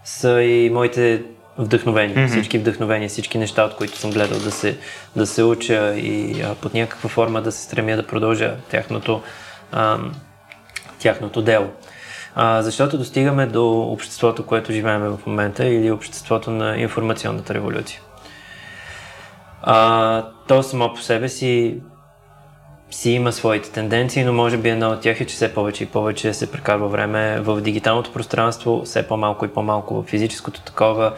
са 0.03 0.41
и 0.41 0.69
моите 0.69 1.23
вдъхновени. 1.57 2.15
Mm-hmm. 2.15 2.27
Всички 2.27 2.57
вдъхновения, 2.57 3.09
всички 3.09 3.37
неща, 3.37 3.63
от 3.63 3.75
които 3.75 3.97
съм 3.97 4.11
гледал 4.11 4.39
да 4.39 4.51
се, 4.51 4.77
да 5.15 5.27
се 5.27 5.43
уча 5.43 5.93
и 5.95 6.41
а, 6.41 6.55
под 6.55 6.73
някаква 6.73 7.09
форма 7.09 7.41
да 7.41 7.51
се 7.51 7.63
стремя 7.63 7.95
да 7.95 8.07
продължа 8.07 8.55
тяхното, 8.69 9.21
а, 9.71 9.97
тяхното 10.99 11.41
дело. 11.41 11.67
А, 12.35 12.61
защото 12.61 12.97
достигаме 12.97 13.45
до 13.45 13.81
обществото, 13.81 14.45
което 14.45 14.73
живеем 14.73 15.01
в 15.01 15.19
момента 15.25 15.65
или 15.67 15.91
обществото 15.91 16.51
на 16.51 16.77
информационната 16.77 17.53
революция. 17.53 18.01
А, 19.61 20.25
то 20.47 20.63
само 20.63 20.93
по 20.93 21.01
себе 21.01 21.29
си 21.29 21.81
си 22.91 23.11
има 23.11 23.31
своите 23.31 23.71
тенденции, 23.71 24.23
но 24.23 24.33
може 24.33 24.57
би 24.57 24.69
една 24.69 24.89
от 24.89 25.01
тях 25.01 25.21
е, 25.21 25.25
че 25.25 25.35
все 25.35 25.53
повече 25.53 25.83
и 25.83 25.87
повече 25.87 26.33
се 26.33 26.51
прекарва 26.51 26.87
време 26.87 27.39
в 27.39 27.61
дигиталното 27.61 28.13
пространство, 28.13 28.81
все 28.85 29.07
по-малко 29.07 29.45
и 29.45 29.47
по-малко 29.47 30.01
в 30.01 30.05
физическото 30.05 30.61
такова. 30.61 31.13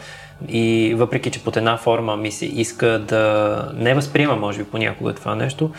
И 0.48 0.94
въпреки, 0.96 1.30
че 1.30 1.44
под 1.44 1.56
една 1.56 1.76
форма 1.76 2.16
ми 2.16 2.30
се 2.30 2.46
иска 2.46 2.98
да 2.98 3.72
не 3.74 3.94
възприема, 3.94 4.36
може 4.36 4.58
би, 4.58 4.70
понякога 4.70 5.14
това 5.14 5.34
нещо, 5.34 5.70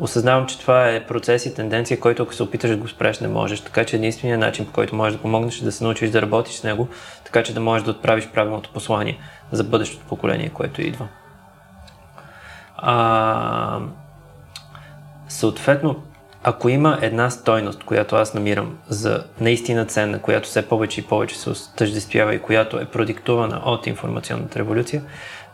осъзнавам, 0.00 0.46
че 0.46 0.58
това 0.58 0.90
е 0.90 1.06
процес 1.06 1.46
и 1.46 1.54
тенденция, 1.54 2.00
който 2.00 2.22
ако 2.22 2.34
се 2.34 2.42
опиташ 2.42 2.70
да 2.70 2.76
го 2.76 2.88
спреш, 2.88 3.20
не 3.20 3.28
можеш. 3.28 3.60
Така 3.60 3.84
че 3.84 3.96
единственият 3.96 4.40
начин, 4.40 4.66
по 4.66 4.72
който 4.72 4.96
можеш 4.96 5.16
да 5.16 5.22
помогнеш 5.22 5.60
е 5.60 5.64
да 5.64 5.72
се 5.72 5.84
научиш 5.84 6.10
да 6.10 6.22
работиш 6.22 6.54
с 6.54 6.64
него, 6.64 6.88
така 7.24 7.42
че 7.42 7.54
да 7.54 7.60
можеш 7.60 7.84
да 7.84 7.90
отправиш 7.90 8.28
правилното 8.28 8.70
послание 8.72 9.18
за 9.52 9.64
бъдещото 9.64 10.06
поколение, 10.06 10.48
което 10.48 10.82
идва. 10.82 11.08
А, 12.76 13.80
съответно, 15.28 16.02
ако 16.42 16.68
има 16.68 16.98
една 17.02 17.30
стойност, 17.30 17.84
която 17.84 18.16
аз 18.16 18.34
намирам 18.34 18.78
за 18.88 19.24
наистина 19.40 19.84
ценна, 19.84 20.18
която 20.18 20.48
все 20.48 20.68
повече 20.68 21.00
и 21.00 21.04
повече 21.04 21.38
се 21.38 21.50
отъждествява 21.50 22.34
и 22.34 22.42
която 22.42 22.78
е 22.78 22.84
продиктувана 22.84 23.62
от 23.64 23.86
информационната 23.86 24.58
революция, 24.58 25.02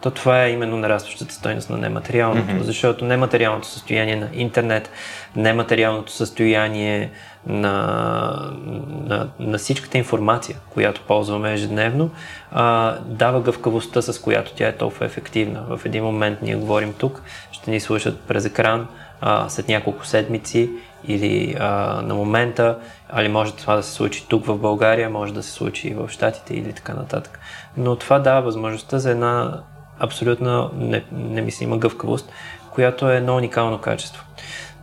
то 0.01 0.11
това 0.11 0.45
е 0.45 0.51
именно 0.51 0.76
нарастващата 0.76 1.34
стойност 1.34 1.70
на 1.70 1.78
нематериалното, 1.78 2.53
mm-hmm. 2.53 2.62
защото 2.62 3.05
нематериалното 3.05 3.68
състояние 3.68 4.16
на 4.16 4.28
интернет, 4.32 4.91
нематериалното 5.37 6.12
състояние 6.12 7.11
на, 7.47 8.53
на, 9.07 9.28
на 9.38 9.59
всичката 9.59 9.99
информация, 9.99 10.59
която 10.70 11.01
ползваме 11.01 11.53
ежедневно, 11.53 12.11
а, 12.53 12.94
дава 13.05 13.40
гъвкавостта, 13.40 14.03
с 14.03 14.20
която 14.20 14.53
тя 14.55 14.68
е 14.68 14.76
толкова 14.76 15.07
ефективна. 15.07 15.64
В 15.68 15.80
един 15.84 16.05
момент 16.05 16.42
ние 16.42 16.57
говорим 16.57 16.94
тук, 16.99 17.22
ще 17.53 17.70
ни 17.70 17.80
слушат 17.80 18.20
през 18.20 18.44
екран, 18.44 18.88
а, 19.20 19.49
след 19.49 19.68
няколко 19.68 20.07
седмици 20.07 20.70
или 21.09 21.57
а, 21.61 21.66
на 22.03 22.14
момента, 22.14 22.78
али 23.09 23.28
може 23.28 23.53
това 23.53 23.76
да 23.76 23.82
се 23.82 23.92
случи 23.92 24.26
тук 24.28 24.47
в 24.47 24.59
България, 24.59 25.11
може 25.11 25.34
да 25.34 25.42
се 25.42 25.53
случи 25.53 25.88
и 25.88 25.94
в 25.94 26.09
Штатите 26.09 26.55
или 26.55 26.72
така 26.72 26.94
нататък. 26.94 27.40
Но 27.76 27.97
това 27.97 28.18
дава 28.18 28.42
възможността 28.42 28.99
за 28.99 29.11
една 29.11 29.61
абсолютно 29.99 30.70
немислима 31.12 31.78
гъвкавост, 31.78 32.32
която 32.70 33.11
е 33.11 33.16
едно 33.16 33.36
уникално 33.36 33.78
качество. 33.78 34.24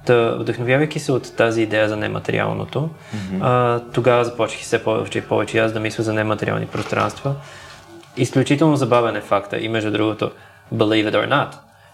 Та, 0.05 0.35
вдъхновявайки 0.35 0.99
се 0.99 1.11
от 1.11 1.35
тази 1.37 1.61
идея 1.61 1.89
за 1.89 1.97
нематериалното, 1.97 2.89
mm-hmm. 2.89 3.39
а, 3.41 3.81
тогава 3.93 4.25
започнах 4.25 4.61
все 4.61 4.83
повече 4.83 5.19
и 5.19 5.21
повече 5.21 5.59
аз 5.59 5.71
да 5.71 5.79
мисля 5.79 6.03
за 6.03 6.13
нематериални 6.13 6.65
пространства. 6.65 7.35
Изключително 8.17 8.75
забавен 8.75 9.15
е 9.15 9.21
факта 9.21 9.59
и 9.59 9.69
между 9.69 9.91
другото, 9.91 10.31
believe 10.73 11.11
it 11.11 11.13
or 11.13 11.29
not, 11.29 11.53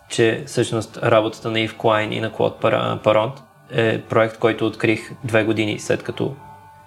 че 0.10 0.44
всъщност 0.48 1.00
работата 1.04 1.52
на 1.52 1.60
Ив 1.60 1.78
Клайн 1.78 2.14
и 2.14 2.20
на 2.20 2.32
Клод 2.32 2.60
Паронт 3.04 3.34
е 3.72 4.02
проект, 4.02 4.38
който 4.38 4.68
открих 4.68 5.12
две 5.24 5.44
години 5.44 5.80
след 5.80 6.04
като 6.04 6.36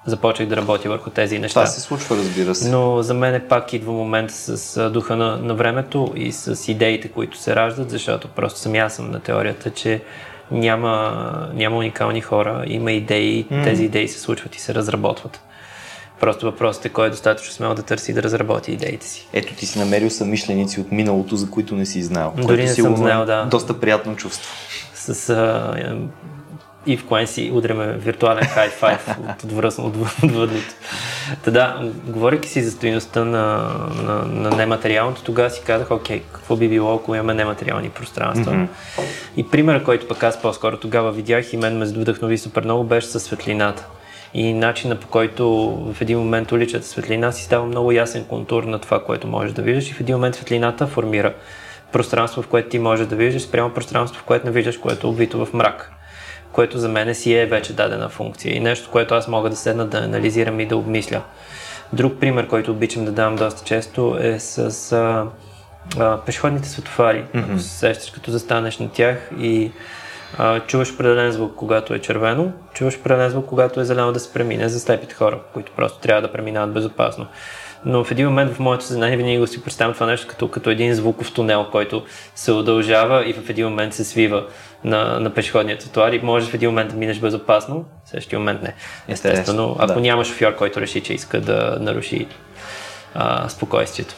започнах 0.06 0.48
да 0.48 0.56
работя 0.56 0.88
върху 0.88 1.10
тези 1.10 1.38
неща. 1.38 1.60
Това 1.60 1.66
се 1.66 1.80
случва, 1.80 2.16
разбира 2.16 2.54
се. 2.54 2.70
Но 2.70 3.02
за 3.02 3.14
мен 3.14 3.34
е 3.34 3.48
пак 3.48 3.72
идва 3.72 3.92
момент 3.92 4.30
с 4.30 4.90
духа 4.90 5.16
на, 5.16 5.36
на 5.36 5.54
времето 5.54 6.12
и 6.16 6.32
с 6.32 6.70
идеите, 6.72 7.08
които 7.08 7.38
се 7.38 7.56
раждат, 7.56 7.90
защото 7.90 8.28
просто 8.28 8.58
съм 8.58 8.90
съм 8.90 9.10
на 9.10 9.20
теорията, 9.20 9.70
че 9.70 10.02
няма, 10.50 11.48
няма 11.54 11.76
уникални 11.76 12.20
хора, 12.20 12.64
има 12.66 12.92
идеи, 12.92 13.46
mm. 13.50 13.64
тези 13.64 13.84
идеи 13.84 14.08
се 14.08 14.20
случват 14.20 14.56
и 14.56 14.60
се 14.60 14.74
разработват. 14.74 15.40
Просто 16.20 16.46
въпросът 16.46 16.84
е 16.84 16.88
кой 16.88 17.06
е 17.06 17.10
достатъчно 17.10 17.52
смел 17.52 17.74
да 17.74 17.82
търси 17.82 18.12
да 18.12 18.22
разработи 18.22 18.72
идеите 18.72 19.06
си. 19.06 19.28
Ето 19.32 19.54
ти 19.54 19.66
си 19.66 19.78
намерил 19.78 20.10
съмишленици 20.10 20.80
от 20.80 20.92
миналото, 20.92 21.36
за 21.36 21.50
които 21.50 21.74
не 21.74 21.86
си 21.86 22.02
знал. 22.02 22.34
Дори 22.36 22.62
не 22.62 22.68
съм 22.68 22.96
знал, 22.96 23.24
да. 23.24 23.44
Доста 23.50 23.80
приятно 23.80 24.16
чувство. 24.16 24.50
С 24.94 25.30
а, 25.30 25.96
и 26.86 26.96
в 26.96 27.06
Коен 27.06 27.26
си 27.26 27.50
удряме 27.54 27.92
виртуален 27.92 28.44
хай-файв 28.44 29.08
от, 29.30 29.44
отвръзно 29.44 29.84
от 29.86 29.96
въдното. 30.22 30.74
Та 31.44 31.50
да, 31.50 31.92
говоряки 32.04 32.48
си 32.48 32.62
за 32.62 32.70
стоиността 32.70 33.24
на, 33.24 33.74
на, 34.02 34.14
на 34.24 34.56
нематериалното, 34.56 35.22
тогава 35.22 35.50
си 35.50 35.62
казах, 35.66 35.90
окей, 35.90 36.22
какво 36.32 36.56
би 36.56 36.68
било, 36.68 36.94
ако 36.94 37.14
имаме 37.14 37.34
нематериални 37.34 37.88
пространства. 37.88 38.52
Mm-hmm. 38.52 38.68
И 39.36 39.48
примерът, 39.48 39.84
който 39.84 40.08
пък 40.08 40.22
аз 40.22 40.42
по-скоро 40.42 40.76
тогава 40.76 41.12
видях 41.12 41.52
и 41.52 41.56
мен 41.56 41.78
ме 41.78 41.84
вдъхнови 41.84 42.38
супер 42.38 42.64
много, 42.64 42.84
беше 42.84 43.06
със 43.06 43.22
светлината. 43.22 43.86
И 44.34 44.52
начина 44.52 44.96
по 44.96 45.06
който 45.06 45.46
в 45.94 46.00
един 46.00 46.18
момент 46.18 46.52
уличата 46.52 46.86
светлина 46.86 47.32
си 47.32 47.44
става 47.44 47.66
много 47.66 47.92
ясен 47.92 48.24
контур 48.24 48.62
на 48.62 48.78
това, 48.78 49.04
което 49.04 49.26
можеш 49.26 49.52
да 49.52 49.62
виждаш 49.62 49.90
и 49.90 49.94
в 49.94 50.00
един 50.00 50.14
момент 50.14 50.34
светлината 50.34 50.86
формира 50.86 51.34
пространство, 51.92 52.42
в 52.42 52.48
което 52.48 52.68
ти 52.68 52.78
можеш 52.78 53.06
да 53.06 53.16
виждаш, 53.16 53.42
спрямо 53.42 53.70
пространство, 53.70 54.20
в 54.20 54.24
което 54.24 54.46
не 54.46 54.52
виждаш, 54.52 54.76
което 54.76 55.06
е 55.06 55.10
обвито 55.10 55.46
в 55.46 55.52
мрак 55.52 55.92
което 56.52 56.78
за 56.78 56.88
мен 56.88 57.14
си 57.14 57.34
е 57.34 57.46
вече 57.46 57.72
дадена 57.72 58.08
функция 58.08 58.56
и 58.56 58.60
нещо, 58.60 58.90
което 58.92 59.14
аз 59.14 59.28
мога 59.28 59.50
да 59.50 59.56
седна 59.56 59.86
да 59.86 59.98
анализирам 59.98 60.60
и 60.60 60.66
да 60.66 60.76
обмисля. 60.76 61.22
Друг 61.92 62.20
пример, 62.20 62.46
който 62.46 62.70
обичам 62.70 63.04
да 63.04 63.12
давам 63.12 63.36
доста 63.36 63.64
често 63.64 64.18
е 64.20 64.40
с 64.40 64.92
а, 64.92 65.26
а, 65.98 66.20
пешеходните 66.26 66.68
светофари. 66.68 67.24
Mm-hmm. 67.24 67.50
Ако 67.50 67.58
се 67.58 67.68
сещаш, 67.68 68.10
като 68.10 68.30
застанеш 68.30 68.78
на 68.78 68.90
тях 68.90 69.30
и 69.40 69.70
а, 70.38 70.60
чуваш 70.60 70.92
определен 70.92 71.32
звук, 71.32 71.54
когато 71.56 71.94
е 71.94 71.98
червено, 71.98 72.52
чуваш 72.74 72.96
определен 72.96 73.30
звук, 73.30 73.46
когато 73.46 73.80
е 73.80 73.84
зелено 73.84 74.12
да 74.12 74.20
се 74.20 74.32
премине 74.32 74.68
за 74.68 74.80
слепите 74.80 75.14
хора, 75.14 75.38
които 75.52 75.72
просто 75.76 75.98
трябва 75.98 76.22
да 76.22 76.32
преминават 76.32 76.72
безопасно 76.72 77.26
но 77.84 78.04
в 78.04 78.10
един 78.10 78.26
момент 78.26 78.54
в 78.54 78.58
моето 78.58 78.84
съзнание 78.84 79.16
винаги 79.16 79.38
го 79.38 79.46
си 79.46 79.62
представям 79.62 79.94
това 79.94 80.06
нещо 80.06 80.26
като, 80.28 80.48
като 80.48 80.70
един 80.70 80.94
звуков 80.94 81.32
тунел, 81.32 81.66
който 81.72 82.04
се 82.34 82.52
удължава 82.52 83.28
и 83.28 83.32
в 83.32 83.50
един 83.50 83.68
момент 83.68 83.94
се 83.94 84.04
свива 84.04 84.46
на, 84.84 85.20
на 85.20 85.34
пешеходния 85.34 85.78
тротуар 85.78 86.12
и 86.12 86.20
можеш 86.22 86.50
в 86.50 86.54
един 86.54 86.68
момент 86.68 86.90
да 86.90 86.96
минеш 86.96 87.18
безопасно, 87.18 87.84
в 88.04 88.10
същия 88.10 88.38
момент 88.38 88.62
не. 88.62 88.74
Естествено, 89.08 89.76
ако 89.78 89.94
да. 89.94 90.00
няма 90.00 90.24
шофьор, 90.24 90.56
който 90.56 90.80
реши, 90.80 91.00
че 91.00 91.14
иска 91.14 91.40
да 91.40 91.76
наруши 91.80 92.26
а, 93.14 93.48
спокойствието. 93.48 94.14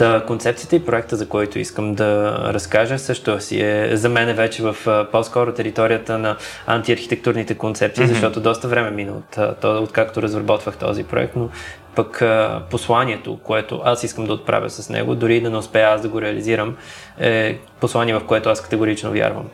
Та, 0.00 0.24
концепцията 0.26 0.76
и 0.76 0.84
проекта, 0.84 1.16
за 1.16 1.28
който 1.28 1.58
искам 1.58 1.94
да 1.94 2.38
разкажа, 2.54 2.98
също 2.98 3.40
си 3.40 3.60
е 3.60 3.96
за 3.96 4.08
мен 4.08 4.36
вече 4.36 4.62
в 4.62 5.06
по-скоро 5.12 5.52
територията 5.52 6.18
на 6.18 6.36
антиархитектурните 6.66 7.54
концепции, 7.54 8.04
mm-hmm. 8.04 8.08
защото 8.08 8.40
доста 8.40 8.68
време 8.68 8.90
мина 8.90 9.12
от, 9.12 9.64
откакто 9.64 10.22
разработвах 10.22 10.76
този 10.76 11.04
проект, 11.04 11.36
но 11.36 11.48
пък 11.94 12.22
посланието, 12.70 13.38
което 13.44 13.80
аз 13.84 14.04
искам 14.04 14.26
да 14.26 14.32
отправя 14.32 14.70
с 14.70 14.88
него, 14.88 15.14
дори 15.14 15.40
да 15.40 15.50
не 15.50 15.56
успея 15.56 15.88
аз 15.88 16.02
да 16.02 16.08
го 16.08 16.22
реализирам, 16.22 16.76
е 17.18 17.58
послание, 17.80 18.14
в 18.14 18.26
което 18.26 18.48
аз 18.48 18.62
категорично 18.62 19.10
вярвам. 19.10 19.48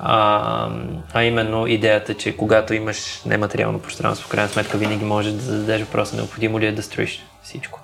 А, 0.00 0.68
а 1.14 1.24
именно 1.24 1.66
идеята, 1.66 2.14
че 2.14 2.36
когато 2.36 2.74
имаш 2.74 3.22
нематериално 3.26 3.78
пространство, 3.78 4.26
в 4.26 4.30
крайна 4.30 4.48
сметка 4.48 4.78
винаги 4.78 5.04
можеш 5.04 5.32
да 5.32 5.42
зададеш 5.42 5.80
въпроса 5.80 6.16
необходимо 6.16 6.60
ли 6.60 6.66
е 6.66 6.72
да 6.72 6.82
строиш 6.82 7.26
всичко. 7.42 7.80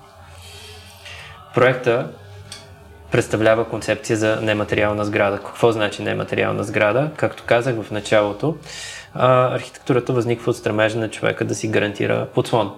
Проекта 1.55 2.07
представлява 3.11 3.69
концепция 3.69 4.17
за 4.17 4.41
нематериална 4.41 5.05
сграда. 5.05 5.37
Какво 5.37 5.71
значи 5.71 6.03
нематериална 6.03 6.63
сграда? 6.63 7.11
Както 7.17 7.43
казах 7.47 7.81
в 7.81 7.91
началото, 7.91 8.55
архитектурата 9.13 10.13
възниква 10.13 10.49
от 10.49 10.57
стремежа 10.57 10.99
на 10.99 11.09
човека 11.09 11.45
да 11.45 11.55
си 11.55 11.67
гарантира 11.67 12.27
подслон. 12.33 12.73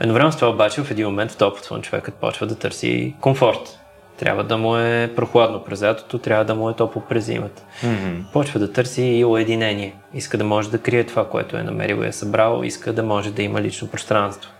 Едновременно 0.00 0.32
с 0.32 0.36
това 0.36 0.50
обаче 0.50 0.82
в 0.82 0.90
един 0.90 1.06
момент 1.06 1.30
в 1.30 1.36
този 1.36 1.54
подслон 1.56 1.82
човекът 1.82 2.14
почва 2.14 2.46
да 2.46 2.58
търси 2.58 3.14
комфорт. 3.20 3.78
Трябва 4.18 4.44
да 4.44 4.58
му 4.58 4.76
е 4.76 5.12
прохладно 5.16 5.64
през 5.64 5.82
лятото, 5.82 6.18
трябва 6.18 6.44
да 6.44 6.54
му 6.54 6.70
е 6.70 6.74
топло 6.74 7.02
през 7.08 7.24
зимата. 7.24 7.62
Mm-hmm. 7.82 8.32
Почва 8.32 8.60
да 8.60 8.72
търси 8.72 9.02
и 9.02 9.24
уединение. 9.24 9.94
Иска 10.14 10.38
да 10.38 10.44
може 10.44 10.70
да 10.70 10.78
крие 10.78 11.04
това, 11.04 11.28
което 11.28 11.56
е 11.56 11.62
намерил 11.62 12.04
и 12.04 12.08
е 12.08 12.12
събрал, 12.12 12.62
иска 12.64 12.92
да 12.92 13.02
може 13.02 13.32
да 13.32 13.42
има 13.42 13.60
лично 13.60 13.88
пространство. 13.88 14.50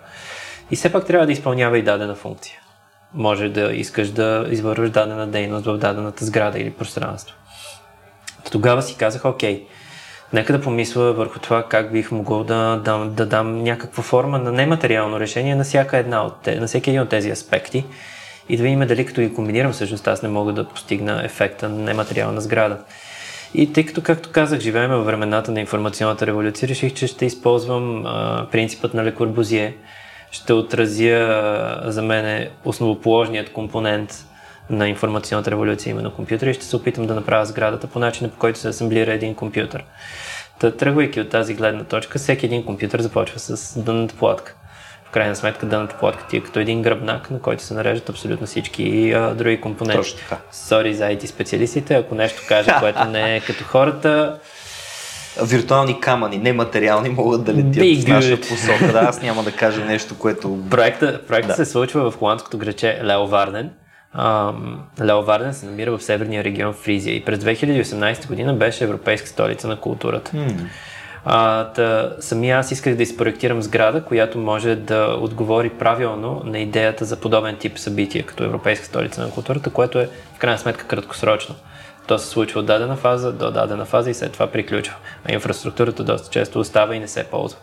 И 0.70 0.76
все 0.76 0.92
пак 0.92 1.06
трябва 1.06 1.26
да 1.26 1.32
изпълнява 1.32 1.78
и 1.78 1.82
дадена 1.82 2.14
функция 2.14 2.60
може 3.14 3.48
да 3.48 3.72
искаш 3.72 4.10
да 4.10 4.46
извърваш 4.50 4.90
дадена 4.90 5.26
дейност 5.26 5.66
в 5.66 5.78
дадената 5.78 6.24
сграда 6.24 6.58
или 6.58 6.70
пространство. 6.70 7.36
Тогава 8.50 8.82
си 8.82 8.96
казах, 8.96 9.24
окей, 9.24 9.66
нека 10.32 10.52
да 10.52 10.60
помисля 10.60 11.12
върху 11.12 11.38
това 11.38 11.62
как 11.62 11.92
бих 11.92 12.10
могъл 12.10 12.44
да 12.44 12.80
дам, 12.84 13.14
да 13.14 13.26
дам 13.26 13.62
някаква 13.62 14.02
форма 14.02 14.38
на 14.38 14.52
нематериално 14.52 15.20
решение 15.20 15.54
на 15.54 15.64
всяка 15.64 15.98
една 15.98 16.24
от 16.26 16.46
на 16.46 16.66
всеки 16.66 16.90
един 16.90 17.02
от 17.02 17.08
тези 17.08 17.30
аспекти 17.30 17.84
и 18.48 18.56
да 18.56 18.62
видим 18.62 18.80
дали 18.80 19.06
като 19.06 19.20
ги 19.20 19.34
комбинирам, 19.34 19.72
всъщност 19.72 20.08
аз 20.08 20.22
не 20.22 20.28
мога 20.28 20.52
да 20.52 20.68
постигна 20.68 21.24
ефекта 21.24 21.68
на 21.68 21.78
нематериална 21.78 22.40
сграда. 22.40 22.78
И 23.54 23.72
тъй 23.72 23.86
като, 23.86 24.02
както 24.02 24.30
казах, 24.32 24.60
живеем 24.60 24.90
във 24.90 25.06
времената 25.06 25.52
на 25.52 25.60
информационната 25.60 26.26
революция, 26.26 26.68
реших, 26.68 26.94
че 26.94 27.06
ще 27.06 27.26
използвам 27.26 28.06
а, 28.06 28.46
принципът 28.52 28.94
на 28.94 29.04
Лекорбузие, 29.04 29.76
ще 30.30 30.52
отразя 30.52 31.80
за 31.84 32.02
мен 32.02 32.48
основоположният 32.64 33.52
компонент 33.52 34.26
на 34.70 34.88
информационната 34.88 35.50
революция, 35.50 35.90
именно 35.90 36.10
компютър 36.10 36.46
и 36.46 36.54
ще 36.54 36.64
се 36.64 36.76
опитам 36.76 37.06
да 37.06 37.14
направя 37.14 37.46
сградата 37.46 37.86
по 37.86 37.98
начина, 37.98 38.30
по 38.30 38.38
който 38.38 38.58
се 38.58 38.68
асамблира 38.68 39.12
един 39.12 39.34
компютър. 39.34 39.84
Та, 40.60 40.76
тръгвайки 40.76 41.20
от 41.20 41.28
тази 41.28 41.54
гледна 41.54 41.84
точка, 41.84 42.18
всеки 42.18 42.46
един 42.46 42.64
компютър 42.64 43.00
започва 43.00 43.38
с 43.38 43.78
дънната 43.82 44.14
платка. 44.14 44.54
В 45.04 45.10
крайна 45.10 45.36
сметка 45.36 45.66
дънната 45.66 45.96
платка 45.98 46.26
ти 46.26 46.36
е 46.36 46.40
като 46.40 46.60
един 46.60 46.82
гръбнак, 46.82 47.30
на 47.30 47.40
който 47.40 47.62
се 47.62 47.74
нареждат 47.74 48.08
абсолютно 48.08 48.46
всички 48.46 49.12
а, 49.12 49.34
други 49.34 49.60
компоненти. 49.60 49.98
Точно 49.98 50.18
така. 50.18 50.38
Сори 50.52 50.94
за 50.94 51.04
IT 51.04 51.26
специалистите, 51.26 51.94
ако 51.94 52.14
нещо 52.14 52.42
кажа, 52.48 52.76
което 52.80 53.04
не 53.04 53.36
е 53.36 53.40
като 53.40 53.64
хората, 53.64 54.38
виртуални 55.42 56.00
камъни, 56.00 56.38
нематериални, 56.38 57.08
могат 57.08 57.44
да 57.44 57.54
летят 57.54 57.74
Big 57.74 58.04
в 58.04 58.08
наша 58.08 58.40
посока. 58.40 58.92
Да, 58.92 58.98
аз 58.98 59.22
няма 59.22 59.42
да 59.42 59.52
кажа 59.52 59.84
нещо, 59.84 60.14
което... 60.18 60.58
Проекта, 60.70 61.20
проекта 61.28 61.48
да. 61.48 61.54
се 61.54 61.64
случва 61.64 62.10
в 62.10 62.18
холандското 62.18 62.58
граче 62.58 63.00
Лео 63.04 63.26
Варден. 63.26 63.70
Лео 65.00 65.22
Варден 65.22 65.54
се 65.54 65.66
намира 65.66 65.98
в 65.98 66.02
северния 66.02 66.44
регион 66.44 66.72
Фризия 66.72 67.16
и 67.16 67.24
през 67.24 67.38
2018 67.38 68.28
година 68.28 68.54
беше 68.54 68.84
Европейска 68.84 69.28
столица 69.28 69.68
на 69.68 69.76
културата. 69.76 70.30
Hmm. 70.30 70.66
А, 71.28 71.64
та, 71.64 72.12
сами 72.20 72.50
аз 72.50 72.70
исках 72.70 72.94
да 72.94 73.02
изпроектирам 73.02 73.62
сграда, 73.62 74.04
която 74.04 74.38
може 74.38 74.76
да 74.76 75.16
отговори 75.20 75.70
правилно 75.70 76.42
на 76.44 76.58
идеята 76.58 77.04
за 77.04 77.16
подобен 77.16 77.56
тип 77.56 77.78
събития, 77.78 78.26
като 78.26 78.44
Европейска 78.44 78.86
столица 78.86 79.20
на 79.20 79.30
културата, 79.30 79.70
което 79.70 79.98
е 79.98 80.08
в 80.34 80.38
крайна 80.38 80.58
сметка 80.58 80.86
краткосрочно. 80.86 81.54
То 82.06 82.18
се 82.18 82.26
случва 82.26 82.60
от 82.60 82.66
дадена 82.66 82.96
фаза 82.96 83.32
до 83.32 83.50
дадена 83.50 83.84
фаза 83.84 84.10
и 84.10 84.14
след 84.14 84.32
това 84.32 84.46
приключва. 84.46 84.94
А 85.28 85.32
инфраструктурата 85.32 86.04
доста 86.04 86.30
често 86.30 86.60
остава 86.60 86.94
и 86.94 87.00
не 87.00 87.08
се 87.08 87.24
ползва. 87.24 87.58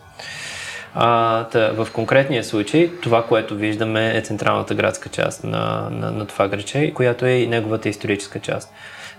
А, 0.94 1.44
тъ, 1.44 1.72
в 1.84 1.92
конкретния 1.92 2.44
случай, 2.44 2.90
това, 3.02 3.26
което 3.26 3.54
виждаме 3.54 4.16
е 4.16 4.22
централната 4.22 4.74
градска 4.74 5.08
част 5.08 5.44
на, 5.44 5.88
на, 5.90 6.10
на 6.10 6.26
това 6.26 6.48
граче, 6.48 6.92
която 6.94 7.26
е 7.26 7.30
и 7.30 7.46
неговата 7.46 7.88
историческа 7.88 8.40
част. 8.40 8.72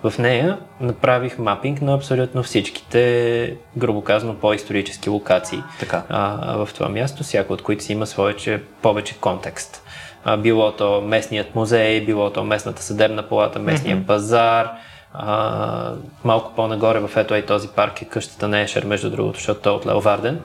В 0.04 0.20
нея 0.20 0.58
направих 0.82 1.38
мапинг 1.38 1.82
на 1.82 1.94
абсолютно 1.94 2.44
всичките, 2.44 3.56
грубо 3.78 4.02
казано, 4.02 4.36
по-исторически 4.36 5.10
локации 5.10 5.64
така. 5.80 6.04
А, 6.10 6.58
в 6.58 6.70
това 6.74 6.90
място, 6.90 7.24
всяко 7.24 7.54
от 7.54 7.62
които 7.62 7.84
си 7.84 7.94
има 7.94 8.08
своече, 8.08 8.62
повече 8.82 9.18
контекст. 9.18 9.84
А, 10.24 10.38
било 10.38 10.72
то 10.72 11.02
местният 11.02 11.56
музей, 11.56 12.06
било 12.06 12.30
то 12.30 12.44
местната 12.44 12.82
съдебна 12.84 13.30
палата, 13.30 13.60
местния 13.60 13.98
mm-hmm. 13.98 14.06
пазар, 14.06 14.72
а, 15.20 15.92
малко 16.24 16.52
по-нагоре 16.56 17.00
в 17.00 17.12
ето 17.18 17.36
и 17.36 17.46
този 17.46 17.68
парк 17.68 18.02
е 18.02 18.06
къщата 18.06 18.48
на 18.48 18.60
Ешер, 18.60 18.84
между 18.86 19.10
другото, 19.10 19.38
защото 19.38 19.62
той 19.62 19.74
е 19.74 19.76
от 19.76 19.86
Леоварден. 19.86 20.40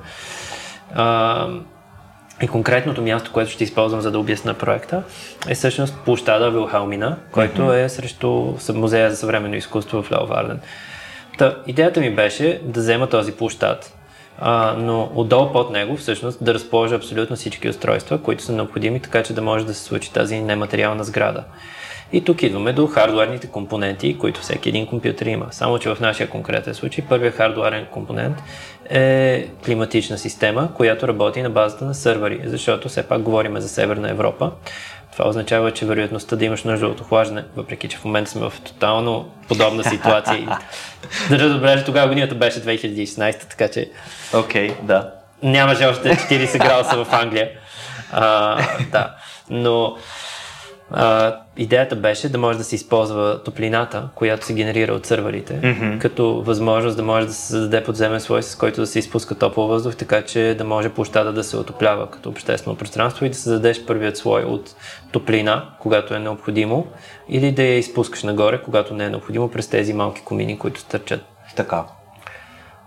А, 0.95 1.49
и 2.43 2.49
конкретното 2.49 3.03
място, 3.03 3.33
което 3.33 3.51
ще 3.51 3.65
използвам 3.65 4.01
за 4.01 4.11
да 4.11 4.19
обясна 4.19 4.55
проекта, 4.55 5.03
е 5.49 5.55
всъщност 5.55 5.95
площада 6.05 6.51
Вилхалмина, 6.51 7.17
който 7.33 7.63
mm-hmm. 7.63 7.85
е 7.85 7.89
срещу 7.89 8.55
музея 8.75 9.11
за 9.11 9.17
съвременно 9.17 9.55
изкуство 9.55 10.03
в 10.03 10.13
Леоварден. 10.13 10.61
Та, 11.39 11.57
идеята 11.67 12.01
ми 12.01 12.15
беше 12.15 12.61
да 12.65 12.81
взема 12.81 13.09
този 13.09 13.33
площад, 13.33 13.97
а, 14.41 14.75
но 14.79 15.11
отдолу 15.15 15.53
под 15.53 15.71
него 15.71 15.97
всъщност 15.97 16.45
да 16.45 16.55
разположа 16.55 16.95
абсолютно 16.95 17.37
всички 17.37 17.69
устройства, 17.69 18.23
които 18.23 18.43
са 18.43 18.53
необходими, 18.53 19.01
така 19.01 19.23
че 19.23 19.35
да 19.35 19.43
може 19.43 19.67
да 19.67 19.75
се 19.75 19.85
случи 19.85 20.13
тази 20.13 20.41
нематериална 20.41 21.05
сграда. 21.05 21.45
И 22.13 22.25
тук 22.25 22.43
идваме 22.43 22.73
до 22.73 22.87
хардуерните 22.87 23.47
компоненти, 23.47 24.19
които 24.19 24.41
всеки 24.41 24.69
един 24.69 24.87
компютър 24.87 25.27
има. 25.27 25.47
Само, 25.51 25.79
че 25.79 25.95
в 25.95 26.01
нашия 26.01 26.31
конкретен 26.31 26.75
случай 26.75 27.05
първият 27.09 27.35
хардуерен 27.35 27.87
компонент 27.87 28.37
е 28.91 29.47
климатична 29.65 30.19
система, 30.19 30.75
която 30.75 31.09
работи 31.09 31.43
на 31.43 31.51
базата 31.51 31.85
на 31.85 31.95
сървъри, 31.95 32.41
защото 32.45 32.89
все 32.89 33.03
пак 33.03 33.23
говорим 33.23 33.61
за 33.61 33.69
Северна 33.69 34.11
Европа. 34.11 34.53
Това 35.13 35.29
означава, 35.29 35.73
че 35.73 35.87
вероятността 35.87 36.37
да 36.37 36.45
имаш 36.45 36.65
нужда 36.65 36.87
от 36.87 37.01
охлаждане, 37.01 37.45
въпреки 37.57 37.89
че 37.89 37.97
в 37.97 38.05
момента 38.05 38.31
сме 38.31 38.41
в 38.41 38.53
тотално 38.65 39.31
подобна 39.49 39.85
ситуация. 39.85 40.59
Държа 41.31 41.49
добре, 41.49 41.79
че 41.79 41.85
тогава 41.85 42.09
годината 42.09 42.35
беше 42.35 42.63
2016, 42.63 43.51
така 43.51 43.69
че... 43.69 43.91
Окей, 44.35 44.69
okay, 44.69 44.83
да. 44.83 45.11
Нямаше 45.43 45.87
още 45.87 46.17
40 46.17 46.59
градуса 46.59 47.05
в 47.05 47.13
Англия. 47.13 47.51
А, 48.13 48.59
да. 48.93 49.15
Но 49.51 49.97
А, 50.93 51.37
идеята 51.57 51.97
беше 51.97 52.29
да 52.29 52.39
може 52.39 52.59
да 52.59 52.65
се 52.65 52.75
използва 52.75 53.43
топлината, 53.45 54.09
която 54.15 54.47
се 54.47 54.55
генерира 54.55 54.93
от 54.93 55.07
сървърите, 55.07 55.61
mm-hmm. 55.61 55.99
като 55.99 56.43
възможност 56.43 56.97
да 56.97 57.03
може 57.03 57.27
да 57.27 57.33
се 57.33 57.47
създаде 57.47 57.85
подземен 57.85 58.21
слой, 58.21 58.43
с 58.43 58.57
който 58.57 58.81
да 58.81 58.87
се 58.87 58.99
изпуска 58.99 59.35
топъл 59.35 59.67
въздух, 59.67 59.97
така 59.97 60.23
че 60.23 60.55
да 60.59 60.65
може 60.65 60.89
площада 60.89 61.33
да 61.33 61.45
се 61.45 61.57
отоплява 61.57 62.11
като 62.11 62.29
обществено 62.29 62.77
пространство 62.77 63.25
и 63.25 63.29
да 63.29 63.35
създадеш 63.35 63.85
първият 63.87 64.17
слой 64.17 64.43
от 64.43 64.75
топлина, 65.13 65.65
когато 65.81 66.15
е 66.15 66.19
необходимо, 66.19 66.87
или 67.29 67.53
да 67.53 67.63
я 67.63 67.79
изпускаш 67.79 68.23
нагоре, 68.23 68.63
когато 68.63 68.95
не 68.95 69.05
е 69.05 69.11
необходимо, 69.11 69.51
през 69.51 69.69
тези 69.69 69.93
малки 69.93 70.23
комини, 70.25 70.59
които 70.59 70.81
стърчат. 70.81 71.21
Така. 71.57 71.85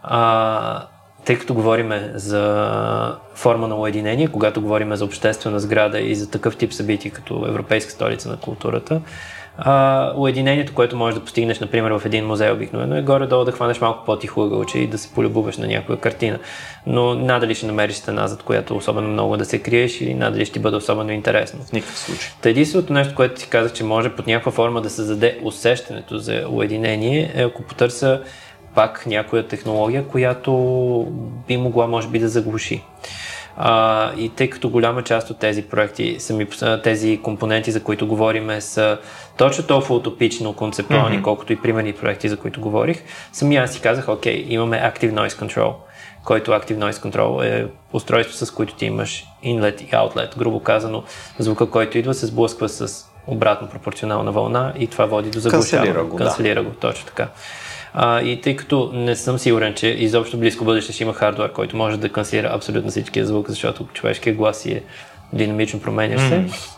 А, 0.04 0.88
тъй 1.26 1.39
като 1.39 1.53
говорим 1.53 1.91
за 2.13 3.17
форма 3.36 3.67
на 3.67 3.76
уединение, 3.76 4.28
когато 4.28 4.61
говорим 4.61 4.95
за 4.95 5.05
обществена 5.05 5.59
сграда 5.59 5.99
и 5.99 6.15
за 6.15 6.32
такъв 6.32 6.57
тип 6.57 6.74
събития, 6.74 7.11
като 7.11 7.45
Европейска 7.47 7.91
столица 7.91 8.30
на 8.30 8.38
културата, 8.38 9.01
а, 9.57 10.11
уединението, 10.15 10.74
което 10.74 10.97
можеш 10.97 11.19
да 11.19 11.26
постигнеш, 11.26 11.59
например, 11.59 11.91
в 11.91 12.05
един 12.05 12.26
музей 12.26 12.51
обикновено 12.51 12.95
е 12.95 13.01
горе-долу 13.01 13.45
да 13.45 13.51
хванеш 13.51 13.82
малко 13.82 14.05
по-тихо 14.05 14.41
ъгълче 14.41 14.80
и 14.80 14.88
да 14.88 14.97
се 14.97 15.13
полюбуваш 15.13 15.57
на 15.57 15.67
някоя 15.67 15.99
картина. 15.99 16.39
Но 16.88 17.15
надали 17.15 17.55
ще 17.55 17.65
намериш 17.65 17.95
стена, 17.95 18.28
зад 18.28 18.43
която 18.43 18.76
особено 18.76 19.07
много 19.07 19.38
да 19.38 19.45
се 19.45 19.61
криеш 19.61 20.01
или 20.01 20.13
надали 20.13 20.45
ще 20.45 20.53
ти 20.53 20.59
бъде 20.59 20.76
особено 20.76 21.11
интересно. 21.11 21.59
В 21.63 21.71
никакъв 21.71 21.99
случай. 21.99 22.30
Та 22.41 22.49
единственото 22.49 22.93
нещо, 22.93 23.15
което 23.15 23.36
ти 23.36 23.49
казах, 23.49 23.74
че 23.74 23.84
може 23.84 24.09
под 24.09 24.28
някаква 24.28 24.51
форма 24.51 24.82
да 24.82 24.89
се 24.89 25.03
заде 25.03 25.39
усещането 25.43 26.17
за 26.17 26.45
уединение, 26.49 27.32
е 27.36 27.43
ако 27.43 27.63
потърся 27.63 28.21
пак 28.76 29.05
някоя 29.05 29.47
технология, 29.47 30.07
която 30.07 30.51
би 31.47 31.57
могла, 31.57 31.88
може 31.88 32.07
би, 32.07 32.19
да 32.19 32.30
заглуши. 32.30 32.84
А, 33.57 34.11
и 34.17 34.30
тъй 34.30 34.49
като 34.49 34.69
голяма 34.69 35.03
част 35.03 35.30
от 35.30 35.39
тези 35.39 35.61
проекти, 35.61 36.15
сами, 36.19 36.47
тези 36.84 37.19
компоненти, 37.24 37.71
за 37.71 37.84
които 37.84 38.07
говорим, 38.07 38.61
са 38.61 38.97
точно 39.38 39.63
толкова 39.63 39.95
утопично 39.95 40.53
концептуални, 40.53 41.17
mm-hmm. 41.17 41.24
колкото 41.24 41.53
и 41.53 41.61
примерни 41.61 41.93
проекти, 41.93 42.30
за 42.30 42.38
които 42.38 42.61
говорих, 42.61 43.03
сами 43.32 43.55
аз 43.55 43.74
си 43.74 43.82
казах, 43.82 44.09
окей, 44.09 44.45
имаме 44.49 44.78
Active 44.78 45.13
Noise 45.13 45.47
Control, 45.47 45.74
който 46.26 46.51
Active 46.51 46.78
Noise 46.78 46.91
Control 46.91 47.43
е 47.43 47.67
устройство, 47.93 48.45
с 48.45 48.51
което 48.51 48.76
ти 48.76 48.86
имаш 48.86 49.26
inlet 49.45 49.82
и 49.82 49.88
outlet, 49.88 50.38
грубо 50.38 50.59
казано, 50.59 51.03
звука, 51.39 51.69
който 51.69 51.97
идва, 51.97 52.13
се 52.13 52.26
сблъсква 52.26 52.69
с 52.69 53.05
обратно 53.28 53.69
пропорционална 53.69 54.32
вълна 54.32 54.74
и 54.80 54.88
това 54.88 55.05
води 55.05 55.30
до 55.30 55.39
заглушаване. 55.39 55.88
Канцелира 55.88 56.09
го, 56.09 56.15
Канцелира 56.15 56.63
да. 56.63 56.69
го, 56.69 56.76
точно 56.76 57.05
така. 57.05 57.28
А, 57.94 58.22
и 58.22 58.41
тъй 58.41 58.56
като 58.56 58.91
не 58.94 59.16
съм 59.16 59.38
сигурен, 59.38 59.74
че 59.74 59.88
изобщо 59.88 60.38
близко 60.38 60.66
бъдеще 60.66 60.94
ще 60.94 61.04
има 61.04 61.14
хардвер, 61.14 61.52
който 61.52 61.78
може 61.78 61.98
да 61.98 62.10
канцелира 62.10 62.52
абсолютно 62.54 62.89
всичкия 62.89 63.26
звук, 63.26 63.50
защото 63.50 63.88
човешкия 63.94 64.36
глас 64.36 64.66
е 64.66 64.84
динамично 65.34 65.82
променящ 65.82 66.28
се, 66.28 66.36
mm. 66.36 66.70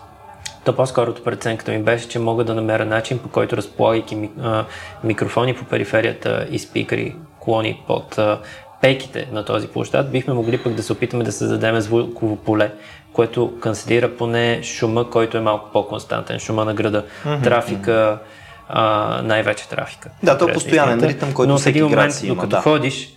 то 0.65 0.75
по-скорото 0.75 1.23
преценката 1.23 1.71
ми 1.71 1.79
беше, 1.79 2.07
че 2.07 2.19
мога 2.19 2.43
да 2.43 2.55
намеря 2.55 2.85
начин, 2.85 3.19
по 3.19 3.29
който 3.29 3.57
разполагайки 3.57 4.15
ми, 4.15 4.29
а, 4.41 4.65
микрофони 5.03 5.55
по 5.55 5.65
периферията 5.65 6.47
и 6.51 6.59
спикъри, 6.59 7.15
клони 7.39 7.83
под 7.87 8.17
а, 8.17 8.39
пейките 8.81 9.27
на 9.31 9.45
този 9.45 9.67
площад, 9.67 10.11
бихме 10.11 10.33
могли 10.33 10.57
пък 10.57 10.73
да 10.73 10.83
се 10.83 10.93
опитаме 10.93 11.23
да 11.23 11.31
създадем 11.31 11.79
звуково 11.79 12.35
поле, 12.35 12.71
което 13.13 13.59
канцелира 13.59 14.15
поне 14.17 14.63
шума, 14.63 15.09
който 15.09 15.37
е 15.37 15.41
малко 15.41 15.69
по-константен, 15.73 16.39
шума 16.39 16.65
на 16.65 16.73
града, 16.73 17.03
mm-hmm. 17.25 17.43
трафика, 17.43 18.19
а, 18.69 19.21
най-вече 19.21 19.69
трафика. 19.69 20.09
Да, 20.23 20.37
то 20.37 20.49
е 20.49 20.53
постоянен 20.53 20.99
ритъм, 20.99 21.33
който 21.33 21.51
Но 21.51 21.57
в 21.57 21.67
един 21.67 21.85
момент, 21.85 22.13
си 22.13 22.25
има, 22.25 22.35
докато 22.35 22.55
да. 22.55 22.61
ходиш 22.61 23.09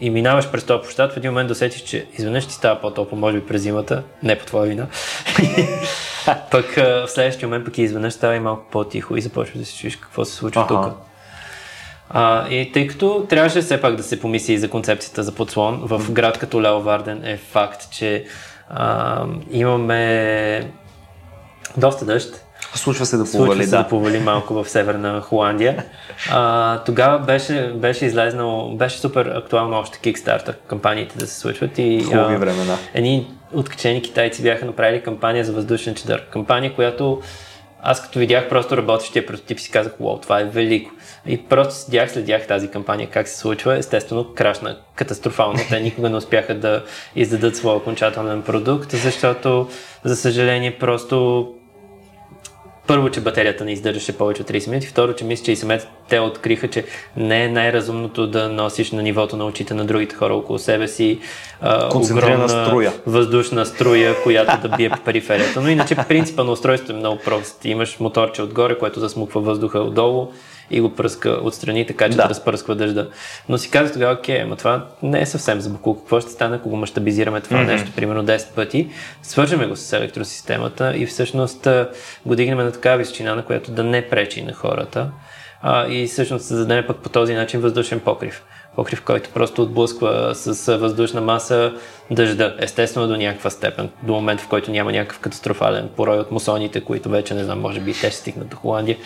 и 0.00 0.10
минаваш 0.10 0.50
през 0.50 0.64
този 0.64 0.82
площад, 0.82 1.12
в 1.12 1.16
един 1.16 1.30
момент 1.30 1.48
досетиш, 1.48 1.80
че 1.82 2.06
изведнъж 2.18 2.46
ти 2.46 2.54
става 2.54 2.80
по-топло, 2.80 3.18
може 3.18 3.40
би 3.40 3.46
през 3.46 3.62
зимата, 3.62 4.02
не 4.22 4.38
по 4.38 4.46
твоя 4.46 4.66
вина. 4.66 4.86
пък 6.50 6.74
в 6.76 7.08
следващия 7.08 7.48
момент 7.48 7.64
пък 7.64 7.78
изведнъж 7.78 8.12
става 8.12 8.34
и 8.34 8.40
малко 8.40 8.64
по-тихо 8.70 9.16
и 9.16 9.20
започваш 9.20 9.58
да 9.58 9.64
си 9.64 9.78
чуеш 9.78 9.96
какво 9.96 10.24
се 10.24 10.34
случва 10.34 10.66
ага. 10.70 10.82
тук. 10.82 10.94
А, 12.10 12.48
и 12.48 12.72
тъй 12.72 12.86
като 12.86 13.26
трябваше 13.28 13.60
все 13.60 13.80
пак 13.80 13.96
да 13.96 14.02
се 14.02 14.20
помисли 14.20 14.52
и 14.52 14.58
за 14.58 14.70
концепцията 14.70 15.22
за 15.22 15.34
подслон, 15.34 15.80
в 15.82 16.12
град 16.12 16.38
като 16.38 16.62
Лео 16.62 16.80
Варден 16.80 17.24
е 17.24 17.36
факт, 17.36 17.90
че 17.90 18.24
а, 18.70 19.24
имаме 19.50 20.70
доста 21.76 22.04
дъжд, 22.04 22.45
Случва 22.74 23.06
се 23.06 23.16
да 23.16 23.24
повали, 23.24 23.48
повали, 23.48 23.64
се 23.64 23.70
да. 23.70 23.88
повали 23.88 24.18
малко 24.18 24.54
в 24.54 24.68
северна 24.68 25.20
Холандия. 25.20 25.84
А, 26.30 26.78
тогава 26.84 27.18
беше, 27.18 27.72
беше 27.76 28.06
излезнал, 28.06 28.70
беше 28.74 28.98
супер 28.98 29.26
актуално 29.26 29.76
още 29.76 29.98
Kickstarter, 29.98 30.54
кампаниите 30.66 31.18
да 31.18 31.26
се 31.26 31.40
случват 31.40 31.78
и 31.78 32.02
Хубави 32.04 32.36
времена. 32.36 32.76
едни 32.94 33.30
откачени 33.52 34.02
китайци 34.02 34.42
бяха 34.42 34.66
направили 34.66 35.02
кампания 35.02 35.44
за 35.44 35.52
въздушен 35.52 35.94
чедър. 35.94 36.26
Кампания, 36.30 36.74
която 36.74 37.20
аз 37.82 38.02
като 38.02 38.18
видях 38.18 38.48
просто 38.48 38.76
работещия 38.76 39.26
прототип 39.26 39.60
си 39.60 39.70
казах, 39.70 39.92
вау, 40.00 40.18
това 40.18 40.40
е 40.40 40.44
велико. 40.44 40.90
И 41.26 41.42
просто 41.42 41.74
седях, 41.74 42.10
следях 42.10 42.46
тази 42.46 42.68
кампания 42.68 43.08
как 43.10 43.28
се 43.28 43.38
случва. 43.38 43.76
Естествено, 43.76 44.34
крашна 44.34 44.78
катастрофално. 44.94 45.58
Те 45.68 45.80
никога 45.80 46.10
не 46.10 46.16
успяха 46.16 46.54
да 46.54 46.84
издадат 47.16 47.56
своя 47.56 47.76
окончателен 47.76 48.42
продукт, 48.42 48.90
защото, 48.90 49.68
за 50.04 50.16
съжаление, 50.16 50.78
просто 50.78 51.48
първо, 52.86 53.10
че 53.10 53.20
батерията 53.20 53.64
не 53.64 53.72
издържаше 53.72 54.18
повече 54.18 54.42
от 54.42 54.50
30 54.50 54.68
минути, 54.68 54.86
второ, 54.86 55.12
че 55.12 55.24
мисля, 55.24 55.44
че 55.44 55.52
и 55.52 55.56
самете 55.56 55.86
те 56.08 56.20
откриха, 56.20 56.68
че 56.68 56.84
не 57.16 57.44
е 57.44 57.48
най-разумното 57.48 58.26
да 58.26 58.48
носиш 58.48 58.90
на 58.90 59.02
нивото 59.02 59.36
на 59.36 59.46
очите 59.46 59.74
на 59.74 59.84
другите 59.84 60.14
хора 60.14 60.34
около 60.34 60.58
себе 60.58 60.88
си 60.88 61.18
а, 61.60 61.86
огромна 61.96 62.48
струя. 62.48 62.92
въздушна 63.06 63.66
струя, 63.66 64.22
която 64.22 64.68
да 64.68 64.76
бие 64.76 64.90
по 64.90 65.00
периферията. 65.00 65.60
Но 65.60 65.68
иначе 65.68 65.96
принципа 66.08 66.44
на 66.44 66.52
устройството 66.52 66.92
е 66.92 66.96
много 66.96 67.18
прост. 67.24 67.64
Имаш 67.64 68.00
моторче 68.00 68.42
отгоре, 68.42 68.78
което 68.78 69.00
засмуква 69.00 69.40
въздуха 69.40 69.78
отдолу 69.78 70.28
и 70.70 70.80
го 70.80 70.94
пръска 70.94 71.30
отстрани, 71.30 71.86
така 71.86 72.04
че 72.04 72.16
да, 72.16 72.22
да 72.22 72.28
разпръсква 72.28 72.74
дъжда. 72.74 73.08
Но 73.48 73.58
си 73.58 73.70
казах 73.70 73.92
тогава, 73.92 74.14
окей, 74.14 74.44
но 74.44 74.56
това 74.56 74.86
не 75.02 75.20
е 75.20 75.26
съвсем 75.26 75.60
за 75.60 75.70
буклук. 75.70 75.98
Какво 75.98 76.20
ще 76.20 76.30
стане, 76.30 76.56
ако 76.56 76.68
го 76.68 76.76
мащабизираме 76.76 77.40
това 77.40 77.58
mm-hmm. 77.58 77.66
нещо, 77.66 77.92
примерно 77.96 78.24
10 78.24 78.54
пъти, 78.54 78.88
свържеме 79.22 79.66
го 79.66 79.76
с 79.76 79.92
електросистемата 79.92 80.96
и 80.96 81.06
всъщност 81.06 81.68
го 82.26 82.34
дигнем 82.34 82.58
на 82.58 82.72
такава 82.72 82.98
височина, 82.98 83.34
на 83.34 83.44
която 83.44 83.70
да 83.70 83.84
не 83.84 84.08
пречи 84.08 84.42
на 84.42 84.52
хората. 84.52 85.10
А, 85.62 85.88
и 85.88 86.06
всъщност 86.06 86.44
създадем 86.44 86.84
пък 86.86 86.96
по 86.96 87.08
този 87.08 87.34
начин 87.34 87.60
въздушен 87.60 88.00
покрив. 88.00 88.42
Покрив, 88.76 89.02
който 89.02 89.30
просто 89.30 89.62
отблъсква 89.62 90.34
с 90.34 90.78
въздушна 90.78 91.20
маса 91.20 91.72
дъжда. 92.10 92.56
Естествено 92.58 93.08
до 93.08 93.16
някаква 93.16 93.50
степен, 93.50 93.90
до 94.02 94.12
момента 94.12 94.42
в 94.42 94.48
който 94.48 94.70
няма 94.70 94.92
някакъв 94.92 95.18
катастрофален 95.18 95.88
порой 95.96 96.18
от 96.18 96.30
мусоните, 96.30 96.80
които 96.80 97.08
вече 97.08 97.34
не 97.34 97.44
знам, 97.44 97.60
може 97.60 97.80
би 97.80 97.92
те 97.92 98.10
ще 98.10 98.20
стигнат 98.20 98.48
до 98.48 98.56
Холандия. 98.56 98.96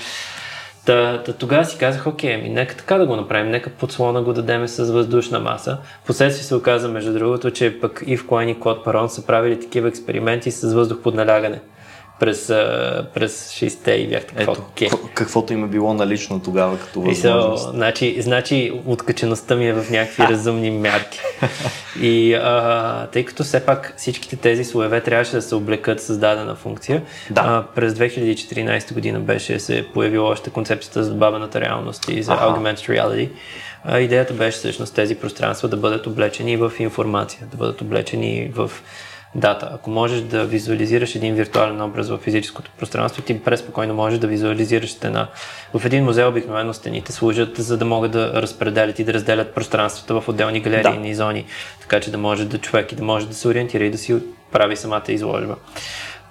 Та, 0.91 1.22
та 1.22 1.32
тогава 1.32 1.64
си 1.64 1.78
казах, 1.78 2.07
окей, 2.07 2.34
ами 2.34 2.49
нека 2.49 2.76
така 2.76 2.99
да 2.99 3.07
го 3.07 3.16
направим, 3.16 3.51
нека 3.51 3.70
подслона 3.70 4.22
го 4.22 4.32
дадеме 4.32 4.68
с 4.68 4.93
въздушна 4.93 5.41
маса. 5.41 5.78
Последствие 6.07 6.45
се 6.45 6.55
оказа, 6.55 6.88
между 6.88 7.12
другото, 7.12 7.51
че 7.51 7.80
пък 7.80 8.03
и 8.07 8.16
в 8.16 8.26
Клайн 8.26 8.49
и 8.49 8.61
Клод 8.61 8.84
Парон 8.84 9.09
са 9.11 9.26
правили 9.26 9.61
такива 9.61 9.88
експерименти 9.88 10.51
с 10.51 10.74
въздух 10.74 10.99
под 11.03 11.14
налягане 11.14 11.61
през, 12.21 12.47
през 13.14 13.53
60-те 13.53 13.93
и 13.93 14.09
бях 14.09 14.25
така, 14.25 14.51
окей. 14.51 14.89
Каквото 15.14 15.53
им 15.53 15.64
е 15.64 15.66
било 15.66 15.95
налично 15.95 16.41
тогава 16.43 16.79
като 16.79 17.01
възможност. 17.01 17.66
So, 17.66 17.71
значи, 17.71 18.23
значи 18.23 18.73
откачеността 18.87 19.57
ми 19.57 19.68
е 19.68 19.73
в 19.73 19.91
някакви 19.91 20.23
разумни 20.29 20.71
мярки. 20.71 21.21
И 22.01 22.35
а, 22.35 23.07
тъй 23.07 23.25
като 23.25 23.43
все 23.43 23.66
пак 23.66 23.95
всичките 23.97 24.37
тези 24.37 24.64
слоеве 24.64 25.01
трябваше 25.01 25.37
да 25.37 25.43
се 25.43 25.55
облекат 25.55 26.01
с 26.01 26.18
дадена 26.18 26.55
функция, 26.55 27.03
да. 27.31 27.41
а, 27.41 27.64
през 27.75 27.93
2014 27.93 28.95
година 28.95 29.21
беше 29.21 29.59
се 29.59 29.87
появила 29.95 30.29
още 30.29 30.51
концепцията 30.51 31.05
за 31.05 31.11
добавената 31.12 31.61
реалност 31.61 32.09
и 32.09 32.23
за 32.23 32.33
ага. 32.33 32.43
augmented 32.43 32.99
reality. 32.99 33.29
А, 33.85 34.01
идеята 34.01 34.35
беше 34.35 34.59
всъщност 34.59 34.95
тези 34.95 35.14
пространства 35.14 35.68
да 35.68 35.77
бъдат 35.77 36.07
облечени 36.07 36.57
в 36.57 36.73
информация, 36.79 37.47
да 37.51 37.57
бъдат 37.57 37.81
облечени 37.81 38.51
в 38.55 38.71
дата. 39.35 39.70
Ако 39.74 39.91
можеш 39.91 40.20
да 40.20 40.45
визуализираш 40.45 41.14
един 41.14 41.35
виртуален 41.35 41.83
образ 41.83 42.09
в 42.09 42.18
физическото 42.18 42.70
пространство, 42.78 43.22
ти 43.22 43.43
преспокойно 43.43 43.95
можеш 43.95 44.18
да 44.18 44.26
визуализираш 44.26 44.91
стена. 44.91 45.28
В 45.74 45.87
един 45.87 46.05
музей 46.05 46.24
обикновено 46.24 46.74
стените 46.74 47.12
служат 47.12 47.57
за 47.57 47.78
да 47.78 47.85
могат 47.85 48.12
да 48.12 48.43
разпределят 48.43 48.99
и 48.99 49.05
да 49.05 49.12
разделят 49.12 49.55
пространствата 49.55 50.20
в 50.20 50.28
отделни 50.28 50.61
галерии 50.61 51.09
да. 51.09 51.14
зони, 51.14 51.45
така 51.81 52.01
че 52.01 52.11
да 52.11 52.18
може 52.18 52.45
да 52.45 52.59
човек 52.59 52.93
и 52.93 52.97
да 52.97 53.05
може 53.05 53.28
да 53.28 53.35
се 53.35 53.49
ориентира 53.49 53.85
и 53.85 53.91
да 53.91 53.99
си 53.99 54.16
прави 54.53 54.76
самата 54.76 55.03
изложба. 55.09 55.57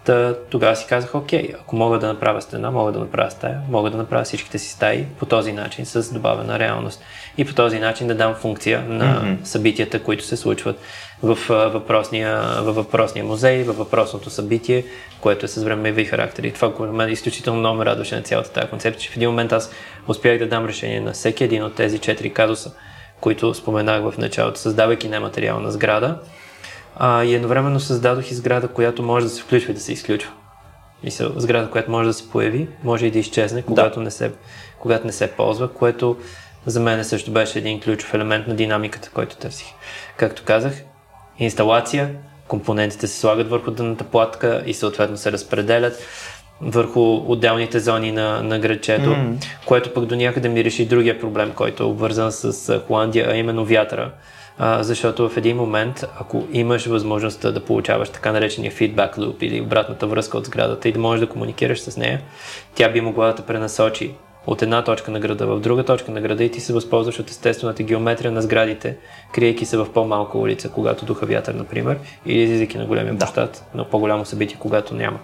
Та, 0.05 0.35
тогава 0.49 0.75
си 0.75 0.85
казах, 0.89 1.15
окей, 1.15 1.53
ако 1.61 1.75
мога 1.75 1.99
да 1.99 2.07
направя 2.07 2.41
стена, 2.41 2.71
мога 2.71 2.91
да 2.91 2.99
направя 2.99 3.31
стая, 3.31 3.61
мога 3.69 3.89
да 3.89 3.97
направя 3.97 4.23
всичките 4.23 4.59
си 4.59 4.69
стаи 4.69 5.05
по 5.19 5.25
този 5.25 5.51
начин 5.51 5.85
с 5.85 6.13
добавена 6.13 6.59
реалност. 6.59 7.01
И 7.37 7.45
по 7.45 7.53
този 7.53 7.79
начин 7.79 8.07
да 8.07 8.15
дам 8.15 8.35
функция 8.35 8.85
на 8.87 9.05
mm-hmm. 9.05 9.43
събитията, 9.43 10.03
които 10.03 10.25
се 10.25 10.37
случват 10.37 10.79
в 11.23 11.37
въпросния, 11.49 12.41
във 12.61 12.75
въпросния 12.75 13.25
музей, 13.25 13.63
във 13.63 13.77
въпросното 13.77 14.29
събитие, 14.29 14.85
което 15.21 15.45
е 15.45 15.49
с 15.49 15.63
времеви 15.63 16.05
характер. 16.05 16.43
И 16.43 16.53
това, 16.53 16.87
мен 16.87 17.09
изключително 17.09 17.59
много 17.59 17.77
ме 17.77 17.85
радваше 17.85 18.15
на 18.15 18.21
цялата 18.21 18.51
тази 18.51 18.67
концепция, 18.67 19.01
че 19.01 19.09
в 19.09 19.15
един 19.15 19.29
момент 19.29 19.51
аз 19.51 19.71
успях 20.07 20.39
да 20.39 20.47
дам 20.47 20.65
решение 20.65 21.01
на 21.01 21.11
всеки 21.11 21.43
един 21.43 21.63
от 21.63 21.75
тези 21.75 21.99
четири 21.99 22.33
казуса, 22.33 22.71
които 23.21 23.53
споменах 23.53 24.01
в 24.01 24.17
началото, 24.17 24.59
създавайки 24.59 25.09
нематериална 25.09 25.71
сграда. 25.71 26.19
А, 26.95 27.23
и 27.23 27.35
едновременно 27.35 27.79
създадох 27.79 28.31
и 28.31 28.35
сграда, 28.35 28.67
която 28.67 29.03
може 29.03 29.25
да 29.25 29.31
се 29.31 29.41
включва 29.41 29.71
и 29.71 29.75
да 29.75 29.81
се 29.81 29.93
изключва. 29.93 30.31
Мисъл, 31.03 31.31
сграда, 31.35 31.71
която 31.71 31.91
може 31.91 32.07
да 32.07 32.13
се 32.13 32.29
появи, 32.29 32.67
може 32.83 33.05
и 33.05 33.11
да 33.11 33.19
изчезне, 33.19 33.61
когато, 33.61 33.99
Да. 33.99 34.03
не, 34.03 34.11
се, 34.11 34.31
когато 34.79 35.05
не 35.05 35.13
се 35.13 35.31
ползва, 35.31 35.73
което 35.73 36.17
за 36.65 36.79
мен 36.79 37.05
също 37.05 37.31
беше 37.31 37.59
един 37.59 37.81
ключов 37.81 38.13
елемент 38.13 38.47
на 38.47 38.55
динамиката, 38.55 39.09
който 39.13 39.37
търсих. 39.37 39.67
Както 40.17 40.43
казах, 40.45 40.73
инсталация, 41.39 42.09
компонентите 42.47 43.07
се 43.07 43.19
слагат 43.19 43.49
върху 43.49 43.71
дъната 43.71 44.03
платка 44.03 44.63
и 44.65 44.73
съответно 44.73 45.17
се 45.17 45.31
разпределят 45.31 45.99
върху 46.61 47.15
отделните 47.15 47.79
зони 47.79 48.11
на, 48.11 48.43
на 48.43 48.59
градчето, 48.59 49.09
Мгм. 49.09 49.33
което 49.65 49.93
пък 49.93 50.05
до 50.05 50.15
някъде 50.15 50.49
ми 50.49 50.63
реши 50.63 50.85
другия 50.85 51.19
проблем, 51.19 51.51
който 51.55 51.83
е 51.83 51.85
обвързан 51.85 52.31
с 52.31 52.79
Холандия, 52.87 53.27
а 53.31 53.35
именно 53.35 53.65
вятъра. 53.65 54.11
А, 54.61 54.83
защото 54.83 55.29
в 55.29 55.37
един 55.37 55.57
момент, 55.57 56.05
ако 56.19 56.43
имаш 56.51 56.85
възможността 56.85 57.51
да 57.51 57.65
получаваш 57.65 58.09
така 58.09 58.31
наречения 58.31 58.71
feedback 58.71 59.17
loop 59.17 59.43
или 59.43 59.61
обратната 59.61 60.07
връзка 60.07 60.37
от 60.37 60.45
сградата 60.45 60.89
и 60.89 60.91
да 60.91 60.99
можеш 60.99 61.19
да 61.19 61.31
комуникираш 61.31 61.79
с 61.79 61.97
нея, 61.97 62.21
тя 62.75 62.89
би 62.91 63.01
могла 63.01 63.27
да 63.27 63.35
те 63.35 63.41
пренасочи 63.41 64.11
от 64.49 64.61
една 64.61 64.83
точка 64.83 65.11
на 65.11 65.19
града 65.19 65.47
в 65.47 65.59
друга 65.59 65.83
точка 65.83 66.11
на 66.11 66.21
града 66.21 66.43
и 66.43 66.51
ти 66.51 66.59
се 66.59 66.73
възползваш 66.73 67.19
от 67.19 67.29
естествената 67.29 67.83
геометрия 67.83 68.31
на 68.31 68.41
сградите, 68.41 68.97
криейки 69.33 69.65
се 69.65 69.77
в 69.77 69.93
по-малка 69.93 70.37
улица, 70.37 70.69
когато 70.69 71.05
духа 71.05 71.25
вятър, 71.25 71.53
например, 71.53 71.99
или 72.25 72.41
излизайки 72.41 72.77
на 72.77 72.85
големия 72.85 73.17
площад, 73.17 73.69
на 73.75 73.89
по-голямо 73.89 74.25
събитие, 74.25 74.57
когато 74.59 74.95
няма. 74.95 75.19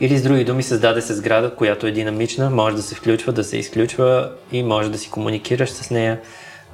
Или 0.00 0.18
с 0.18 0.22
други 0.22 0.44
думи, 0.44 0.62
създаде 0.62 1.02
се 1.02 1.14
сграда, 1.14 1.54
която 1.54 1.86
е 1.86 1.90
динамична, 1.90 2.50
може 2.50 2.76
да 2.76 2.82
се 2.82 2.94
включва, 2.94 3.32
да 3.32 3.44
се 3.44 3.58
изключва 3.58 4.30
и 4.52 4.62
може 4.62 4.90
да 4.90 4.98
си 4.98 5.10
комуникираш 5.10 5.70
с 5.70 5.90
нея, 5.90 6.20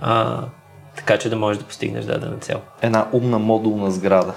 а, 0.00 0.40
така 0.96 1.18
че 1.18 1.30
да 1.30 1.36
можеш 1.36 1.58
да 1.58 1.66
постигнеш 1.66 2.04
дадена 2.04 2.36
цел. 2.38 2.60
Една 2.82 3.08
умна 3.12 3.38
модулна 3.38 3.90
сграда. 3.90 4.34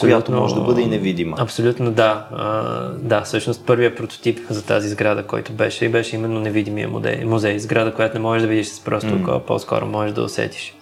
Която 0.00 0.32
може 0.32 0.54
да 0.54 0.60
бъде 0.60 0.82
и 0.82 0.86
невидима. 0.86 1.36
Абсолютно 1.38 1.90
да. 1.90 2.26
А, 2.32 2.62
да, 2.88 3.22
всъщност 3.22 3.66
първият 3.66 3.96
прототип 3.96 4.38
за 4.50 4.66
тази 4.66 4.88
сграда, 4.88 5.26
който 5.26 5.52
беше, 5.52 5.88
беше 5.88 6.16
именно 6.16 6.40
невидимия 6.40 6.88
музей. 6.88 7.24
музей. 7.24 7.58
Сграда, 7.58 7.94
която 7.94 8.14
не 8.14 8.20
можеш 8.20 8.42
да 8.42 8.48
видиш 8.48 8.66
с 8.66 8.80
просто 8.80 9.14
око, 9.22 9.40
по-скоро 9.46 9.86
можеш 9.86 10.14
да 10.14 10.22
усетиш. 10.22 10.74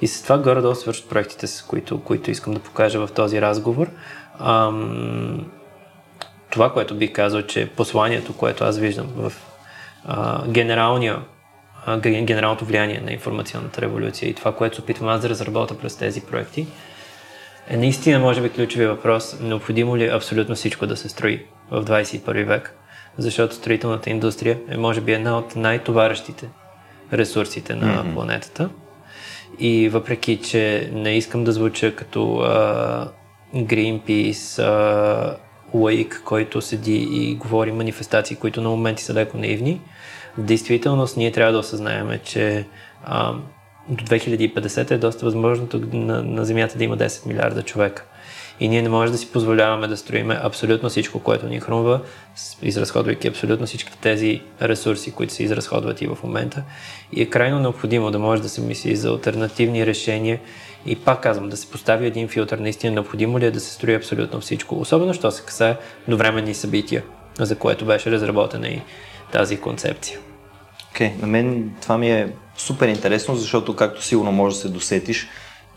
И 0.00 0.06
с 0.06 0.22
това 0.22 0.38
горе-долу 0.38 0.74
свършат 0.74 1.08
проектите, 1.08 1.46
с 1.46 1.62
които, 1.62 2.00
които 2.00 2.30
искам 2.30 2.54
да 2.54 2.60
покажа 2.60 3.06
в 3.06 3.12
този 3.12 3.40
разговор. 3.40 3.90
Ам, 4.40 5.46
това, 6.50 6.72
което 6.72 6.94
бих 6.94 7.12
казал, 7.12 7.42
че 7.42 7.68
посланието, 7.76 8.32
което 8.32 8.64
аз 8.64 8.78
виждам 8.78 9.06
в 9.16 9.32
а, 10.04 10.48
генералния 10.48 11.18
а, 11.86 11.98
генералното 11.98 12.64
влияние 12.64 13.02
на 13.04 13.12
информационната 13.12 13.82
революция 13.82 14.30
и 14.30 14.34
това, 14.34 14.52
което 14.52 14.76
се 14.76 14.82
опитвам 14.82 15.08
аз 15.08 15.20
да 15.20 15.28
разработя 15.28 15.78
през 15.78 15.96
тези 15.96 16.20
проекти, 16.20 16.66
е 17.68 17.76
наистина, 17.76 18.18
може 18.18 18.40
би, 18.40 18.50
ключовия 18.50 18.88
въпрос, 18.88 19.36
необходимо 19.40 19.96
ли 19.96 20.04
е 20.04 20.14
абсолютно 20.14 20.54
всичко 20.54 20.86
да 20.86 20.96
се 20.96 21.08
строи 21.08 21.46
в 21.70 21.84
21 21.84 22.44
век, 22.44 22.74
защото 23.18 23.54
строителната 23.54 24.10
индустрия 24.10 24.58
е, 24.68 24.76
може 24.76 25.00
би, 25.00 25.12
една 25.12 25.38
от 25.38 25.56
най-товарещите 25.56 26.48
ресурсите 27.12 27.74
на 27.74 28.02
Мгм. 28.02 28.14
планетата. 28.14 28.70
И 29.58 29.88
въпреки, 29.88 30.36
че 30.36 30.90
не 30.92 31.16
искам 31.16 31.44
да 31.44 31.52
звуча 31.52 31.96
като 31.96 32.36
а, 32.36 33.08
Greenpeace, 33.54 34.62
а, 34.62 35.36
лаик, 35.74 36.22
който 36.24 36.60
седи 36.60 37.08
и 37.10 37.34
говори 37.34 37.72
манифестации, 37.72 38.36
които 38.36 38.60
на 38.60 38.68
моменти 38.68 39.02
са 39.02 39.14
леко 39.14 39.38
наивни, 39.38 39.80
в 40.38 40.42
действителност 40.42 41.16
ние 41.16 41.32
трябва 41.32 41.52
да 41.52 41.58
осъзнаем, 41.58 42.20
че 42.24 42.66
а, 43.04 43.34
до 43.88 44.04
2050 44.04 44.90
е 44.90 44.98
доста 44.98 45.24
възможно 45.24 45.68
на, 45.92 46.22
на 46.22 46.44
Земята 46.44 46.78
да 46.78 46.84
има 46.84 46.96
10 46.96 47.26
милиарда 47.26 47.62
човека. 47.62 48.04
И 48.60 48.68
ние 48.68 48.82
не 48.82 48.88
можем 48.88 49.12
да 49.12 49.18
си 49.18 49.32
позволяваме 49.32 49.86
да 49.86 49.96
строиме 49.96 50.40
абсолютно 50.42 50.88
всичко, 50.88 51.20
което 51.20 51.46
ни 51.46 51.60
хрумва, 51.60 52.00
изразходвайки 52.62 53.28
абсолютно 53.28 53.66
всички 53.66 53.98
тези 54.00 54.42
ресурси, 54.62 55.12
които 55.12 55.32
се 55.32 55.42
изразходват 55.42 56.02
и 56.02 56.06
в 56.06 56.18
момента. 56.24 56.62
И 57.12 57.22
е 57.22 57.30
крайно 57.30 57.58
необходимо 57.58 58.10
да 58.10 58.18
може 58.18 58.42
да 58.42 58.48
се 58.48 58.60
мисли 58.60 58.96
за 58.96 59.08
альтернативни 59.08 59.86
решения 59.86 60.40
и 60.86 60.96
пак 60.96 61.22
казвам, 61.22 61.48
да 61.48 61.56
се 61.56 61.70
постави 61.70 62.06
един 62.06 62.28
филтър, 62.28 62.58
наистина 62.58 62.94
необходимо 62.94 63.38
ли 63.38 63.46
е 63.46 63.50
да 63.50 63.60
се 63.60 63.72
строи 63.72 63.94
абсолютно 63.94 64.40
всичко, 64.40 64.80
особено 64.80 65.14
що 65.14 65.30
се 65.30 65.42
касае 65.42 65.76
до 66.08 66.16
временни 66.16 66.54
събития, 66.54 67.02
за 67.38 67.56
което 67.56 67.84
беше 67.84 68.10
разработена 68.10 68.68
и 68.68 68.82
тази 69.32 69.56
концепция. 69.56 70.18
Окей, 70.90 71.08
okay. 71.08 71.20
на 71.20 71.26
мен 71.26 71.70
това 71.80 71.98
ми 71.98 72.10
е 72.10 72.32
супер 72.56 72.88
интересно, 72.88 73.36
защото 73.36 73.76
както 73.76 74.02
сигурно 74.02 74.32
може 74.32 74.56
да 74.56 74.62
се 74.62 74.68
досетиш, 74.68 75.28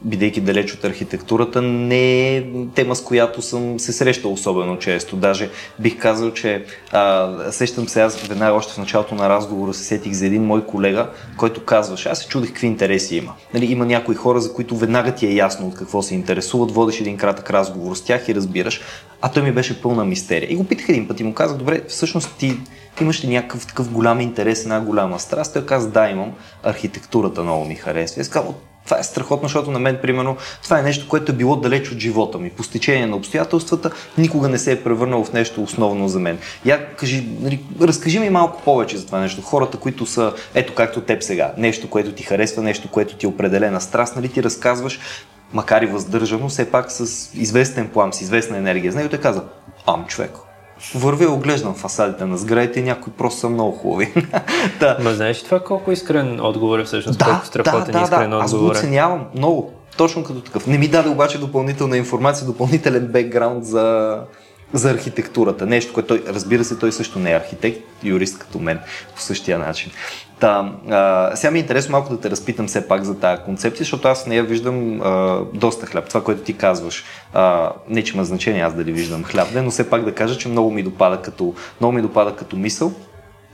бидейки 0.02 0.42
далеч 0.42 0.74
от 0.74 0.84
архитектурата, 0.84 1.62
не 1.62 2.36
е 2.38 2.44
тема, 2.76 2.96
с 2.96 3.04
която 3.04 3.42
съм 3.42 3.80
се 3.80 3.94
срещал 3.94 4.34
особено 4.34 4.80
често. 4.80 5.16
Даже 5.16 5.50
бих 5.80 6.00
казал, 6.00 6.34
че 6.34 6.66
а, 6.92 7.34
сещам 7.52 7.88
се 7.88 8.02
аз 8.02 8.22
веднага 8.22 8.54
още 8.54 8.74
в 8.74 8.78
началото 8.78 9.16
на 9.16 9.30
разговора 9.30 9.74
се 9.74 9.84
сетих 9.84 10.14
за 10.14 10.26
един 10.26 10.44
мой 10.44 10.66
колега, 10.66 11.10
който 11.38 11.66
казваше, 11.66 12.10
аз 12.10 12.20
се 12.20 12.28
чудих 12.28 12.50
какви 12.50 12.68
интереси 12.68 13.16
има. 13.16 13.34
Нали, 13.54 13.66
има 13.66 13.86
някои 13.86 14.16
хора, 14.16 14.42
за 14.42 14.54
които 14.54 14.78
веднага 14.78 15.12
ти 15.12 15.28
е 15.28 15.34
ясно 15.34 15.68
от 15.68 15.76
какво 15.76 16.02
се 16.02 16.16
интересуват, 16.16 16.72
водиш 16.72 17.02
един 17.02 17.18
кратък 17.18 17.50
разговор 17.50 17.96
с 17.96 18.02
тях 18.02 18.30
и 18.30 18.36
разбираш, 18.36 18.82
а 19.22 19.32
той 19.32 19.44
ми 19.44 19.52
беше 19.52 19.82
пълна 19.82 20.06
мистерия. 20.06 20.52
И 20.52 20.56
го 20.56 20.64
питах 20.64 20.90
един 20.90 21.08
път 21.08 21.20
и 21.20 21.24
му 21.24 21.34
казах, 21.34 21.58
добре, 21.58 21.82
всъщност 21.88 22.36
ти 22.38 22.58
имаш 23.02 23.24
ли 23.24 23.28
някакъв 23.28 23.68
такъв 23.68 23.92
голям 23.92 24.22
интерес, 24.22 24.64
една 24.64 24.82
голяма 24.82 25.20
страст? 25.20 25.54
Той 25.54 25.66
каза, 25.66 25.90
да, 25.90 26.10
имам. 26.10 26.32
Архитектурата 26.64 27.44
много 27.44 27.66
ми 27.66 27.76
харесва. 27.76 28.20
И 28.20 28.22
аз 28.22 28.30
това 28.88 29.00
е 29.00 29.04
страхотно, 29.04 29.48
защото 29.48 29.72
на 29.72 29.80
мен, 29.80 30.00
примерно, 30.02 30.38
това 30.64 30.80
е 30.80 30.84
нещо, 30.84 31.08
което 31.08 31.32
е 31.32 31.36
било 31.36 31.56
далеч 31.56 31.92
от 31.92 31.98
живота 31.98 32.38
ми. 32.38 32.50
По 32.50 32.64
стечение 32.64 33.08
на 33.08 33.16
обстоятелствата 33.16 33.92
никога 34.18 34.50
не 34.50 34.58
се 34.58 34.72
е 34.72 34.84
превърнало 34.84 35.24
в 35.24 35.34
нещо 35.34 35.64
основно 35.64 36.08
за 36.08 36.20
мен. 36.20 36.38
Я 36.66 36.96
кажи, 36.96 37.28
нали, 37.42 37.64
разкажи 37.82 38.20
ми 38.20 38.30
малко 38.30 38.62
повече 38.62 38.98
за 38.98 39.06
това 39.06 39.20
нещо. 39.20 39.42
Хората, 39.42 39.78
които 39.78 40.06
са, 40.06 40.34
ето 40.54 40.76
както 40.76 41.02
теб 41.02 41.24
сега, 41.24 41.54
нещо, 41.58 41.90
което 41.90 42.12
ти 42.12 42.24
харесва, 42.24 42.64
нещо, 42.64 42.88
което 42.92 43.16
ти 43.16 43.26
е 43.26 43.30
определена 43.30 43.82
страст, 43.82 44.16
нали 44.16 44.30
ти 44.30 44.44
разказваш, 44.44 45.00
макар 45.54 45.82
и 45.82 45.86
въздържано, 45.86 46.50
все 46.50 46.72
пак 46.72 46.92
с 46.92 47.30
известен 47.34 47.88
плам, 47.88 48.14
с 48.14 48.22
известна 48.22 48.58
енергия. 48.58 48.92
Знаете, 48.92 49.18
каза, 49.18 49.44
ам 49.88 50.06
човек, 50.08 50.32
вървя 50.96 51.24
и 51.24 51.28
оглеждам 51.28 51.76
фасадите 51.76 52.26
на 52.26 52.38
сградите 52.38 52.82
някои 52.82 53.14
просто 53.14 53.40
са 53.40 53.50
много 53.50 53.72
хубави. 53.72 54.14
да. 54.80 54.98
Ма 55.04 55.14
знаеш 55.14 55.44
това 55.44 55.60
колко 55.60 55.92
искрен 55.92 56.40
отговор 56.42 56.80
е 56.80 56.84
всъщност? 56.84 57.20
Да, 57.20 57.26
колко 57.26 57.40
да, 57.40 57.46
страхотен 57.46 57.94
да, 57.94 58.02
искрен 58.02 58.30
да, 58.30 58.36
аз 58.36 58.52
го 58.52 58.58
отговор 58.58 58.76
е? 58.76 58.78
оценявам 58.78 59.26
много, 59.36 59.72
точно 59.98 60.24
като 60.24 60.42
такъв. 60.42 60.68
Не 60.68 60.78
ми 60.78 60.88
даде 60.88 61.10
обаче 61.10 61.38
допълнителна 61.38 61.98
информация, 61.98 62.48
допълнителен 62.48 63.08
бекграунд 63.08 63.66
за, 63.66 64.18
за 64.74 64.92
архитектурата. 64.92 65.66
Нещо, 65.66 65.94
което 65.94 66.08
той, 66.08 66.24
разбира 66.28 66.64
се, 66.64 66.80
той 66.80 66.92
също 66.92 67.20
не 67.20 67.32
е 67.32 67.36
архитект, 67.36 67.82
юрист 68.04 68.40
като 68.40 68.60
мен, 68.60 68.80
по 69.16 69.22
същия 69.22 69.60
начин. 69.60 69.92
Та, 70.40 70.74
а, 70.90 71.36
сега 71.36 71.52
ми 71.52 71.60
е 71.60 71.62
интересно 71.62 71.92
малко 71.92 72.14
да 72.14 72.20
те 72.20 72.30
разпитам 72.30 72.68
все 72.68 72.88
пак 72.88 73.04
за 73.04 73.20
тази 73.20 73.42
концепция, 73.42 73.84
защото 73.84 74.08
аз 74.08 74.24
в 74.24 74.28
нея 74.28 74.44
виждам 74.44 75.02
а, 75.02 75.42
доста 75.54 75.86
хляб. 75.86 76.08
Това, 76.08 76.24
което 76.24 76.42
ти 76.42 76.54
казваш, 76.54 77.04
а, 77.34 77.72
не 77.90 78.04
че 78.04 78.14
има 78.14 78.26
значение 78.26 78.62
аз 78.62 78.74
дали 78.74 78.92
виждам 78.92 79.24
хляб, 79.24 79.48
но 79.56 79.72
все 79.72 79.90
пак 79.90 80.06
да 80.06 80.16
кажа, 80.16 80.38
че 80.38 80.50
много 80.50 80.72
ми 80.72 80.84
допада 80.84 81.22
като, 81.22 81.54
много 81.80 81.94
ми 81.94 82.02
допада 82.02 82.36
като 82.36 82.56
мисъл. 82.56 82.94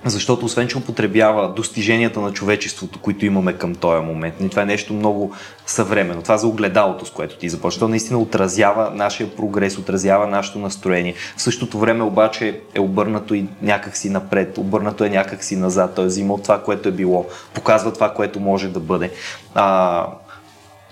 Защото 0.06 0.46
освен, 0.46 0.68
че 0.68 0.78
употребява 0.78 1.54
достиженията 1.54 2.20
на 2.20 2.34
човечеството, 2.34 3.00
които 3.00 3.26
имаме 3.26 3.54
към 3.54 3.76
този 3.76 4.06
момент, 4.06 4.36
и 4.42 4.50
това 4.50 4.62
е 4.62 4.66
нещо 4.66 4.94
много 4.94 5.34
съвременно. 5.66 6.22
Това 6.22 6.38
за 6.38 6.48
огледалото, 6.48 7.06
с 7.06 7.12
което 7.12 7.38
ти 7.38 7.50
започва. 7.50 7.80
То 7.80 7.88
наистина 7.88 8.20
отразява 8.20 8.92
нашия 8.94 9.36
прогрес, 9.36 9.78
отразява 9.78 10.28
нашето 10.28 10.60
настроение. 10.60 11.14
В 11.38 11.42
същото 11.42 11.80
време 11.80 12.04
обаче 12.04 12.62
е 12.74 12.80
обърнато 12.80 13.34
и 13.34 13.46
някакси 13.62 14.10
напред, 14.10 14.58
обърнато 14.58 15.04
е 15.04 15.10
някакси 15.10 15.56
назад. 15.56 15.96
Той 15.96 16.06
взима 16.06 16.34
от 16.34 16.44
това, 16.44 16.62
което 16.62 16.90
е 16.90 16.92
било, 16.92 17.26
показва 17.54 17.94
това, 17.94 18.14
което 18.14 18.40
може 18.40 18.68
да 18.68 18.80
бъде. 18.80 19.12
А, 19.56 20.08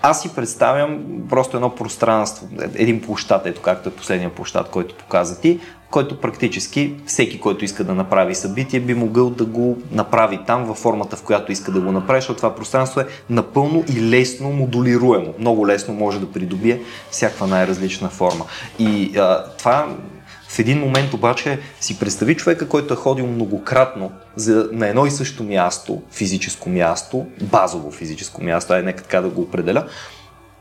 аз 0.02 0.22
си 0.22 0.34
представям 0.34 1.04
просто 1.28 1.56
едно 1.56 1.74
пространство, 1.74 2.48
един 2.74 3.02
площад, 3.02 3.46
ето 3.46 3.60
както 3.60 3.88
е 3.88 3.92
последния 3.92 4.30
площад, 4.30 4.70
който 4.70 4.94
показа 4.94 5.40
ти, 5.40 5.60
който 5.92 6.20
практически 6.20 6.94
всеки, 7.06 7.40
който 7.40 7.64
иска 7.64 7.84
да 7.84 7.94
направи 7.94 8.34
събитие, 8.34 8.80
би 8.80 8.94
могъл 8.94 9.30
да 9.30 9.44
го 9.44 9.78
направи 9.92 10.40
там 10.46 10.64
във 10.64 10.76
формата, 10.76 11.16
в 11.16 11.22
която 11.22 11.52
иска 11.52 11.72
да 11.72 11.80
го 11.80 11.92
направи, 11.92 12.20
защото 12.20 12.36
това 12.36 12.54
пространство 12.54 13.00
е 13.00 13.06
напълно 13.30 13.84
и 13.96 14.10
лесно 14.10 14.50
модулируемо. 14.50 15.34
Много 15.38 15.66
лесно 15.66 15.94
може 15.94 16.20
да 16.20 16.32
придобие 16.32 16.80
всякаква 17.10 17.46
най-различна 17.46 18.08
форма. 18.08 18.44
И 18.78 19.16
а, 19.16 19.44
това 19.58 19.96
в 20.48 20.58
един 20.58 20.78
момент 20.78 21.14
обаче 21.14 21.58
си 21.80 21.98
представи 21.98 22.36
човека, 22.36 22.68
който 22.68 22.94
е 22.94 22.96
ходил 22.96 23.26
многократно 23.26 24.12
за, 24.36 24.68
на 24.72 24.88
едно 24.88 25.06
и 25.06 25.10
също 25.10 25.44
място, 25.44 26.02
физическо 26.10 26.68
място, 26.68 27.26
базово 27.42 27.90
физическо 27.90 28.44
място, 28.44 28.72
ай 28.72 28.82
нека 28.82 29.02
така 29.02 29.20
да 29.20 29.28
го 29.28 29.42
определя, 29.42 29.86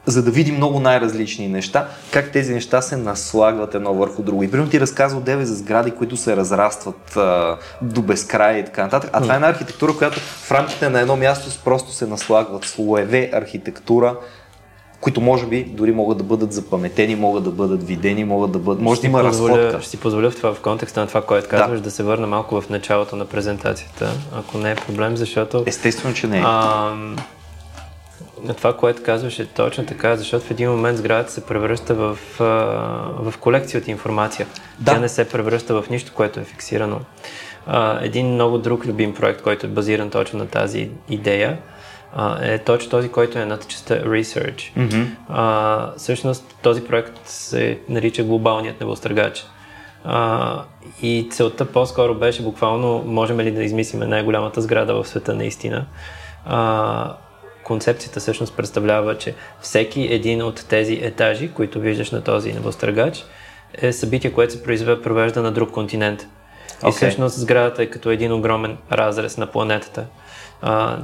за 0.06 0.24
да 0.24 0.32
види 0.32 0.52
много 0.52 0.80
най-различни 0.80 1.48
неща, 1.48 1.88
как 2.12 2.32
тези 2.32 2.54
неща 2.54 2.82
се 2.82 2.98
наслагват 2.98 3.76
едно 3.76 3.94
върху 3.94 4.24
друго. 4.24 4.44
И 4.44 4.52
примерно 4.52 4.70
ти 4.72 4.80
разказва 4.80 5.18
от 5.18 5.24
деве 5.24 5.46
за 5.46 5.56
сгради, 5.56 5.92
които 5.92 6.18
се 6.18 6.38
разрастват 6.38 7.18
а, 7.18 7.58
до 7.82 8.02
безкрай 8.02 8.60
и 8.60 8.66
така 8.66 8.84
нататък. 8.84 9.10
А 9.14 9.22
това 9.22 9.34
е 9.34 9.36
една 9.36 9.50
архитектура, 9.50 9.94
която 9.98 10.20
в 10.20 10.52
рамките 10.52 10.90
на 10.90 11.00
едно 11.00 11.16
място 11.16 11.60
просто 11.66 11.92
се 11.92 12.08
наслагват 12.08 12.66
слоеве 12.66 13.30
архитектура, 13.34 14.16
които 15.02 15.22
може 15.22 15.46
би 15.46 15.64
дори 15.64 15.92
могат 15.92 16.18
да 16.18 16.24
бъдат 16.24 16.54
запаметени, 16.54 17.16
могат 17.16 17.44
да 17.44 17.52
бъдат 17.52 17.88
видени, 17.88 18.24
могат 18.24 18.52
да 18.52 18.60
бъдат... 18.60 18.82
Може 18.82 19.02
да 19.02 19.08
има 19.08 19.24
разходка. 19.24 19.78
Ще 19.82 19.90
си 19.90 19.98
позволя 19.98 20.32
в, 20.32 20.36
това, 20.36 20.54
в 20.54 20.62
контекста 20.62 21.00
на 21.00 21.08
това, 21.08 21.22
което 21.22 21.50
казваш, 21.50 21.80
да. 21.80 21.84
да 21.84 21.92
се 21.92 22.04
върна 22.04 22.28
малко 22.28 22.62
в 22.62 22.70
началото 22.70 23.16
на 23.16 23.26
презентацията, 23.26 24.12
ако 24.36 24.58
не 24.58 24.72
е 24.72 24.76
проблем, 24.76 25.18
защото... 25.18 25.64
Естествено, 25.66 26.14
че 26.16 26.28
не 26.28 26.38
е. 26.38 26.42
А, 26.46 26.94
това, 28.48 28.78
което 28.78 29.04
казваш 29.04 29.40
е 29.40 29.46
точно 29.46 29.86
така, 29.86 30.16
защото 30.16 30.46
в 30.46 30.52
един 30.52 30.72
момент 30.72 30.98
сградата 30.98 31.32
се 31.32 31.46
превръща 31.46 31.96
в, 31.96 32.18
в 33.20 33.34
колекция 33.40 33.80
от 33.82 33.88
информация. 33.88 34.48
Да. 34.80 34.92
Тя 34.92 35.00
не 35.00 35.10
се 35.10 35.30
превръща 35.30 35.82
в 35.82 35.90
нищо, 35.90 36.12
което 36.16 36.40
е 36.40 36.44
фиксирано. 36.44 37.00
Един 38.02 38.34
много 38.34 38.58
друг 38.58 38.86
любим 38.86 39.14
проект, 39.14 39.42
който 39.42 39.66
е 39.66 39.70
базиран 39.70 40.10
точно 40.10 40.40
на 40.40 40.48
тази 40.48 40.90
идея, 41.10 41.58
е 42.42 42.60
точно 42.60 42.90
този, 42.90 43.10
който 43.10 43.40
е 43.40 43.46
над 43.46 43.68
частта 43.68 43.96
Research. 43.96 44.76
Mm-hmm. 44.78 45.06
А, 45.30 45.94
всъщност 45.98 46.56
този 46.62 46.84
проект 46.84 47.28
се 47.28 47.80
нарича 47.90 48.24
глобалният 48.24 48.80
небостъргач. 48.80 49.46
А, 50.04 50.64
и 51.02 51.28
целта 51.32 51.66
по-скоро 51.66 52.16
беше 52.16 52.44
буквално, 52.44 53.04
можем 53.06 53.40
ли 53.40 53.52
да 53.52 53.64
измислиме 53.64 54.06
най-голямата 54.06 54.62
сграда 54.62 54.94
в 54.94 55.08
света 55.08 55.36
наистина. 55.36 55.86
А, 56.46 57.14
концепцията 57.72 58.20
всъщност 58.20 58.58
представлява, 58.58 59.18
че 59.18 59.36
всеки 59.62 60.02
един 60.02 60.42
от 60.42 60.66
тези 60.70 61.00
етажи, 61.02 61.52
които 61.52 61.80
виждаш 61.80 62.12
на 62.12 62.24
този 62.24 62.54
небостъргач, 62.54 63.26
е 63.74 63.94
събитие, 63.94 64.32
което 64.32 64.54
се 64.54 64.64
провежда 65.04 65.42
на 65.42 65.52
друг 65.52 65.72
континент. 65.72 66.28
Okay. 66.82 66.90
И 66.90 66.92
всъщност 66.92 67.40
сградата 67.40 67.84
е 67.84 67.86
като 67.86 68.10
един 68.10 68.34
огромен 68.34 68.78
разрез 68.92 69.38
на 69.38 69.48
планетата. 69.48 70.06
А, 70.62 70.98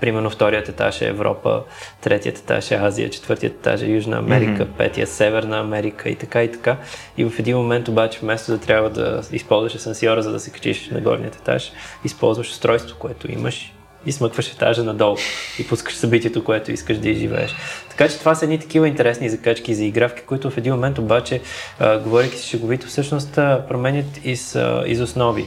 примерно 0.00 0.30
вторият 0.30 0.68
етаж 0.68 1.02
е 1.02 1.06
Европа, 1.08 1.62
третият 2.00 2.38
етаж 2.38 2.70
е 2.70 2.74
Азия, 2.74 3.10
четвъртият 3.10 3.54
етаж 3.54 3.82
е 3.82 3.86
Южна 3.86 4.18
Америка, 4.18 4.66
mm-hmm. 4.66 4.76
петия 4.78 5.06
Северна 5.06 5.60
Америка 5.60 6.08
и 6.08 6.16
така 6.16 6.42
и 6.42 6.52
така. 6.52 6.76
И 7.16 7.24
в 7.24 7.38
един 7.38 7.56
момент 7.56 7.88
обаче 7.88 8.18
вместо 8.22 8.52
да 8.52 8.58
трябва 8.58 8.90
да 8.90 9.22
използваш 9.32 9.74
асансьора, 9.74 10.22
за 10.22 10.32
да 10.32 10.40
се 10.40 10.50
качиш 10.50 10.90
на 10.90 11.00
горният 11.00 11.36
етаж, 11.36 11.72
използваш 12.04 12.50
устройство, 12.50 12.96
което 12.98 13.32
имаш 13.32 13.72
и 14.06 14.12
смъкваш 14.12 14.52
етажа 14.52 14.84
надолу 14.84 15.16
и 15.58 15.68
пускаш 15.68 15.96
събитието, 15.96 16.44
което 16.44 16.72
искаш 16.72 16.98
да 16.98 17.08
изживееш. 17.08 17.54
Така 17.90 18.08
че 18.08 18.18
това 18.18 18.34
са 18.34 18.44
едни 18.44 18.58
такива 18.58 18.88
интересни 18.88 19.28
закачки 19.28 19.72
и 19.72 19.74
заигравки, 19.74 20.22
които 20.22 20.50
в 20.50 20.58
един 20.58 20.72
момент 20.72 20.98
обаче, 20.98 21.40
а, 21.78 21.98
говоряки 21.98 22.36
си 22.36 22.48
шеговито, 22.48 22.86
всъщност 22.86 23.34
променят 23.34 24.24
из, 24.24 24.56
а, 24.56 24.84
из 24.86 25.00
основи 25.00 25.46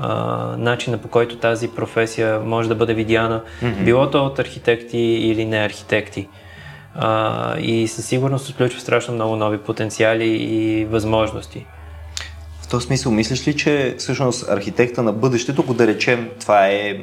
а, 0.00 0.56
начина 0.58 0.98
по 0.98 1.08
който 1.08 1.36
тази 1.36 1.68
професия 1.68 2.40
може 2.40 2.68
да 2.68 2.74
бъде 2.74 2.94
видяна, 2.94 3.42
mm-hmm. 3.62 3.84
било 3.84 4.10
то 4.10 4.24
от 4.24 4.38
архитекти 4.38 4.98
или 4.98 5.44
не 5.44 5.58
архитекти. 5.58 6.28
А, 6.94 7.58
и 7.58 7.88
със 7.88 8.06
сигурност 8.06 8.52
включва 8.52 8.80
страшно 8.80 9.14
много 9.14 9.36
нови 9.36 9.58
потенциали 9.58 10.26
и 10.26 10.84
възможности. 10.84 11.66
В 12.66 12.68
този 12.68 12.86
смисъл, 12.86 13.12
мислиш 13.12 13.48
ли, 13.48 13.56
че 13.56 13.94
всъщност 13.98 14.48
архитекта 14.48 15.02
на 15.02 15.12
бъдещето, 15.12 15.62
ако 15.62 15.74
да 15.74 15.86
речем 15.86 16.28
това 16.40 16.66
е, 16.66 16.98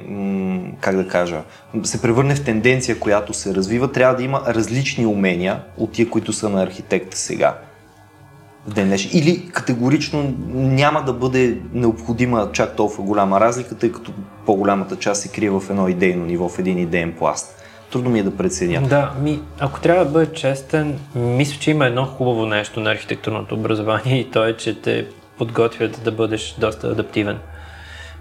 как 0.81 0.95
да 0.95 1.07
кажа, 1.07 1.41
се 1.83 2.01
превърне 2.01 2.35
в 2.35 2.43
тенденция, 2.43 2.99
която 2.99 3.33
се 3.33 3.55
развива, 3.55 3.91
трябва 3.91 4.15
да 4.15 4.23
има 4.23 4.41
различни 4.47 5.05
умения 5.05 5.59
от 5.77 5.91
тия, 5.91 6.09
които 6.09 6.33
са 6.33 6.49
на 6.49 6.63
архитекта 6.63 7.17
сега? 7.17 7.57
днешен. 8.67 9.11
Или 9.13 9.49
категорично 9.49 10.33
няма 10.53 11.03
да 11.03 11.13
бъде 11.13 11.57
необходима 11.73 12.49
чак 12.53 12.75
толкова 12.75 13.03
голяма 13.03 13.39
разлика, 13.39 13.75
тъй 13.75 13.91
като 13.91 14.11
по-голямата 14.45 14.95
част 14.95 15.21
се 15.21 15.31
крие 15.31 15.49
в 15.49 15.63
едно 15.69 15.87
идейно 15.87 16.25
ниво, 16.25 16.49
в 16.49 16.59
един 16.59 16.77
идеен 16.77 17.13
пласт. 17.19 17.63
Трудно 17.91 18.09
ми 18.09 18.19
е 18.19 18.23
да 18.23 18.37
преценя. 18.37 18.87
Да, 18.87 19.13
ми, 19.21 19.39
ако 19.59 19.79
трябва 19.79 20.05
да 20.05 20.11
бъда 20.11 20.33
честен, 20.33 20.99
мисля, 21.15 21.59
че 21.59 21.71
има 21.71 21.85
едно 21.85 22.05
хубаво 22.05 22.45
нещо 22.45 22.79
на 22.79 22.91
архитектурното 22.91 23.55
образование 23.55 24.19
и 24.19 24.31
то 24.31 24.45
е, 24.45 24.57
че 24.57 24.81
те 24.81 25.07
подготвят 25.43 26.03
да 26.03 26.11
бъдеш 26.11 26.55
доста 26.57 26.87
адаптивен. 26.87 27.39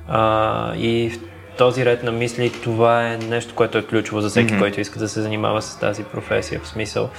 А, 0.08 0.74
и 0.76 1.10
в 1.10 1.18
този 1.58 1.84
ред 1.84 2.02
на 2.02 2.12
мисли 2.12 2.52
това 2.62 3.08
е 3.08 3.16
нещо, 3.16 3.54
което 3.54 3.78
е 3.78 3.82
ключово 3.82 4.20
за 4.20 4.28
всеки, 4.28 4.54
mm-hmm. 4.54 4.58
който 4.58 4.80
иска 4.80 4.98
да 4.98 5.08
се 5.08 5.22
занимава 5.22 5.62
с 5.62 5.78
тази 5.78 6.04
професия. 6.04 6.60
В 6.60 6.68
смисъл, 6.68 7.10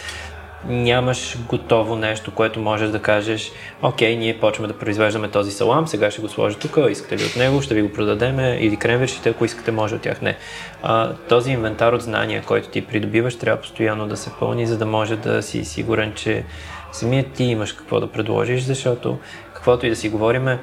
нямаш 0.68 1.38
готово 1.50 1.96
нещо, 1.96 2.32
което 2.32 2.60
можеш 2.60 2.90
да 2.90 3.00
кажеш, 3.00 3.52
окей, 3.82 4.16
ние 4.16 4.40
почваме 4.40 4.68
да 4.68 4.78
произвеждаме 4.78 5.30
този 5.30 5.52
салам, 5.52 5.88
сега 5.88 6.12
ще 6.12 6.22
го 6.22 6.30
сложа 6.30 6.58
тук, 6.58 6.78
искате 6.90 7.18
ли 7.18 7.26
от 7.26 7.36
него, 7.36 7.62
ще 7.62 7.76
ви 7.76 7.82
го 7.82 7.94
продадем 7.94 8.40
или 8.40 8.78
кремвиршите, 8.78 9.30
ако 9.30 9.46
искате, 9.46 9.72
може 9.72 9.96
от 9.96 10.02
тях 10.02 10.22
не. 10.22 10.38
А, 10.82 11.14
този 11.14 11.52
инвентар 11.52 11.94
от 11.94 12.02
знания, 12.02 12.44
който 12.46 12.70
ти 12.70 12.86
придобиваш, 12.86 13.38
трябва 13.38 13.62
постоянно 13.62 14.08
да 14.08 14.18
се 14.18 14.32
пълни, 14.40 14.68
за 14.68 14.78
да 14.78 14.86
може 14.86 15.16
да 15.16 15.42
си 15.42 15.66
сигурен, 15.66 16.14
че 16.16 16.44
самият 16.92 17.32
ти 17.32 17.44
имаш 17.44 17.74
какво 17.74 18.00
да 18.00 18.08
предложиш, 18.08 18.62
защото 18.64 19.18
каквото 19.64 19.86
и 19.86 19.90
да 19.90 19.96
си 19.96 20.10
говориме, 20.10 20.60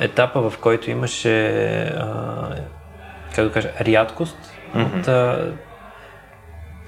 етапа, 0.00 0.50
в 0.50 0.58
който 0.58 0.90
имаше, 0.90 1.94
как 3.34 3.44
да 3.44 3.52
кажа, 3.52 3.70
рядкост 3.80 4.36
mm-hmm. 4.74 5.00
от 5.00 5.08
а, 5.08 5.52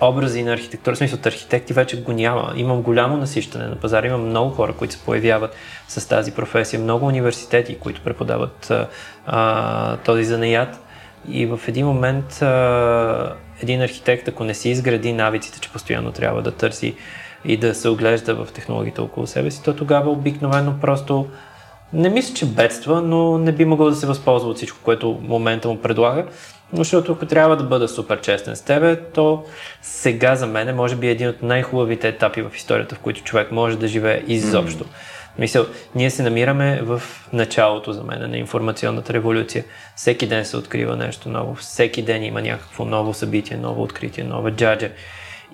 образи 0.00 0.42
на 0.42 0.52
архитектура, 0.52 0.94
в 0.94 0.98
смисъл 0.98 1.18
от 1.18 1.26
архитекти 1.26 1.72
вече 1.72 2.02
го 2.02 2.12
няма. 2.12 2.52
Имам 2.56 2.82
голямо 2.82 3.16
насищане 3.16 3.66
на 3.66 3.76
пазара, 3.76 4.06
имам 4.06 4.26
много 4.26 4.50
хора, 4.50 4.72
които 4.72 4.94
се 4.94 5.04
появяват 5.04 5.56
с 5.88 6.08
тази 6.08 6.32
професия, 6.32 6.80
много 6.80 7.06
университети, 7.06 7.78
които 7.78 8.00
преподават 8.04 8.72
а, 9.26 9.96
този 9.96 10.24
занаят. 10.24 10.80
И 11.28 11.46
в 11.46 11.60
един 11.68 11.86
момент 11.86 12.42
а, 12.42 13.34
един 13.62 13.82
архитект, 13.82 14.28
ако 14.28 14.44
не 14.44 14.54
си 14.54 14.70
изгради 14.70 15.12
навиците, 15.12 15.60
че 15.60 15.72
постоянно 15.72 16.12
трябва 16.12 16.42
да 16.42 16.50
търси 16.50 16.94
и 17.44 17.56
да 17.56 17.74
се 17.74 17.88
оглежда 17.88 18.34
в 18.34 18.52
технологиите 18.52 19.00
около 19.00 19.26
себе 19.26 19.50
си, 19.50 19.62
то 19.62 19.76
тогава 19.76 20.10
обикновено 20.10 20.74
просто 20.80 21.26
не 21.92 22.08
мисля, 22.08 22.34
че 22.34 22.46
бедства, 22.46 23.02
но 23.02 23.38
не 23.38 23.52
би 23.52 23.64
могъл 23.64 23.90
да 23.90 23.96
се 23.96 24.06
възползва 24.06 24.50
от 24.50 24.56
всичко, 24.56 24.78
което 24.82 25.20
момента 25.22 25.68
му 25.68 25.76
предлага. 25.76 26.24
Защото 26.72 27.12
ако 27.12 27.26
трябва 27.26 27.56
да 27.56 27.64
бъда 27.64 27.88
супер 27.88 28.20
честен 28.20 28.56
с 28.56 28.62
тебе, 28.62 28.96
то 29.14 29.44
сега 29.82 30.36
за 30.36 30.46
мен 30.46 30.76
може 30.76 30.96
би 30.96 31.08
е 31.08 31.10
един 31.10 31.28
от 31.28 31.42
най-хубавите 31.42 32.08
етапи 32.08 32.42
в 32.42 32.50
историята, 32.56 32.94
в 32.94 32.98
които 32.98 33.22
човек 33.22 33.52
може 33.52 33.78
да 33.78 33.88
живее 33.88 34.22
изобщо. 34.26 34.84
Mm. 34.84 34.88
Мисъл, 35.38 35.66
ние 35.94 36.10
се 36.10 36.22
намираме 36.22 36.80
в 36.82 37.02
началото 37.32 37.92
за 37.92 38.04
мен 38.04 38.30
на 38.30 38.38
информационната 38.38 39.12
революция. 39.12 39.64
Всеки 39.96 40.26
ден 40.26 40.44
се 40.44 40.56
открива 40.56 40.96
нещо 40.96 41.28
ново, 41.28 41.54
всеки 41.54 42.02
ден 42.02 42.24
има 42.24 42.42
някакво 42.42 42.84
ново 42.84 43.14
събитие, 43.14 43.56
ново 43.56 43.82
откритие, 43.82 44.24
нова 44.24 44.50
джаджа. 44.50 44.90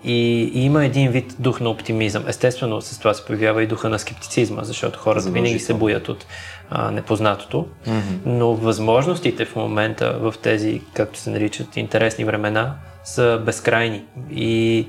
И, 0.07 0.51
и 0.55 0.65
има 0.65 0.85
един 0.85 1.11
вид 1.11 1.37
дух 1.39 1.61
на 1.61 1.71
оптимизъм. 1.71 2.25
Естествено, 2.29 2.81
с 2.81 2.99
това 2.99 3.15
се 3.15 3.25
появява 3.25 3.63
и 3.63 3.67
духа 3.67 3.89
на 3.89 3.99
скептицизма, 3.99 4.65
защото 4.65 4.99
хората 4.99 5.31
винаги 5.31 5.59
се 5.59 5.75
боят 5.75 6.09
от 6.09 6.27
а, 6.71 6.91
непознатото. 6.91 7.67
Mm-hmm. 7.87 8.01
Но 8.27 8.55
възможностите 8.55 9.45
в 9.45 9.57
момента 9.57 10.19
в 10.21 10.35
тези, 10.43 10.81
както 10.93 11.19
се 11.19 11.31
наричат, 11.31 11.77
интересни 11.77 12.25
времена, 12.25 12.75
са 13.05 13.43
безкрайни. 13.45 14.05
И, 14.31 14.87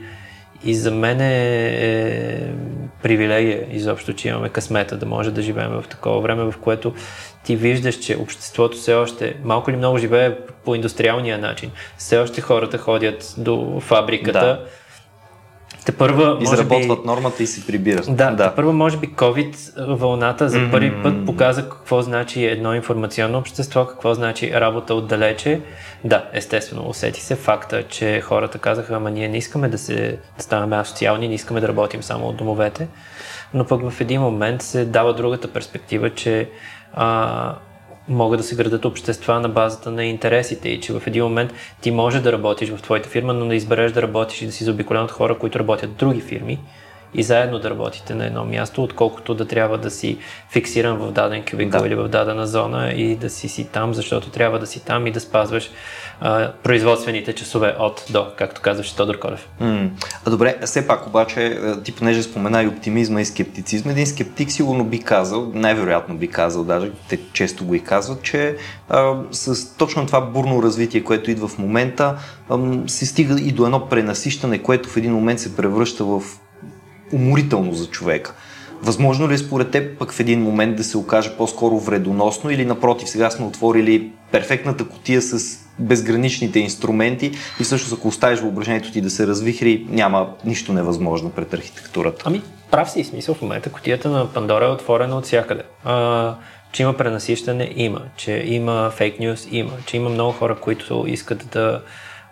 и 0.63 0.75
за 0.75 0.91
мен 0.91 1.21
е, 1.21 1.67
е 1.81 2.51
привилегия 3.03 3.67
изобщо, 3.71 4.13
че 4.13 4.29
имаме 4.29 4.49
късмета 4.49 4.97
да 4.97 5.05
може 5.05 5.31
да 5.31 5.41
живеем 5.41 5.71
в 5.71 5.85
такова 5.89 6.21
време, 6.21 6.43
в 6.43 6.53
което 6.61 6.93
ти 7.43 7.55
виждаш, 7.55 7.95
че 7.95 8.17
обществото 8.17 8.77
все 8.77 8.93
още 8.93 9.35
малко 9.43 9.69
или 9.69 9.77
много 9.77 9.97
живее 9.97 10.37
по 10.65 10.75
индустриалния 10.75 11.37
начин. 11.37 11.71
Все 11.97 12.17
още 12.17 12.41
хората 12.41 12.77
ходят 12.77 13.33
до 13.37 13.79
фабриката. 13.79 14.39
Да 14.39 14.65
те 15.87 15.97
първа, 15.97 16.37
Изработват 16.41 17.01
би, 17.01 17.07
нормата 17.07 17.43
и 17.43 17.47
си 17.47 17.67
прибират. 17.67 18.15
Да, 18.15 18.31
да. 18.31 18.55
първо 18.55 18.73
може 18.73 18.97
би 18.97 19.07
COVID 19.07 19.85
вълната 19.95 20.49
за 20.49 20.59
първи 20.71 20.91
mm-hmm. 20.91 21.03
път 21.03 21.25
показа 21.25 21.69
какво 21.69 22.01
значи 22.01 22.45
едно 22.45 22.73
информационно 22.73 23.37
общество, 23.37 23.85
какво 23.85 24.13
значи 24.13 24.53
работа 24.53 24.93
отдалече. 24.93 25.61
Да, 26.03 26.25
естествено, 26.33 26.89
усети 26.89 27.21
се 27.21 27.35
факта, 27.35 27.83
че 27.83 28.21
хората 28.21 28.57
казаха, 28.57 28.95
ама 28.95 29.11
ние 29.11 29.27
не 29.27 29.37
искаме 29.37 29.69
да, 29.69 29.77
се, 29.77 30.19
да 30.37 30.43
ставаме 30.43 30.75
асоциални, 30.75 31.27
не 31.27 31.33
искаме 31.33 31.61
да 31.61 31.67
работим 31.67 32.03
само 32.03 32.27
от 32.27 32.37
домовете. 32.37 32.87
Но 33.53 33.65
пък 33.65 33.89
в 33.89 34.01
един 34.01 34.21
момент 34.21 34.61
се 34.61 34.85
дава 34.85 35.13
другата 35.13 35.47
перспектива, 35.47 36.09
че 36.09 36.49
а, 36.93 37.55
могат 38.07 38.39
да 38.39 38.43
се 38.43 38.55
градат 38.55 38.85
общества 38.85 39.39
на 39.39 39.49
базата 39.49 39.91
на 39.91 40.05
интересите 40.05 40.69
и 40.69 40.81
че 40.81 40.93
в 40.93 41.03
един 41.07 41.23
момент 41.23 41.53
ти 41.81 41.91
може 41.91 42.21
да 42.21 42.31
работиш 42.31 42.69
в 42.69 42.81
твоята 42.81 43.09
фирма, 43.09 43.33
но 43.33 43.47
да 43.47 43.55
избереш 43.55 43.91
да 43.91 44.01
работиш 44.01 44.41
и 44.41 44.45
да 44.45 44.51
си 44.51 44.63
заобиколен 44.63 45.03
от 45.03 45.11
хора, 45.11 45.37
които 45.37 45.59
работят 45.59 45.89
в 45.89 45.95
други 45.95 46.21
фирми 46.21 46.59
и 47.13 47.23
заедно 47.23 47.59
да 47.59 47.69
работите 47.69 48.15
на 48.15 48.25
едно 48.25 48.45
място, 48.45 48.83
отколкото 48.83 49.33
да 49.33 49.45
трябва 49.45 49.77
да 49.77 49.91
си 49.91 50.17
фиксиран 50.49 50.97
в 50.97 51.11
даден 51.11 51.43
кубикъл 51.51 51.81
да. 51.81 51.87
или 51.87 51.95
в 51.95 52.07
дадена 52.07 52.47
зона 52.47 52.91
и 52.91 53.15
да 53.15 53.29
си 53.29 53.49
си 53.49 53.67
там, 53.71 53.93
защото 53.93 54.29
трябва 54.29 54.59
да 54.59 54.67
си 54.67 54.85
там 54.85 55.07
и 55.07 55.11
да 55.11 55.19
спазваш 55.19 55.71
производствените 56.63 57.35
часове 57.35 57.75
от 57.79 58.05
до, 58.09 58.27
както 58.37 58.61
казваше 58.61 58.95
Тодор 58.95 59.19
Колев. 59.19 59.47
Mm. 59.61 59.89
А 60.25 60.29
добре, 60.29 60.57
все 60.65 60.87
пак 60.87 61.07
обаче, 61.07 61.59
ти 61.83 61.91
понеже 61.91 62.23
спомена 62.23 62.63
и 62.63 62.67
оптимизма 62.67 63.21
и 63.21 63.25
скептицизма, 63.25 63.91
един 63.91 64.07
скептик 64.07 64.51
сигурно 64.51 64.83
би 64.83 64.99
казал, 64.99 65.51
най-вероятно 65.53 66.15
би 66.15 66.27
казал, 66.27 66.63
даже 66.63 66.91
те 67.09 67.19
често 67.33 67.65
го 67.65 67.75
и 67.75 67.79
казват, 67.79 68.21
че 68.21 68.57
а, 68.89 69.13
с 69.31 69.75
точно 69.75 70.05
това 70.05 70.21
бурно 70.21 70.63
развитие, 70.63 71.03
което 71.03 71.31
идва 71.31 71.47
в 71.47 71.57
момента, 71.57 72.15
а, 72.49 72.59
се 72.87 73.05
стига 73.05 73.41
и 73.41 73.51
до 73.51 73.65
едно 73.65 73.89
пренасищане, 73.89 74.59
което 74.59 74.89
в 74.89 74.97
един 74.97 75.13
момент 75.13 75.39
се 75.39 75.55
превръща 75.55 76.05
в 76.05 76.21
уморително 77.13 77.73
за 77.73 77.87
човека. 77.89 78.33
Възможно 78.81 79.29
ли 79.29 79.33
е 79.33 79.37
според 79.37 79.71
теб 79.71 79.99
пък 79.99 80.13
в 80.13 80.19
един 80.19 80.41
момент 80.41 80.75
да 80.75 80.83
се 80.83 80.97
окаже 80.97 81.37
по-скоро 81.37 81.79
вредоносно 81.79 82.49
или 82.49 82.65
напротив, 82.65 83.09
сега 83.09 83.29
сме 83.29 83.45
отворили 83.45 84.11
перфектната 84.31 84.87
котия 84.87 85.21
с 85.21 85.59
безграничните 85.79 86.59
инструменти 86.59 87.31
и 87.59 87.63
всъщност 87.63 87.93
ако 87.93 88.07
оставиш 88.07 88.39
въображението 88.39 88.91
ти 88.91 89.01
да 89.01 89.09
се 89.09 89.27
развихри, 89.27 89.85
няма 89.89 90.29
нищо 90.45 90.73
невъзможно 90.73 91.29
пред 91.29 91.53
архитектурата. 91.53 92.23
Ами, 92.25 92.41
прав 92.71 92.91
си 92.91 93.03
смисъл 93.03 93.35
в 93.35 93.41
момента 93.41 93.71
котията 93.71 94.09
на 94.09 94.33
Пандора 94.33 94.65
е 94.65 94.69
отворена 94.69 95.17
от 95.17 95.25
всякъде. 95.25 95.63
А, 95.83 96.35
че 96.71 96.83
има 96.83 96.93
пренасищане, 96.93 97.71
има. 97.75 98.01
Че 98.17 98.43
има 98.45 98.91
фейк 98.95 99.19
нюс, 99.19 99.47
има. 99.51 99.71
Че 99.85 99.97
има 99.97 100.09
много 100.09 100.31
хора, 100.31 100.55
които 100.55 101.05
искат 101.07 101.47
да 101.51 101.81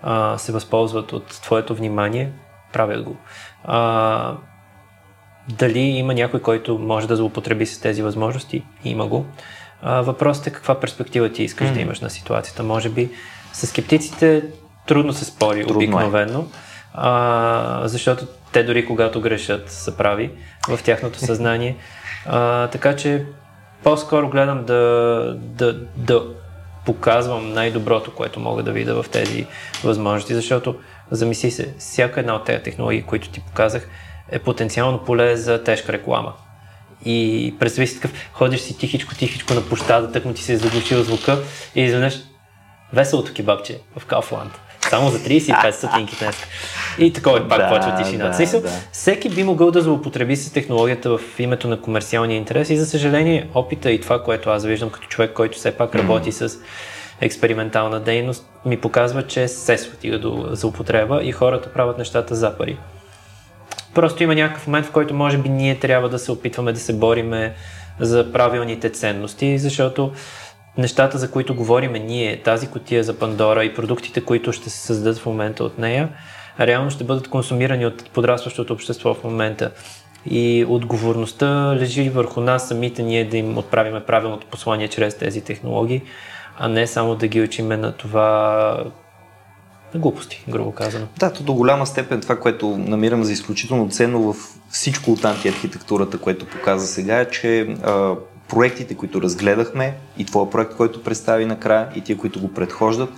а, 0.02 0.38
се 0.38 0.52
възползват 0.52 1.14
от 1.14 1.28
твоето 1.28 1.76
внимание, 1.76 2.32
правят 2.74 3.04
го. 3.04 3.16
А, 3.64 4.38
дали 5.50 5.80
има 5.80 6.14
някой, 6.14 6.42
който 6.42 6.80
може 6.80 7.08
да 7.08 7.16
злоупотреби 7.16 7.66
с 7.66 7.80
тези 7.80 8.02
възможности? 8.02 8.64
Има 8.84 9.08
го. 9.08 9.26
Въпросът 9.84 10.48
е 10.48 10.52
каква 10.52 10.80
перспектива 10.80 11.32
ти 11.32 11.44
искаш 11.44 11.70
mm. 11.70 11.74
да 11.74 11.80
имаш 11.80 12.00
на 12.00 12.10
ситуацията. 12.10 12.64
Може 12.64 12.90
би 12.90 13.10
с 13.54 13.68
скептиците 13.68 14.44
трудно 14.88 15.14
се 15.14 15.26
спори 15.26 15.62
трудно 15.62 15.74
е. 15.74 15.78
обикновено, 15.78 16.40
е. 16.40 16.44
а, 16.94 17.82
защото 17.86 18.28
те 18.52 18.64
дори 18.64 18.86
когато 18.86 19.22
грешат 19.22 19.72
са 19.72 19.98
прави 19.98 20.32
в 20.70 20.84
тяхното 20.84 21.20
съзнание. 21.26 21.76
А, 22.26 22.68
така 22.68 22.96
че 22.96 23.26
по-скоро 23.84 24.30
гледам 24.30 24.66
да, 24.66 25.38
да, 25.40 25.80
да 25.98 26.26
показвам 26.86 27.54
най-доброто, 27.54 28.12
което 28.12 28.40
мога 28.40 28.64
да 28.64 28.72
видя 28.72 29.04
в 29.04 29.10
тези 29.10 29.46
възможности, 29.84 30.36
защото 30.36 30.76
замисли 31.12 31.52
се, 31.52 31.74
всяка 31.80 32.20
една 32.20 32.36
от 32.36 32.46
тези 32.46 32.64
технологии, 32.64 33.02
които 33.02 33.30
ти 33.30 33.40
показах, 33.40 33.88
е 34.32 34.40
потенциално 34.40 34.98
поле 34.98 35.36
за 35.36 35.64
тежка 35.64 35.94
реклама. 35.94 36.34
И 37.06 37.56
представи 37.60 37.88
си 37.88 37.96
такъв, 37.96 38.30
ходиш 38.34 38.62
си 38.62 38.78
тихичко, 38.78 39.16
тихичко 39.16 39.54
на 39.54 39.62
площада, 39.62 40.12
тък 40.12 40.26
му 40.26 40.34
ти 40.34 40.44
се 40.44 40.54
е 40.54 40.58
заглушил 40.58 41.04
звука 41.04 41.40
и 41.76 41.82
изведнъж 41.82 42.14
веселото 42.94 43.34
кебабче 43.34 43.80
в 43.98 44.06
Кауфланд. 44.06 44.60
Само 44.90 45.10
за 45.10 45.20
35 45.20 45.72
стотинки 45.72 46.16
днес. 46.20 46.36
И 47.00 47.14
такова 47.14 47.48
пак 47.48 47.58
да, 47.58 47.70
почва 47.70 48.04
тишината. 48.04 48.46
Да, 48.52 48.62
да. 48.62 48.70
Всеки 48.92 49.30
би 49.30 49.44
могъл 49.44 49.72
да 49.72 49.82
злоупотреби 49.82 50.36
с 50.36 50.54
технологията 50.54 51.18
в 51.18 51.40
името 51.40 51.68
на 51.68 51.82
комерциалния 51.82 52.38
интерес 52.38 52.70
и 52.70 52.78
за 52.78 52.86
съжаление 52.86 53.50
опита 53.54 53.92
и 53.92 54.02
това, 54.02 54.24
което 54.24 54.50
аз 54.50 54.66
виждам 54.66 54.90
като 54.90 55.08
човек, 55.08 55.34
който 55.34 55.58
все 55.58 55.72
пак 55.72 55.96
работи 55.96 56.32
mm. 56.32 56.48
с 56.48 56.60
експериментална 57.22 58.00
дейност, 58.00 58.46
ми 58.66 58.78
показва, 58.78 59.28
че 59.28 59.48
се 59.48 59.78
стига 59.78 60.20
до 60.20 60.48
злоупотреба 60.52 61.24
и 61.24 61.32
хората 61.32 61.74
правят 61.74 61.98
нещата 61.98 62.36
за 62.36 62.58
пари. 62.58 62.78
Просто 63.96 64.24
има 64.24 64.36
някакъв 64.36 64.68
момент, 64.68 64.86
в 64.86 64.92
който 64.92 65.14
може 65.14 65.38
би 65.38 65.50
ние 65.50 65.80
трябва 65.80 66.10
да 66.10 66.20
се 66.20 66.32
опитваме 66.32 66.74
да 66.74 66.80
се 66.80 66.94
бориме 66.94 67.54
за 68.00 68.32
правилните 68.34 68.90
ценности, 68.90 69.58
защото 69.58 70.12
нещата, 70.78 71.18
за 71.18 71.32
които 71.32 71.56
говориме 71.56 72.00
ние, 72.00 72.42
тази 72.42 72.68
котия 72.68 73.04
за 73.04 73.20
Пандора 73.20 73.64
и 73.64 73.74
продуктите, 73.74 74.22
които 74.22 74.52
ще 74.52 74.70
се 74.70 74.80
създадат 74.80 75.20
в 75.20 75.26
момента 75.26 75.64
от 75.64 75.78
нея, 75.78 76.10
реално 76.60 76.90
ще 76.90 77.04
бъдат 77.04 77.28
консумирани 77.28 77.86
от 77.86 78.10
подрастващото 78.10 78.74
общество 78.74 79.14
в 79.14 79.24
момента. 79.24 79.72
И 80.30 80.66
отговорността 80.70 81.76
лежи 81.76 82.10
върху 82.10 82.42
нас 82.42 82.68
самите 82.68 83.04
ние 83.04 83.26
да 83.26 83.38
им 83.38 83.58
отправиме 83.58 84.06
правилното 84.06 84.48
послание 84.48 84.88
чрез 84.88 85.18
тези 85.18 85.42
технологии, 85.42 86.02
а 86.58 86.68
не 86.68 86.88
само 86.88 87.16
да 87.16 87.28
ги 87.28 87.42
учиме 87.42 87.78
на 87.78 87.92
това 87.92 88.78
глупости, 90.00 90.44
грубо 90.50 90.72
казано. 90.72 91.08
Да, 91.20 91.34
то 91.34 91.44
до 91.44 91.54
голяма 91.54 91.86
степен 91.86 92.22
това, 92.22 92.40
което 92.40 92.78
намирам 92.78 93.24
за 93.24 93.32
изключително 93.32 93.90
ценно 93.90 94.34
в 94.34 94.36
всичко 94.70 95.12
от 95.12 95.26
антиархитектурата, 95.26 96.18
което 96.18 96.46
показа 96.46 96.86
сега, 96.86 97.20
е, 97.20 97.30
че 97.30 97.62
а, 97.62 98.16
проектите, 98.50 98.96
които 98.96 99.22
разгледахме 99.22 99.98
и 100.18 100.26
твоя 100.26 100.50
проект, 100.50 100.76
който 100.76 101.04
представи 101.04 101.46
накрая 101.46 101.90
и 101.96 102.02
тия, 102.02 102.18
които 102.18 102.42
го 102.42 102.54
предхождат, 102.54 103.10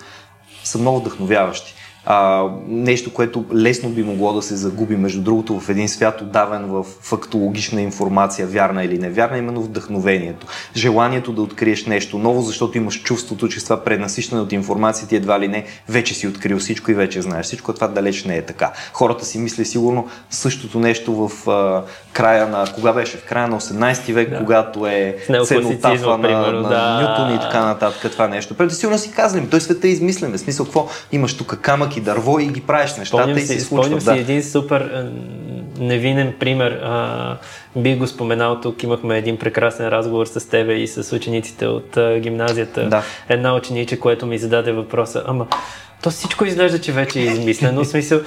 са 0.63 0.77
много 0.77 0.99
вдъхновяващи 0.99 1.75
а, 2.09 2.45
нещо, 2.67 3.13
което 3.13 3.45
лесно 3.53 3.89
би 3.89 4.03
могло 4.03 4.33
да 4.33 4.41
се 4.41 4.55
загуби, 4.55 4.95
между 4.95 5.21
другото, 5.21 5.59
в 5.59 5.69
един 5.69 5.89
свят 5.89 6.21
отдавен 6.21 6.65
в 6.65 6.85
фактологична 7.01 7.81
информация, 7.81 8.47
вярна 8.47 8.83
или 8.83 8.97
невярна, 8.97 9.37
именно 9.37 9.61
вдъхновението. 9.61 10.47
Желанието 10.75 11.33
да 11.33 11.41
откриеш 11.41 11.85
нещо 11.85 12.17
ново, 12.17 12.41
защото 12.41 12.77
имаш 12.77 13.01
чувството, 13.01 13.47
че 13.47 13.63
това 13.63 13.83
пренасищане 13.83 14.41
от 14.41 14.51
информация 14.51 15.07
ти 15.07 15.15
едва 15.15 15.39
ли 15.39 15.47
не 15.47 15.65
вече 15.89 16.13
си 16.13 16.27
открил 16.27 16.57
всичко 16.59 16.91
и 16.91 16.93
вече 16.93 17.21
знаеш 17.21 17.45
всичко, 17.45 17.73
това 17.73 17.87
далеч 17.87 18.23
не 18.23 18.37
е 18.37 18.41
така. 18.41 18.71
Хората 18.93 19.25
си 19.25 19.39
мисли 19.39 19.65
сигурно 19.65 20.07
същото 20.29 20.79
нещо 20.79 21.27
в 21.27 21.49
а, 21.49 21.83
края 22.13 22.47
на, 22.47 22.65
кога 22.75 22.93
беше? 22.93 23.17
В 23.17 23.25
края 23.25 23.47
на 23.47 23.59
18 23.59 24.13
век, 24.13 24.29
да. 24.29 24.37
когато 24.37 24.87
е 24.87 25.17
ценотафа 25.45 26.17
на, 26.17 26.51
на 26.51 26.69
да. 26.69 27.01
Нютон 27.01 27.35
и 27.35 27.39
така 27.39 27.65
нататък 27.65 28.11
това 28.11 28.27
нещо. 28.27 28.55
Преди 28.55 28.75
сигурно 28.75 28.97
си 28.97 29.11
казали, 29.11 29.49
той 29.49 29.61
света 29.61 29.87
е 29.87 29.91
измислен. 29.91 30.31
В 30.31 30.37
смисъл, 30.37 30.65
какво 30.65 30.89
имаш 31.11 31.37
тук 31.37 31.57
камък 31.61 31.96
и 31.97 32.01
дърво 32.01 32.39
и 32.39 32.47
ги 32.47 32.61
правиш 32.61 32.95
нещата 32.95 33.23
спомням 33.23 33.37
и 33.37 33.41
се 33.41 33.59
случва. 33.59 33.83
Спомням 33.83 33.99
да. 33.99 34.13
си 34.13 34.19
един 34.19 34.43
супер 34.43 35.09
невинен 35.79 36.33
пример. 36.39 36.71
А, 36.71 37.37
бих 37.75 37.97
го 37.97 38.07
споменал 38.07 38.61
тук. 38.61 38.83
Имахме 38.83 39.17
един 39.17 39.37
прекрасен 39.37 39.87
разговор 39.87 40.25
с 40.25 40.49
тебе 40.49 40.73
и 40.73 40.87
с 40.87 41.15
учениците 41.15 41.67
от 41.67 41.97
а, 41.97 42.19
гимназията. 42.19 42.89
Да. 42.89 43.03
Една 43.29 43.55
учениче, 43.55 43.99
което 43.99 44.25
ми 44.25 44.37
зададе 44.37 44.71
въпроса, 44.71 45.23
ама 45.27 45.47
то 46.03 46.09
всичко 46.09 46.45
изглежда, 46.45 46.81
че 46.81 46.91
вече 46.91 47.19
е 47.19 47.23
измислено. 47.23 47.83
В 47.83 47.87
смисъл, 47.87 48.19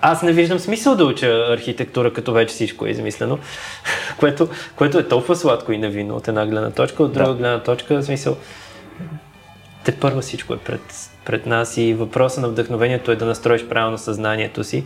аз 0.00 0.22
не 0.22 0.32
виждам 0.32 0.58
смисъл 0.58 0.96
да 0.96 1.04
уча 1.04 1.46
архитектура, 1.50 2.12
като 2.12 2.32
вече 2.32 2.54
всичко 2.54 2.86
е 2.86 2.90
измислено, 2.90 3.38
което, 4.18 4.48
което 4.76 4.98
е 4.98 5.08
толкова 5.08 5.36
сладко 5.36 5.72
и 5.72 5.78
невинно 5.78 6.16
от 6.16 6.28
една 6.28 6.46
гледна 6.46 6.70
точка, 6.70 7.02
от 7.02 7.12
друга 7.12 7.28
да. 7.28 7.34
гледна 7.34 7.62
точка, 7.62 7.96
в 7.96 8.02
смисъл, 8.02 8.36
те 9.84 9.92
първо 9.92 10.20
всичко 10.20 10.54
е 10.54 10.58
пред, 10.58 11.07
пред 11.28 11.46
нас 11.46 11.76
и 11.76 11.94
въпроса 11.94 12.40
на 12.40 12.48
вдъхновението 12.48 13.10
е 13.10 13.16
да 13.16 13.24
настроиш 13.24 13.64
правилно 13.64 13.98
съзнанието 13.98 14.64
си. 14.64 14.84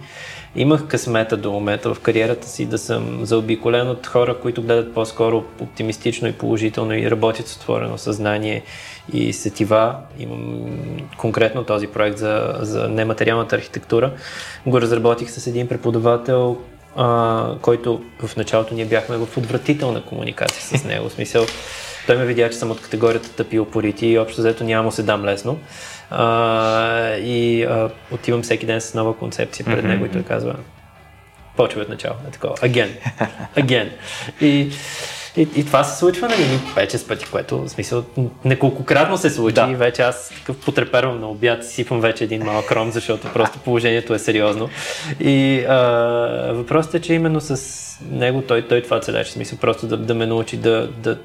Имах 0.57 0.87
късмета 0.87 1.37
до 1.37 1.53
момента 1.53 1.95
в 1.95 2.01
кариерата 2.01 2.49
си 2.49 2.67
да 2.67 2.79
съм 2.79 3.25
заобиколен 3.27 3.89
от 3.89 4.07
хора, 4.07 4.39
които 4.39 4.63
гледат 4.63 4.95
по-скоро 4.95 5.45
оптимистично 5.61 6.29
и 6.29 6.33
положително 6.33 6.95
и 6.95 7.11
работят 7.11 7.49
с 7.49 7.57
отворено 7.57 7.99
съзнание 7.99 8.63
и 9.13 9.33
сетива. 9.33 9.97
Имам 10.19 10.67
конкретно 11.17 11.65
този 11.65 11.87
проект 11.87 12.19
за, 12.19 12.55
за 12.61 12.89
нематериалната 12.89 13.57
архитектура. 13.57 14.13
Го 14.67 14.81
разработих 14.81 15.31
с 15.31 15.47
един 15.47 15.69
преподавател, 15.69 16.59
а, 16.97 17.55
който 17.61 18.03
в 18.27 18.37
началото 18.37 18.75
ние 18.75 18.85
бяхме 18.85 19.17
в 19.17 19.37
отвратителна 19.37 20.03
комуникация 20.03 20.79
с 20.79 20.85
него. 20.85 21.09
В 21.09 21.13
смисъл, 21.13 21.47
той 22.07 22.17
ме 22.17 22.25
видя, 22.25 22.51
че 22.51 22.57
съм 22.57 22.71
от 22.71 22.81
категорията 22.81 23.31
тъпи 23.31 23.59
опорити 23.59 24.07
и 24.07 24.19
общо 24.19 24.41
взето 24.41 24.65
няма 24.65 24.83
му 24.83 24.93
се 24.93 25.03
дам 25.03 25.25
лесно. 25.25 25.59
А, 26.15 27.17
и 27.17 27.63
а, 27.63 27.91
отивам 28.11 28.43
всеки 28.43 28.67
ден 28.67 28.81
с 28.81 28.95
нова 28.95 29.17
концепция 29.17 29.67
пред 29.67 29.79
mm-hmm. 29.79 29.89
него 29.89 30.05
и 30.05 30.09
той 30.09 30.23
казва 30.23 30.55
почва 31.57 31.81
от 31.81 31.89
начало. 31.89 32.15
Е 32.29 32.31
такова. 32.31 32.55
Again. 32.55 32.89
Again. 33.57 33.89
И, 34.41 34.71
и, 35.37 35.49
и 35.57 35.67
това 35.67 35.85
се 35.85 35.99
случва 35.99 36.29
нали, 36.29 36.61
вече 36.75 36.99
с 36.99 37.09
пъти, 37.09 37.27
което 37.31 37.59
в 37.59 37.69
смисъл 37.69 38.05
неколкократно 38.45 39.19
се 39.19 39.31
случи 39.31 39.55
да. 39.55 39.69
и 39.71 39.75
вече 39.75 40.03
аз 40.03 40.29
такъв 40.29 40.65
потрепервам 40.65 41.21
на 41.21 41.29
обяд 41.29 41.67
сипвам 41.67 42.01
вече 42.01 42.25
един 42.25 42.45
малък 42.45 42.73
ром, 42.73 42.91
защото 42.91 43.33
просто 43.33 43.59
положението 43.59 44.15
е 44.15 44.19
сериозно. 44.19 44.69
И 45.21 45.65
а, 45.69 45.77
въпросът 46.53 46.95
е, 46.95 47.01
че 47.01 47.15
именно 47.15 47.41
с 47.41 47.83
него 48.11 48.43
той, 48.43 48.69
той 48.69 48.83
това 48.83 49.01
целеше, 49.01 49.31
в 49.31 49.35
смисъл 49.35 49.59
просто 49.59 49.87
да, 49.87 49.97
да 49.97 50.15
ме 50.15 50.27
научи 50.27 50.57
да, 50.57 50.89
да 50.89 51.19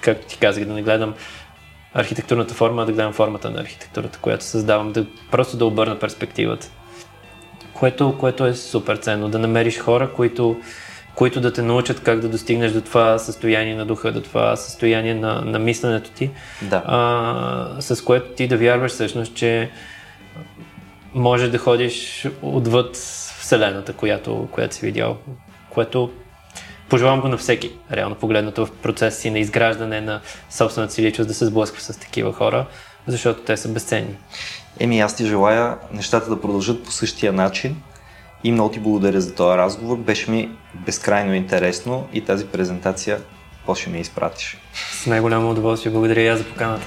както 0.00 0.26
ти 0.26 0.38
казах, 0.38 0.64
да 0.64 0.72
не 0.72 0.82
гледам 0.82 1.14
архитектурната 1.94 2.54
форма, 2.54 2.82
а 2.82 2.84
да 2.86 2.92
гледам 2.92 3.12
формата 3.12 3.50
на 3.50 3.60
архитектурата, 3.60 4.18
която 4.18 4.44
създавам, 4.44 4.92
да, 4.92 5.06
просто 5.30 5.56
да 5.56 5.66
обърна 5.66 5.98
перспективата. 5.98 6.70
Което, 7.74 8.18
което 8.18 8.46
е 8.46 8.54
супер 8.54 8.96
ценно, 8.96 9.28
да 9.28 9.38
намериш 9.38 9.78
хора, 9.78 10.12
които, 10.12 10.60
които 11.14 11.40
да 11.40 11.52
те 11.52 11.62
научат 11.62 12.02
как 12.02 12.20
да 12.20 12.28
достигнеш 12.28 12.72
до 12.72 12.80
това 12.80 13.18
състояние 13.18 13.74
на 13.74 13.86
духа, 13.86 14.12
до 14.12 14.20
това 14.20 14.56
състояние 14.56 15.14
на, 15.14 15.40
на 15.40 15.58
мисленето 15.58 16.10
ти, 16.10 16.30
да. 16.62 16.82
а, 16.86 17.80
с 17.80 18.04
което 18.04 18.30
ти 18.30 18.48
да 18.48 18.56
вярваш 18.56 18.92
всъщност, 18.92 19.34
че 19.34 19.70
може 21.14 21.48
да 21.48 21.58
ходиш 21.58 22.26
отвъд 22.42 22.96
Вселената, 23.40 23.92
която, 23.92 24.48
която 24.52 24.74
си 24.74 24.86
видял 24.86 25.18
което 25.70 26.10
пожелавам 26.90 27.20
го 27.20 27.28
на 27.28 27.36
всеки, 27.36 27.72
реално 27.92 28.14
погледнато 28.14 28.66
в 28.66 28.70
процеса 28.70 29.20
си 29.20 29.30
на 29.30 29.38
изграждане 29.38 30.00
на 30.00 30.20
собствената 30.50 30.92
си 30.92 31.02
личност, 31.02 31.28
да 31.28 31.34
се 31.34 31.46
сблъсква 31.46 31.80
с 31.80 31.98
такива 31.98 32.32
хора, 32.32 32.66
защото 33.06 33.40
те 33.40 33.56
са 33.56 33.68
безценни. 33.68 34.16
Еми, 34.80 35.00
аз 35.00 35.16
ти 35.16 35.26
желая 35.26 35.76
нещата 35.92 36.30
да 36.30 36.40
продължат 36.40 36.84
по 36.84 36.90
същия 36.90 37.32
начин 37.32 37.76
и 38.44 38.52
много 38.52 38.70
ти 38.70 38.78
благодаря 38.80 39.20
за 39.20 39.34
този 39.34 39.58
разговор. 39.58 39.96
Беше 39.96 40.30
ми 40.30 40.50
безкрайно 40.74 41.34
интересно 41.34 42.08
и 42.12 42.20
тази 42.20 42.46
презентация 42.46 43.20
после 43.66 43.90
ми 43.90 44.00
изпратиш. 44.00 44.58
С 44.92 45.06
най-голямо 45.06 45.50
удоволствие. 45.50 45.92
Благодаря 45.92 46.20
и 46.20 46.28
аз 46.28 46.38
за 46.38 46.44
поканата. 46.44 46.86